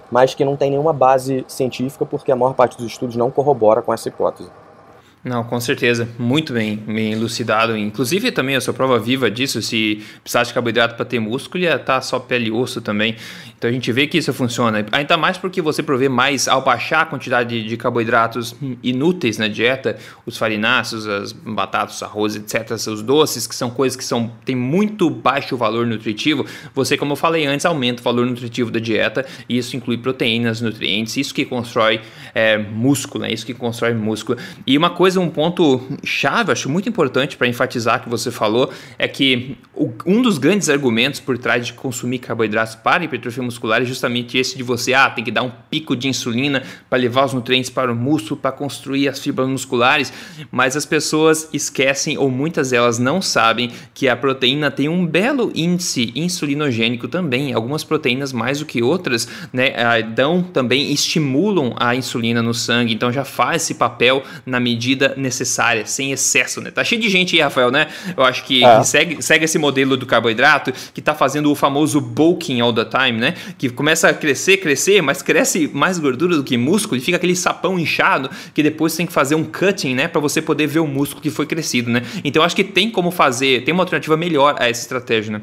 mas 0.08 0.34
que 0.34 0.44
não 0.44 0.56
tem 0.56 0.70
nenhuma 0.70 0.92
base 0.92 1.44
científica 1.48 2.06
porque 2.06 2.30
a 2.30 2.36
maior 2.36 2.54
parte 2.54 2.76
dos 2.76 2.86
estudos 2.86 3.16
não 3.16 3.28
corrobora 3.28 3.82
com 3.82 3.92
essa 3.92 4.08
hipótese. 4.08 4.48
Não, 5.22 5.44
com 5.44 5.60
certeza. 5.60 6.08
Muito 6.18 6.54
bem, 6.54 6.76
bem 6.76 7.12
elucidado. 7.12 7.76
Inclusive, 7.76 8.32
também 8.32 8.54
eu 8.54 8.60
sou 8.60 8.72
prova 8.72 8.98
viva 8.98 9.30
disso. 9.30 9.60
Se 9.60 10.02
precisar 10.22 10.44
de 10.44 10.54
carboidrato 10.54 10.94
para 10.94 11.04
ter 11.04 11.18
músculo, 11.18 11.62
ia 11.62 11.76
estar 11.76 11.96
tá 11.96 12.00
só 12.00 12.18
pele 12.18 12.46
e 12.46 12.50
osso 12.50 12.80
também. 12.80 13.16
Então 13.58 13.68
a 13.68 13.72
gente 13.72 13.92
vê 13.92 14.06
que 14.06 14.16
isso 14.16 14.32
funciona. 14.32 14.86
Ainda 14.90 15.18
mais 15.18 15.36
porque 15.36 15.60
você 15.60 15.82
provê 15.82 16.08
mais 16.08 16.48
ao 16.48 16.62
baixar 16.62 17.02
a 17.02 17.04
quantidade 17.04 17.62
de 17.62 17.76
carboidratos 17.76 18.56
inúteis 18.82 19.36
na 19.36 19.48
dieta, 19.48 19.98
os 20.24 20.38
farináceos, 20.38 21.06
as 21.06 21.32
batatas, 21.32 22.02
arroz, 22.02 22.36
etc., 22.36 22.70
os 22.70 23.02
doces, 23.02 23.46
que 23.46 23.54
são 23.54 23.68
coisas 23.68 23.96
que 23.96 24.04
são, 24.04 24.32
têm 24.46 24.56
muito 24.56 25.10
baixo 25.10 25.54
valor 25.54 25.86
nutritivo. 25.86 26.46
Você, 26.74 26.96
como 26.96 27.12
eu 27.12 27.16
falei 27.16 27.44
antes, 27.44 27.66
aumenta 27.66 28.00
o 28.00 28.04
valor 28.04 28.24
nutritivo 28.24 28.70
da 28.70 28.80
dieta. 28.80 29.26
E 29.46 29.58
isso 29.58 29.76
inclui 29.76 29.98
proteínas, 29.98 30.62
nutrientes, 30.62 31.18
isso 31.18 31.34
que 31.34 31.44
constrói 31.44 32.00
é, 32.34 32.56
músculo, 32.56 33.24
né? 33.24 33.32
Isso 33.32 33.44
que 33.44 33.52
constrói 33.52 33.92
músculo. 33.92 34.38
E 34.66 34.78
uma 34.78 34.88
coisa 34.88 35.09
coisa, 35.10 35.20
um 35.20 35.28
ponto 35.28 35.80
chave, 36.04 36.52
acho 36.52 36.68
muito 36.68 36.88
importante 36.88 37.36
para 37.36 37.48
enfatizar 37.48 38.02
que 38.02 38.08
você 38.08 38.30
falou, 38.30 38.70
é 38.98 39.08
que 39.08 39.56
o, 39.74 39.90
um 40.06 40.22
dos 40.22 40.38
grandes 40.38 40.68
argumentos 40.68 41.18
por 41.18 41.36
trás 41.36 41.66
de 41.66 41.72
consumir 41.72 42.20
carboidratos 42.20 42.76
para 42.76 43.02
hipertrofia 43.02 43.42
muscular 43.42 43.82
é 43.82 43.84
justamente 43.84 44.38
esse 44.38 44.56
de 44.56 44.62
você, 44.62 44.94
ah, 44.94 45.10
tem 45.10 45.24
que 45.24 45.30
dar 45.30 45.42
um 45.42 45.50
pico 45.68 45.96
de 45.96 46.06
insulina 46.06 46.62
para 46.88 46.98
levar 46.98 47.24
os 47.24 47.32
nutrientes 47.32 47.70
para 47.70 47.90
o 47.90 47.96
músculo, 47.96 48.36
para 48.40 48.52
construir 48.52 49.08
as 49.08 49.18
fibras 49.18 49.48
musculares, 49.48 50.12
mas 50.50 50.76
as 50.76 50.86
pessoas 50.86 51.48
esquecem 51.52 52.16
ou 52.16 52.30
muitas 52.30 52.70
delas 52.70 52.98
não 52.98 53.20
sabem 53.20 53.72
que 53.92 54.08
a 54.08 54.16
proteína 54.16 54.70
tem 54.70 54.88
um 54.88 55.04
belo 55.04 55.50
índice 55.54 56.12
insulinogênico 56.14 57.08
também. 57.08 57.52
Algumas 57.52 57.82
proteínas 57.82 58.32
mais 58.32 58.60
do 58.60 58.66
que 58.66 58.82
outras, 58.82 59.26
né, 59.52 60.02
dão 60.14 60.42
também 60.42 60.92
estimulam 60.92 61.74
a 61.78 61.96
insulina 61.96 62.42
no 62.42 62.54
sangue, 62.54 62.94
então 62.94 63.10
já 63.10 63.24
faz 63.24 63.62
esse 63.62 63.74
papel 63.74 64.22
na 64.46 64.60
medida 64.60 64.99
medida 65.00 65.14
necessária, 65.16 65.86
sem 65.86 66.12
excesso, 66.12 66.60
né? 66.60 66.70
Tá 66.70 66.84
cheio 66.84 67.00
de 67.00 67.08
gente 67.08 67.34
aí, 67.34 67.42
Rafael, 67.42 67.70
né? 67.70 67.88
Eu 68.16 68.24
acho 68.24 68.44
que, 68.44 68.64
é. 68.64 68.78
que 68.78 68.86
segue, 68.86 69.22
segue 69.22 69.44
esse 69.46 69.58
modelo 69.58 69.96
do 69.96 70.04
carboidrato, 70.04 70.72
que 70.92 71.00
tá 71.00 71.14
fazendo 71.14 71.50
o 71.50 71.54
famoso 71.54 72.00
bulking 72.00 72.60
all 72.60 72.72
the 72.72 72.84
time, 72.84 73.18
né? 73.18 73.34
Que 73.56 73.70
começa 73.70 74.08
a 74.08 74.14
crescer, 74.14 74.58
crescer, 74.58 75.00
mas 75.00 75.22
cresce 75.22 75.70
mais 75.72 75.98
gordura 75.98 76.36
do 76.36 76.44
que 76.44 76.56
músculo 76.56 77.00
e 77.00 77.00
fica 77.00 77.16
aquele 77.16 77.34
sapão 77.34 77.78
inchado 77.78 78.30
que 78.52 78.62
depois 78.62 78.94
tem 78.94 79.06
que 79.06 79.12
fazer 79.12 79.34
um 79.34 79.44
cutting, 79.44 79.94
né? 79.94 80.08
Para 80.08 80.20
você 80.20 80.42
poder 80.42 80.66
ver 80.66 80.80
o 80.80 80.86
músculo 80.86 81.22
que 81.22 81.30
foi 81.30 81.46
crescido, 81.46 81.90
né? 81.90 82.02
Então 82.22 82.42
eu 82.42 82.46
acho 82.46 82.56
que 82.56 82.64
tem 82.64 82.90
como 82.90 83.10
fazer, 83.10 83.64
tem 83.64 83.72
uma 83.72 83.82
alternativa 83.82 84.16
melhor 84.16 84.56
a 84.58 84.68
essa 84.68 84.82
estratégia, 84.82 85.38
né? 85.38 85.42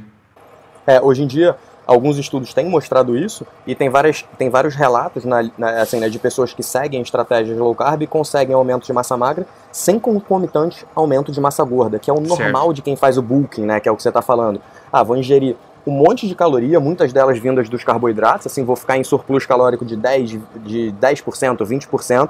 É, 0.86 1.02
hoje 1.02 1.24
em 1.24 1.28
dia 1.28 1.56
alguns 1.88 2.17
estudos 2.17 2.54
têm 2.54 2.69
mostrado 2.69 3.17
isso 3.17 3.47
e 3.65 3.73
tem, 3.73 3.89
várias, 3.89 4.26
tem 4.38 4.50
vários 4.50 4.76
relatos 4.76 5.23
na, 5.23 5.50
na, 5.58 5.82
assim, 5.82 6.00
né, 6.00 6.10
de 6.10 6.19
pessoas 6.19 6.54
que 6.54 6.62
seguem 6.62 7.02
estratégias 7.02 7.58
low 7.58 7.73
carb 7.73 8.02
e 8.02 8.08
conseguem 8.08 8.54
aumento 8.54 8.86
de 8.86 8.91
massa 8.91 9.15
magra 9.15 9.47
sem 9.71 9.97
concomitante 9.97 10.86
aumento 10.93 11.32
de 11.32 11.39
massa 11.39 11.63
gorda, 11.63 11.97
que 11.97 12.10
é 12.10 12.13
o 12.13 12.19
normal 12.19 12.63
certo. 12.63 12.73
de 12.73 12.82
quem 12.82 12.97
faz 12.97 13.17
o 13.17 13.21
bulking, 13.21 13.65
né, 13.65 13.80
que 13.80 13.88
é 13.88 13.91
o 13.91 13.95
que 13.95 14.04
você 14.04 14.10
está 14.10 14.21
falando. 14.21 14.60
Ah, 14.91 15.02
vou 15.02 15.15
ingerir 15.15 15.56
um 15.86 15.91
monte 15.91 16.28
de 16.28 16.36
caloria, 16.36 16.80
muitas 16.82 17.13
delas 17.13 17.39
vindas 17.39 17.69
dos 17.69 17.82
carboidratos, 17.86 18.47
assim, 18.47 18.65
vou 18.65 18.76
ficar 18.76 18.97
em 18.97 19.04
surplus 19.06 19.45
calórico 19.45 19.86
de 19.86 19.95
10%, 19.95 20.41
de 20.58 20.93
10% 21.00 21.58
20%, 21.58 22.30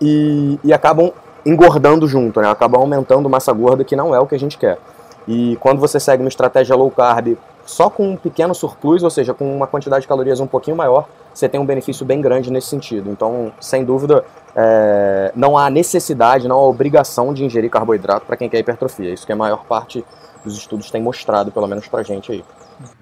e, 0.00 0.58
e 0.64 0.72
acabam 0.72 1.12
engordando 1.44 2.08
junto, 2.08 2.40
né, 2.40 2.48
acabam 2.48 2.80
aumentando 2.80 3.28
massa 3.28 3.52
gorda, 3.52 3.84
que 3.84 3.94
não 3.94 4.14
é 4.14 4.18
o 4.18 4.26
que 4.26 4.34
a 4.34 4.38
gente 4.38 4.56
quer. 4.56 4.78
E 5.28 5.58
quando 5.60 5.78
você 5.78 6.00
segue 6.00 6.22
uma 6.22 6.28
estratégia 6.28 6.74
low 6.74 6.90
carb 6.90 7.36
só 7.70 7.88
com 7.88 8.10
um 8.10 8.16
pequeno 8.16 8.54
surplus, 8.54 9.02
ou 9.02 9.10
seja, 9.10 9.32
com 9.32 9.56
uma 9.56 9.66
quantidade 9.66 10.02
de 10.02 10.08
calorias 10.08 10.40
um 10.40 10.46
pouquinho 10.46 10.76
maior, 10.76 11.08
você 11.32 11.48
tem 11.48 11.60
um 11.60 11.64
benefício 11.64 12.04
bem 12.04 12.20
grande 12.20 12.50
nesse 12.50 12.66
sentido. 12.66 13.10
Então, 13.10 13.52
sem 13.60 13.84
dúvida, 13.84 14.24
é, 14.56 15.30
não 15.36 15.56
há 15.56 15.70
necessidade, 15.70 16.48
não 16.48 16.56
há 16.56 16.68
obrigação 16.68 17.32
de 17.32 17.44
ingerir 17.44 17.70
carboidrato 17.70 18.26
para 18.26 18.36
quem 18.36 18.48
quer 18.48 18.58
hipertrofia. 18.58 19.12
Isso 19.12 19.24
que 19.24 19.32
a 19.32 19.36
maior 19.36 19.64
parte 19.64 20.04
dos 20.44 20.56
estudos 20.56 20.90
tem 20.90 21.00
mostrado, 21.00 21.52
pelo 21.52 21.68
menos 21.68 21.86
para 21.86 22.02
gente 22.02 22.32
aí. 22.32 22.44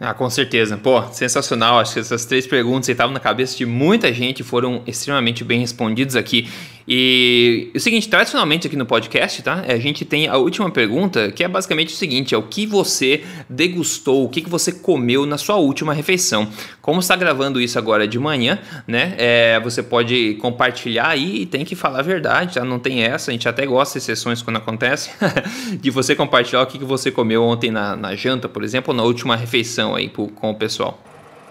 Ah, 0.00 0.12
com 0.12 0.28
certeza. 0.28 0.76
Pô, 0.76 1.02
sensacional. 1.12 1.78
Acho 1.78 1.94
que 1.94 2.00
essas 2.00 2.24
três 2.24 2.46
perguntas 2.46 2.88
estavam 2.88 3.14
na 3.14 3.20
cabeça 3.20 3.56
de 3.56 3.64
muita 3.64 4.12
gente 4.12 4.42
foram 4.42 4.82
extremamente 4.86 5.44
bem 5.44 5.60
respondidas 5.60 6.16
aqui. 6.16 6.50
E 6.90 7.70
o 7.74 7.78
seguinte, 7.78 8.08
tradicionalmente 8.08 8.66
aqui 8.66 8.74
no 8.74 8.86
podcast, 8.86 9.42
tá? 9.42 9.62
A 9.68 9.76
gente 9.76 10.06
tem 10.06 10.26
a 10.26 10.38
última 10.38 10.70
pergunta, 10.70 11.30
que 11.30 11.44
é 11.44 11.48
basicamente 11.48 11.92
o 11.92 11.96
seguinte: 11.96 12.34
é 12.34 12.38
o 12.38 12.42
que 12.42 12.64
você 12.64 13.24
degustou, 13.46 14.24
o 14.24 14.28
que, 14.30 14.40
que 14.40 14.48
você 14.48 14.72
comeu 14.72 15.26
na 15.26 15.36
sua 15.36 15.56
última 15.56 15.92
refeição. 15.92 16.48
Como 16.80 17.00
está 17.00 17.14
gravando 17.14 17.60
isso 17.60 17.78
agora 17.78 18.08
de 18.08 18.18
manhã, 18.18 18.58
né? 18.86 19.14
É, 19.18 19.60
você 19.60 19.82
pode 19.82 20.38
compartilhar 20.40 21.08
aí 21.08 21.42
e 21.42 21.46
tem 21.46 21.62
que 21.62 21.76
falar 21.76 21.98
a 21.98 22.02
verdade, 22.02 22.54
tá? 22.54 22.64
Não 22.64 22.78
tem 22.78 23.02
essa, 23.02 23.30
a 23.30 23.32
gente 23.32 23.46
até 23.46 23.66
gosta 23.66 23.98
de 23.98 24.04
sessões 24.06 24.40
quando 24.40 24.56
acontece, 24.56 25.10
de 25.78 25.90
você 25.90 26.16
compartilhar 26.16 26.62
o 26.62 26.66
que, 26.66 26.78
que 26.78 26.86
você 26.86 27.10
comeu 27.10 27.44
ontem 27.44 27.70
na, 27.70 27.94
na 27.96 28.14
janta, 28.14 28.48
por 28.48 28.64
exemplo, 28.64 28.94
ou 28.94 28.96
na 28.96 29.02
última 29.02 29.36
refeição 29.36 29.94
aí 29.94 30.08
pro, 30.08 30.28
com 30.28 30.52
o 30.52 30.54
pessoal. 30.54 30.98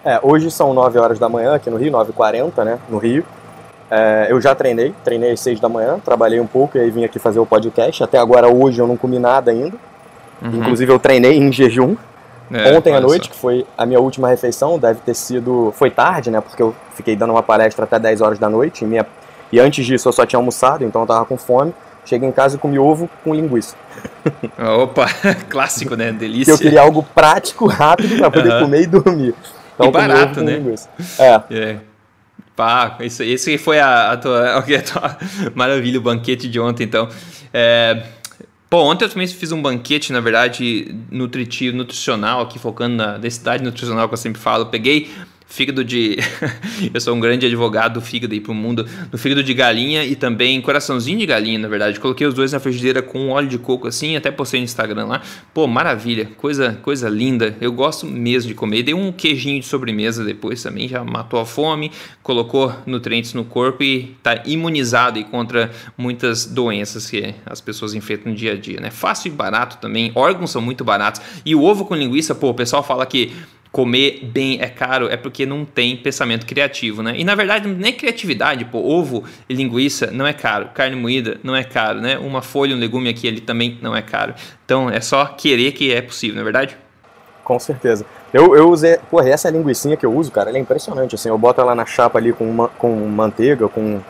É, 0.04 0.18
hoje 0.20 0.50
são 0.50 0.74
9 0.74 0.98
horas 0.98 1.18
da 1.20 1.28
manhã 1.28 1.54
aqui 1.54 1.70
no 1.70 1.76
Rio, 1.76 1.92
9h40, 1.92 2.64
né? 2.64 2.80
No 2.88 2.98
Rio. 2.98 3.24
É, 3.90 4.26
eu 4.30 4.40
já 4.40 4.54
treinei, 4.54 4.94
treinei 5.02 5.32
às 5.32 5.40
6 5.40 5.60
da 5.60 5.68
manhã, 5.68 5.98
trabalhei 6.04 6.38
um 6.40 6.46
pouco 6.46 6.76
e 6.76 6.80
aí 6.80 6.90
vim 6.90 7.04
aqui 7.04 7.18
fazer 7.18 7.38
o 7.38 7.46
podcast. 7.46 8.02
Até 8.02 8.18
agora, 8.18 8.48
hoje, 8.48 8.80
eu 8.80 8.86
não 8.86 8.96
comi 8.96 9.18
nada 9.18 9.50
ainda. 9.50 9.76
Uhum. 10.42 10.60
Inclusive, 10.60 10.92
eu 10.92 10.98
treinei 10.98 11.36
em 11.36 11.50
jejum. 11.50 11.96
É, 12.50 12.76
Ontem 12.76 12.94
à 12.94 13.00
noite, 13.00 13.26
só. 13.26 13.32
que 13.32 13.36
foi 13.38 13.66
a 13.76 13.84
minha 13.84 14.00
última 14.00 14.28
refeição, 14.28 14.78
deve 14.78 15.00
ter 15.00 15.14
sido. 15.14 15.72
Foi 15.76 15.90
tarde, 15.90 16.30
né? 16.30 16.40
Porque 16.40 16.62
eu 16.62 16.74
fiquei 16.94 17.14
dando 17.14 17.30
uma 17.30 17.42
palestra 17.42 17.84
até 17.84 17.98
10 17.98 18.20
horas 18.20 18.38
da 18.38 18.48
noite. 18.48 18.84
E, 18.84 18.86
minha... 18.88 19.06
e 19.52 19.60
antes 19.60 19.84
disso, 19.84 20.08
eu 20.08 20.12
só 20.12 20.24
tinha 20.24 20.38
almoçado, 20.38 20.84
então 20.84 21.02
eu 21.02 21.06
tava 21.06 21.24
com 21.24 21.36
fome. 21.36 21.74
Cheguei 22.04 22.26
em 22.26 22.32
casa 22.32 22.56
e 22.56 22.58
comi 22.58 22.78
ovo 22.78 23.08
com 23.22 23.34
linguiça. 23.34 23.76
Opa, 24.82 25.06
clássico, 25.48 25.94
né? 25.94 26.10
Delícia. 26.10 26.52
eu 26.52 26.58
queria 26.58 26.80
algo 26.80 27.02
prático, 27.02 27.66
rápido, 27.66 28.16
para 28.16 28.30
poder 28.30 28.52
uhum. 28.52 28.60
comer 28.60 28.82
e 28.82 28.86
dormir. 28.86 29.34
Então, 29.74 29.88
e 29.88 29.90
barato, 29.90 30.42
né? 30.42 30.62
É. 31.18 31.42
é. 31.50 31.76
Pá, 32.58 32.98
isso, 33.02 33.22
esse 33.22 33.56
foi 33.56 33.78
a, 33.78 34.10
a, 34.10 34.16
tua, 34.16 34.58
a 34.58 34.82
tua 34.82 35.16
maravilha, 35.54 36.00
o 36.00 36.02
banquete 36.02 36.48
de 36.48 36.58
ontem, 36.58 36.82
então. 36.82 37.08
É, 37.54 38.02
Pô, 38.68 38.82
ontem 38.82 39.04
eu 39.04 39.08
também 39.08 39.26
fiz 39.28 39.52
um 39.52 39.62
banquete, 39.62 40.12
na 40.12 40.20
verdade, 40.20 40.94
nutritivo, 41.08 41.74
nutricional, 41.76 42.42
aqui 42.42 42.58
focando 42.58 42.96
na 42.96 43.16
densidade 43.16 43.62
nutricional 43.62 44.08
que 44.08 44.14
eu 44.14 44.18
sempre 44.18 44.42
falo. 44.42 44.66
Peguei 44.66 45.08
fígado 45.48 45.82
de. 45.82 46.18
eu 46.92 47.00
sou 47.00 47.14
um 47.16 47.20
grande 47.20 47.46
advogado 47.46 47.94
do 47.94 48.00
fígado 48.00 48.34
aí 48.34 48.40
pro 48.40 48.54
mundo. 48.54 48.86
Do 49.10 49.16
fígado 49.16 49.42
de 49.42 49.54
galinha 49.54 50.04
e 50.04 50.14
também 50.14 50.60
coraçãozinho 50.60 51.18
de 51.18 51.26
galinha, 51.26 51.58
na 51.58 51.68
verdade. 51.68 51.98
Coloquei 51.98 52.26
os 52.26 52.34
dois 52.34 52.52
na 52.52 52.60
frigideira 52.60 53.00
com 53.00 53.30
óleo 53.30 53.48
de 53.48 53.58
coco 53.58 53.88
assim, 53.88 54.14
até 54.14 54.30
postei 54.30 54.60
no 54.60 54.64
Instagram 54.64 55.06
lá. 55.06 55.22
Pô, 55.54 55.66
maravilha, 55.66 56.26
coisa, 56.36 56.78
coisa 56.82 57.08
linda. 57.08 57.56
Eu 57.60 57.72
gosto 57.72 58.06
mesmo 58.06 58.48
de 58.48 58.54
comer. 58.54 58.82
Dei 58.82 58.94
um 58.94 59.10
queijinho 59.10 59.60
de 59.60 59.66
sobremesa 59.66 60.22
depois 60.22 60.62
também, 60.62 60.86
já 60.86 61.02
matou 61.02 61.40
a 61.40 61.46
fome, 61.46 61.90
colocou 62.22 62.72
nutrientes 62.86 63.32
no 63.32 63.44
corpo 63.44 63.82
e 63.82 64.16
tá 64.22 64.42
imunizado 64.44 65.18
aí 65.18 65.24
contra 65.24 65.70
muitas 65.96 66.44
doenças 66.44 67.08
que 67.08 67.34
as 67.46 67.60
pessoas 67.60 67.94
enfrentam 67.94 68.32
no 68.32 68.38
dia 68.38 68.52
a 68.52 68.56
dia, 68.56 68.80
né? 68.80 68.90
Fácil 68.90 69.28
e 69.28 69.34
barato 69.34 69.78
também. 69.78 70.12
Órgãos 70.14 70.50
são 70.50 70.60
muito 70.60 70.84
baratos. 70.84 71.22
E 71.44 71.54
o 71.54 71.62
ovo 71.62 71.86
com 71.86 71.94
linguiça, 71.94 72.34
pô, 72.34 72.50
o 72.50 72.54
pessoal 72.54 72.82
fala 72.82 73.06
que 73.06 73.32
comer 73.78 74.24
bem 74.24 74.58
é 74.60 74.66
caro 74.66 75.08
é 75.08 75.16
porque 75.16 75.46
não 75.46 75.64
tem 75.64 75.96
pensamento 75.96 76.44
criativo, 76.44 77.00
né? 77.00 77.14
E 77.16 77.22
na 77.22 77.36
verdade, 77.36 77.68
nem 77.68 77.92
criatividade, 77.92 78.64
pô, 78.64 78.78
ovo 78.78 79.22
e 79.48 79.54
linguiça 79.54 80.10
não 80.10 80.26
é 80.26 80.32
caro, 80.32 80.70
carne 80.74 80.96
moída 80.96 81.38
não 81.44 81.54
é 81.54 81.62
caro, 81.62 82.00
né? 82.00 82.18
Uma 82.18 82.42
folha, 82.42 82.74
um 82.74 82.78
legume 82.80 83.08
aqui 83.08 83.28
ali 83.28 83.40
também 83.40 83.78
não 83.80 83.94
é 83.94 84.02
caro. 84.02 84.34
Então 84.64 84.90
é 84.90 85.00
só 85.00 85.26
querer 85.26 85.70
que 85.70 85.94
é 85.94 86.02
possível, 86.02 86.34
não 86.34 86.40
é 86.40 86.44
verdade? 86.44 86.76
Com 87.44 87.56
certeza. 87.60 88.04
Eu, 88.34 88.56
eu 88.56 88.68
usei, 88.68 88.98
porra, 89.08 89.28
essa 89.28 89.48
linguiça 89.48 89.96
que 89.96 90.04
eu 90.04 90.12
uso, 90.12 90.32
cara, 90.32 90.48
ela 90.48 90.58
é 90.58 90.60
impressionante, 90.60 91.14
assim, 91.14 91.28
eu 91.28 91.38
boto 91.38 91.60
ela 91.60 91.72
na 91.72 91.86
chapa 91.86 92.18
ali 92.18 92.32
com, 92.32 92.50
uma, 92.50 92.66
com 92.66 92.92
manteiga, 93.06 93.68
com, 93.68 94.00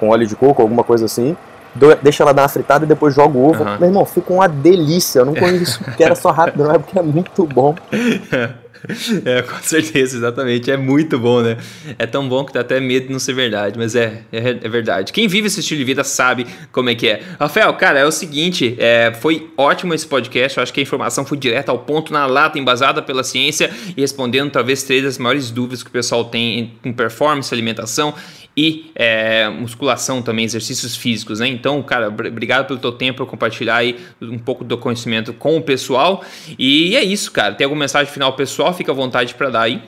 com 0.00 0.08
óleo 0.08 0.26
de 0.26 0.34
coco, 0.36 0.62
alguma 0.62 0.82
coisa 0.82 1.04
assim, 1.04 1.36
do, 1.74 1.94
deixa 1.96 2.22
ela 2.22 2.32
dar 2.32 2.44
uma 2.44 2.48
fritada 2.48 2.86
e 2.86 2.88
depois 2.88 3.14
jogo 3.14 3.38
o 3.38 3.50
ovo. 3.50 3.62
Uhum. 3.62 3.78
Meu 3.78 3.88
irmão, 3.90 4.06
fica 4.06 4.32
uma 4.32 4.48
delícia, 4.48 5.18
eu 5.18 5.26
não 5.26 5.34
conheço 5.34 5.84
que 5.84 6.02
era 6.02 6.14
só 6.14 6.30
rápido, 6.30 6.64
não 6.64 6.74
é 6.74 6.78
porque 6.78 6.98
é 6.98 7.02
muito 7.02 7.44
bom. 7.44 7.74
É, 9.24 9.42
com 9.42 9.56
certeza, 9.62 10.16
exatamente. 10.16 10.70
É 10.70 10.76
muito 10.76 11.18
bom, 11.18 11.40
né? 11.42 11.56
É 11.98 12.06
tão 12.06 12.28
bom 12.28 12.44
que 12.44 12.52
dá 12.52 12.60
até 12.60 12.80
medo 12.80 13.06
de 13.06 13.12
não 13.12 13.18
ser 13.18 13.32
verdade, 13.32 13.78
mas 13.78 13.94
é, 13.94 14.22
é, 14.32 14.50
é, 14.62 14.68
verdade. 14.68 15.12
Quem 15.12 15.26
vive 15.26 15.46
esse 15.46 15.60
estilo 15.60 15.78
de 15.78 15.84
vida 15.84 16.04
sabe 16.04 16.46
como 16.70 16.88
é 16.90 16.94
que 16.94 17.08
é. 17.08 17.22
Rafael, 17.38 17.72
cara, 17.74 17.98
é 17.98 18.04
o 18.04 18.10
seguinte, 18.10 18.76
é, 18.78 19.12
foi 19.20 19.50
ótimo 19.56 19.94
esse 19.94 20.06
podcast, 20.06 20.56
eu 20.56 20.62
acho 20.62 20.72
que 20.72 20.80
a 20.80 20.82
informação 20.82 21.24
foi 21.24 21.38
direta 21.38 21.72
ao 21.72 21.78
ponto, 21.78 22.12
na 22.12 22.26
lata, 22.26 22.58
embasada 22.58 23.02
pela 23.02 23.24
ciência 23.24 23.70
e 23.96 24.00
respondendo 24.00 24.50
talvez 24.50 24.82
três 24.82 25.02
das 25.02 25.18
maiores 25.18 25.50
dúvidas 25.50 25.82
que 25.82 25.88
o 25.88 25.92
pessoal 25.92 26.24
tem 26.24 26.72
em 26.84 26.92
performance, 26.92 27.52
alimentação 27.52 28.14
e 28.58 28.90
é, 28.96 29.48
musculação 29.48 30.20
também, 30.20 30.44
exercícios 30.44 30.96
físicos, 30.96 31.38
né? 31.38 31.46
Então, 31.46 31.80
cara, 31.80 32.08
obrigado 32.08 32.66
pelo 32.66 32.80
teu 32.80 32.90
tempo, 32.90 33.24
compartilhar 33.24 33.76
aí 33.76 34.00
um 34.20 34.36
pouco 34.36 34.64
do 34.64 34.76
conhecimento 34.76 35.32
com 35.32 35.56
o 35.56 35.62
pessoal. 35.62 36.24
E 36.58 36.96
é 36.96 37.04
isso, 37.04 37.30
cara. 37.30 37.54
Tem 37.54 37.64
alguma 37.64 37.78
mensagem 37.78 38.12
final 38.12 38.32
pessoal? 38.32 38.74
Fica 38.74 38.90
à 38.90 38.94
vontade 38.96 39.32
para 39.36 39.48
dar 39.48 39.60
aí. 39.60 39.80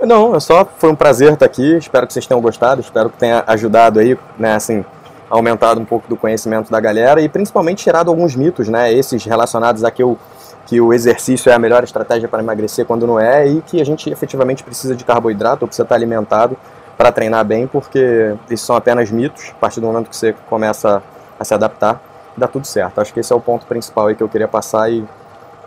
Não, 0.00 0.34
é 0.34 0.40
só 0.40 0.64
foi 0.64 0.90
um 0.90 0.96
prazer 0.96 1.34
estar 1.34 1.44
aqui. 1.44 1.76
Espero 1.76 2.06
que 2.06 2.14
vocês 2.14 2.26
tenham 2.26 2.40
gostado. 2.40 2.80
Espero 2.80 3.10
que 3.10 3.18
tenha 3.18 3.44
ajudado 3.46 4.00
aí, 4.00 4.16
né? 4.38 4.54
Assim, 4.54 4.82
aumentado 5.28 5.78
um 5.78 5.84
pouco 5.84 6.08
do 6.08 6.16
conhecimento 6.16 6.70
da 6.70 6.80
galera 6.80 7.20
e 7.20 7.28
principalmente 7.28 7.84
tirado 7.84 8.08
alguns 8.08 8.34
mitos, 8.34 8.66
né? 8.70 8.90
Esses 8.90 9.22
relacionados 9.26 9.84
a 9.84 9.90
que 9.90 10.02
o 10.02 10.16
que 10.64 10.82
o 10.82 10.92
exercício 10.92 11.50
é 11.50 11.54
a 11.54 11.58
melhor 11.58 11.82
estratégia 11.82 12.28
para 12.28 12.42
emagrecer 12.42 12.84
quando 12.84 13.06
não 13.06 13.18
é 13.18 13.48
e 13.48 13.62
que 13.62 13.80
a 13.80 13.84
gente 13.84 14.10
efetivamente 14.10 14.62
precisa 14.62 14.94
de 14.94 15.02
carboidrato 15.02 15.66
precisa 15.66 15.82
estar 15.82 15.94
alimentado 15.94 16.58
para 16.98 17.12
treinar 17.12 17.44
bem, 17.44 17.68
porque 17.68 18.34
isso 18.50 18.66
são 18.66 18.74
apenas 18.74 19.08
mitos. 19.08 19.52
A 19.52 19.60
partir 19.60 19.80
do 19.80 19.86
momento 19.86 20.10
que 20.10 20.16
você 20.16 20.34
começa 20.50 21.00
a 21.38 21.44
se 21.44 21.54
adaptar, 21.54 22.02
dá 22.36 22.48
tudo 22.48 22.66
certo. 22.66 23.00
Acho 23.00 23.14
que 23.14 23.20
esse 23.20 23.32
é 23.32 23.36
o 23.36 23.40
ponto 23.40 23.64
principal 23.66 24.08
aí 24.08 24.16
que 24.16 24.22
eu 24.22 24.28
queria 24.28 24.48
passar 24.48 24.90
e 24.90 25.04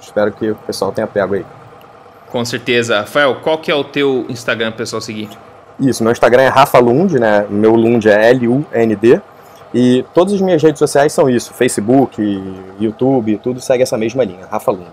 espero 0.01 0.33
que 0.33 0.51
o 0.51 0.55
pessoal 0.55 0.91
tenha 0.91 1.07
pego 1.07 1.35
aí. 1.35 1.45
Com 2.29 2.43
certeza. 2.43 2.99
Rafael, 2.99 3.37
qual 3.41 3.57
que 3.57 3.71
é 3.71 3.75
o 3.75 3.83
teu 3.83 4.25
Instagram 4.27 4.73
pessoal 4.73 5.01
seguir? 5.01 5.29
Isso, 5.79 6.03
meu 6.03 6.11
Instagram 6.11 6.43
é 6.43 6.47
Rafa 6.49 6.79
Lund, 6.79 7.17
né? 7.17 7.45
Meu 7.49 7.75
Lund 7.75 8.07
é 8.07 8.29
L-U-N-D. 8.31 9.21
E 9.73 10.05
todas 10.13 10.33
as 10.33 10.41
minhas 10.41 10.61
redes 10.61 10.79
sociais 10.79 11.13
são 11.13 11.29
isso, 11.29 11.53
Facebook, 11.53 12.21
YouTube, 12.77 13.37
tudo 13.37 13.61
segue 13.61 13.83
essa 13.83 13.97
mesma 13.97 14.25
linha, 14.25 14.45
Rafa 14.51 14.69
Lund. 14.69 14.91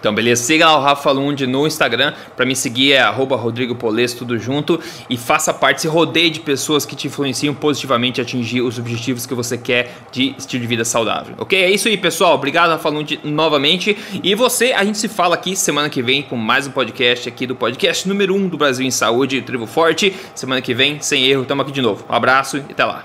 Então, 0.00 0.14
beleza? 0.14 0.42
Siga 0.42 0.66
lá 0.66 0.78
o 0.78 0.80
Rafa 0.80 1.12
Lund 1.12 1.46
no 1.46 1.66
Instagram. 1.66 2.14
Para 2.34 2.46
me 2.46 2.56
seguir 2.56 2.92
é 2.92 3.06
Rodrigo 3.10 3.74
Polesso, 3.74 4.16
tudo 4.16 4.38
junto. 4.38 4.80
E 5.10 5.16
faça 5.16 5.52
parte, 5.52 5.82
se 5.82 5.88
rodeie 5.88 6.30
de 6.30 6.40
pessoas 6.40 6.86
que 6.86 6.96
te 6.96 7.06
influenciam 7.06 7.54
positivamente 7.54 8.20
a 8.20 8.24
atingir 8.24 8.62
os 8.62 8.78
objetivos 8.78 9.26
que 9.26 9.34
você 9.34 9.58
quer 9.58 9.94
de 10.10 10.34
estilo 10.38 10.62
de 10.62 10.66
vida 10.66 10.84
saudável. 10.84 11.34
Ok? 11.38 11.62
É 11.62 11.70
isso 11.70 11.86
aí, 11.86 11.98
pessoal. 11.98 12.34
Obrigado, 12.34 12.70
Rafa 12.70 12.88
Lund, 12.88 13.20
novamente. 13.22 13.96
E 14.24 14.34
você, 14.34 14.72
a 14.72 14.82
gente 14.84 14.96
se 14.96 15.08
fala 15.08 15.34
aqui 15.34 15.54
semana 15.54 15.90
que 15.90 16.02
vem 16.02 16.22
com 16.22 16.36
mais 16.36 16.66
um 16.66 16.70
podcast 16.70 17.28
aqui 17.28 17.46
do 17.46 17.54
podcast 17.54 18.08
número 18.08 18.34
1 18.34 18.38
um 18.38 18.48
do 18.48 18.56
Brasil 18.56 18.86
em 18.86 18.90
Saúde, 18.90 19.42
Tribo 19.42 19.66
Forte. 19.66 20.16
Semana 20.34 20.62
que 20.62 20.72
vem, 20.72 20.98
sem 21.00 21.26
erro, 21.26 21.42
estamos 21.42 21.64
aqui 21.64 21.72
de 21.72 21.82
novo. 21.82 22.04
Um 22.08 22.14
abraço 22.14 22.56
e 22.56 22.72
até 22.72 22.84
lá. 22.84 23.04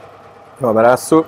Um 0.61 0.69
abraço. 0.69 1.25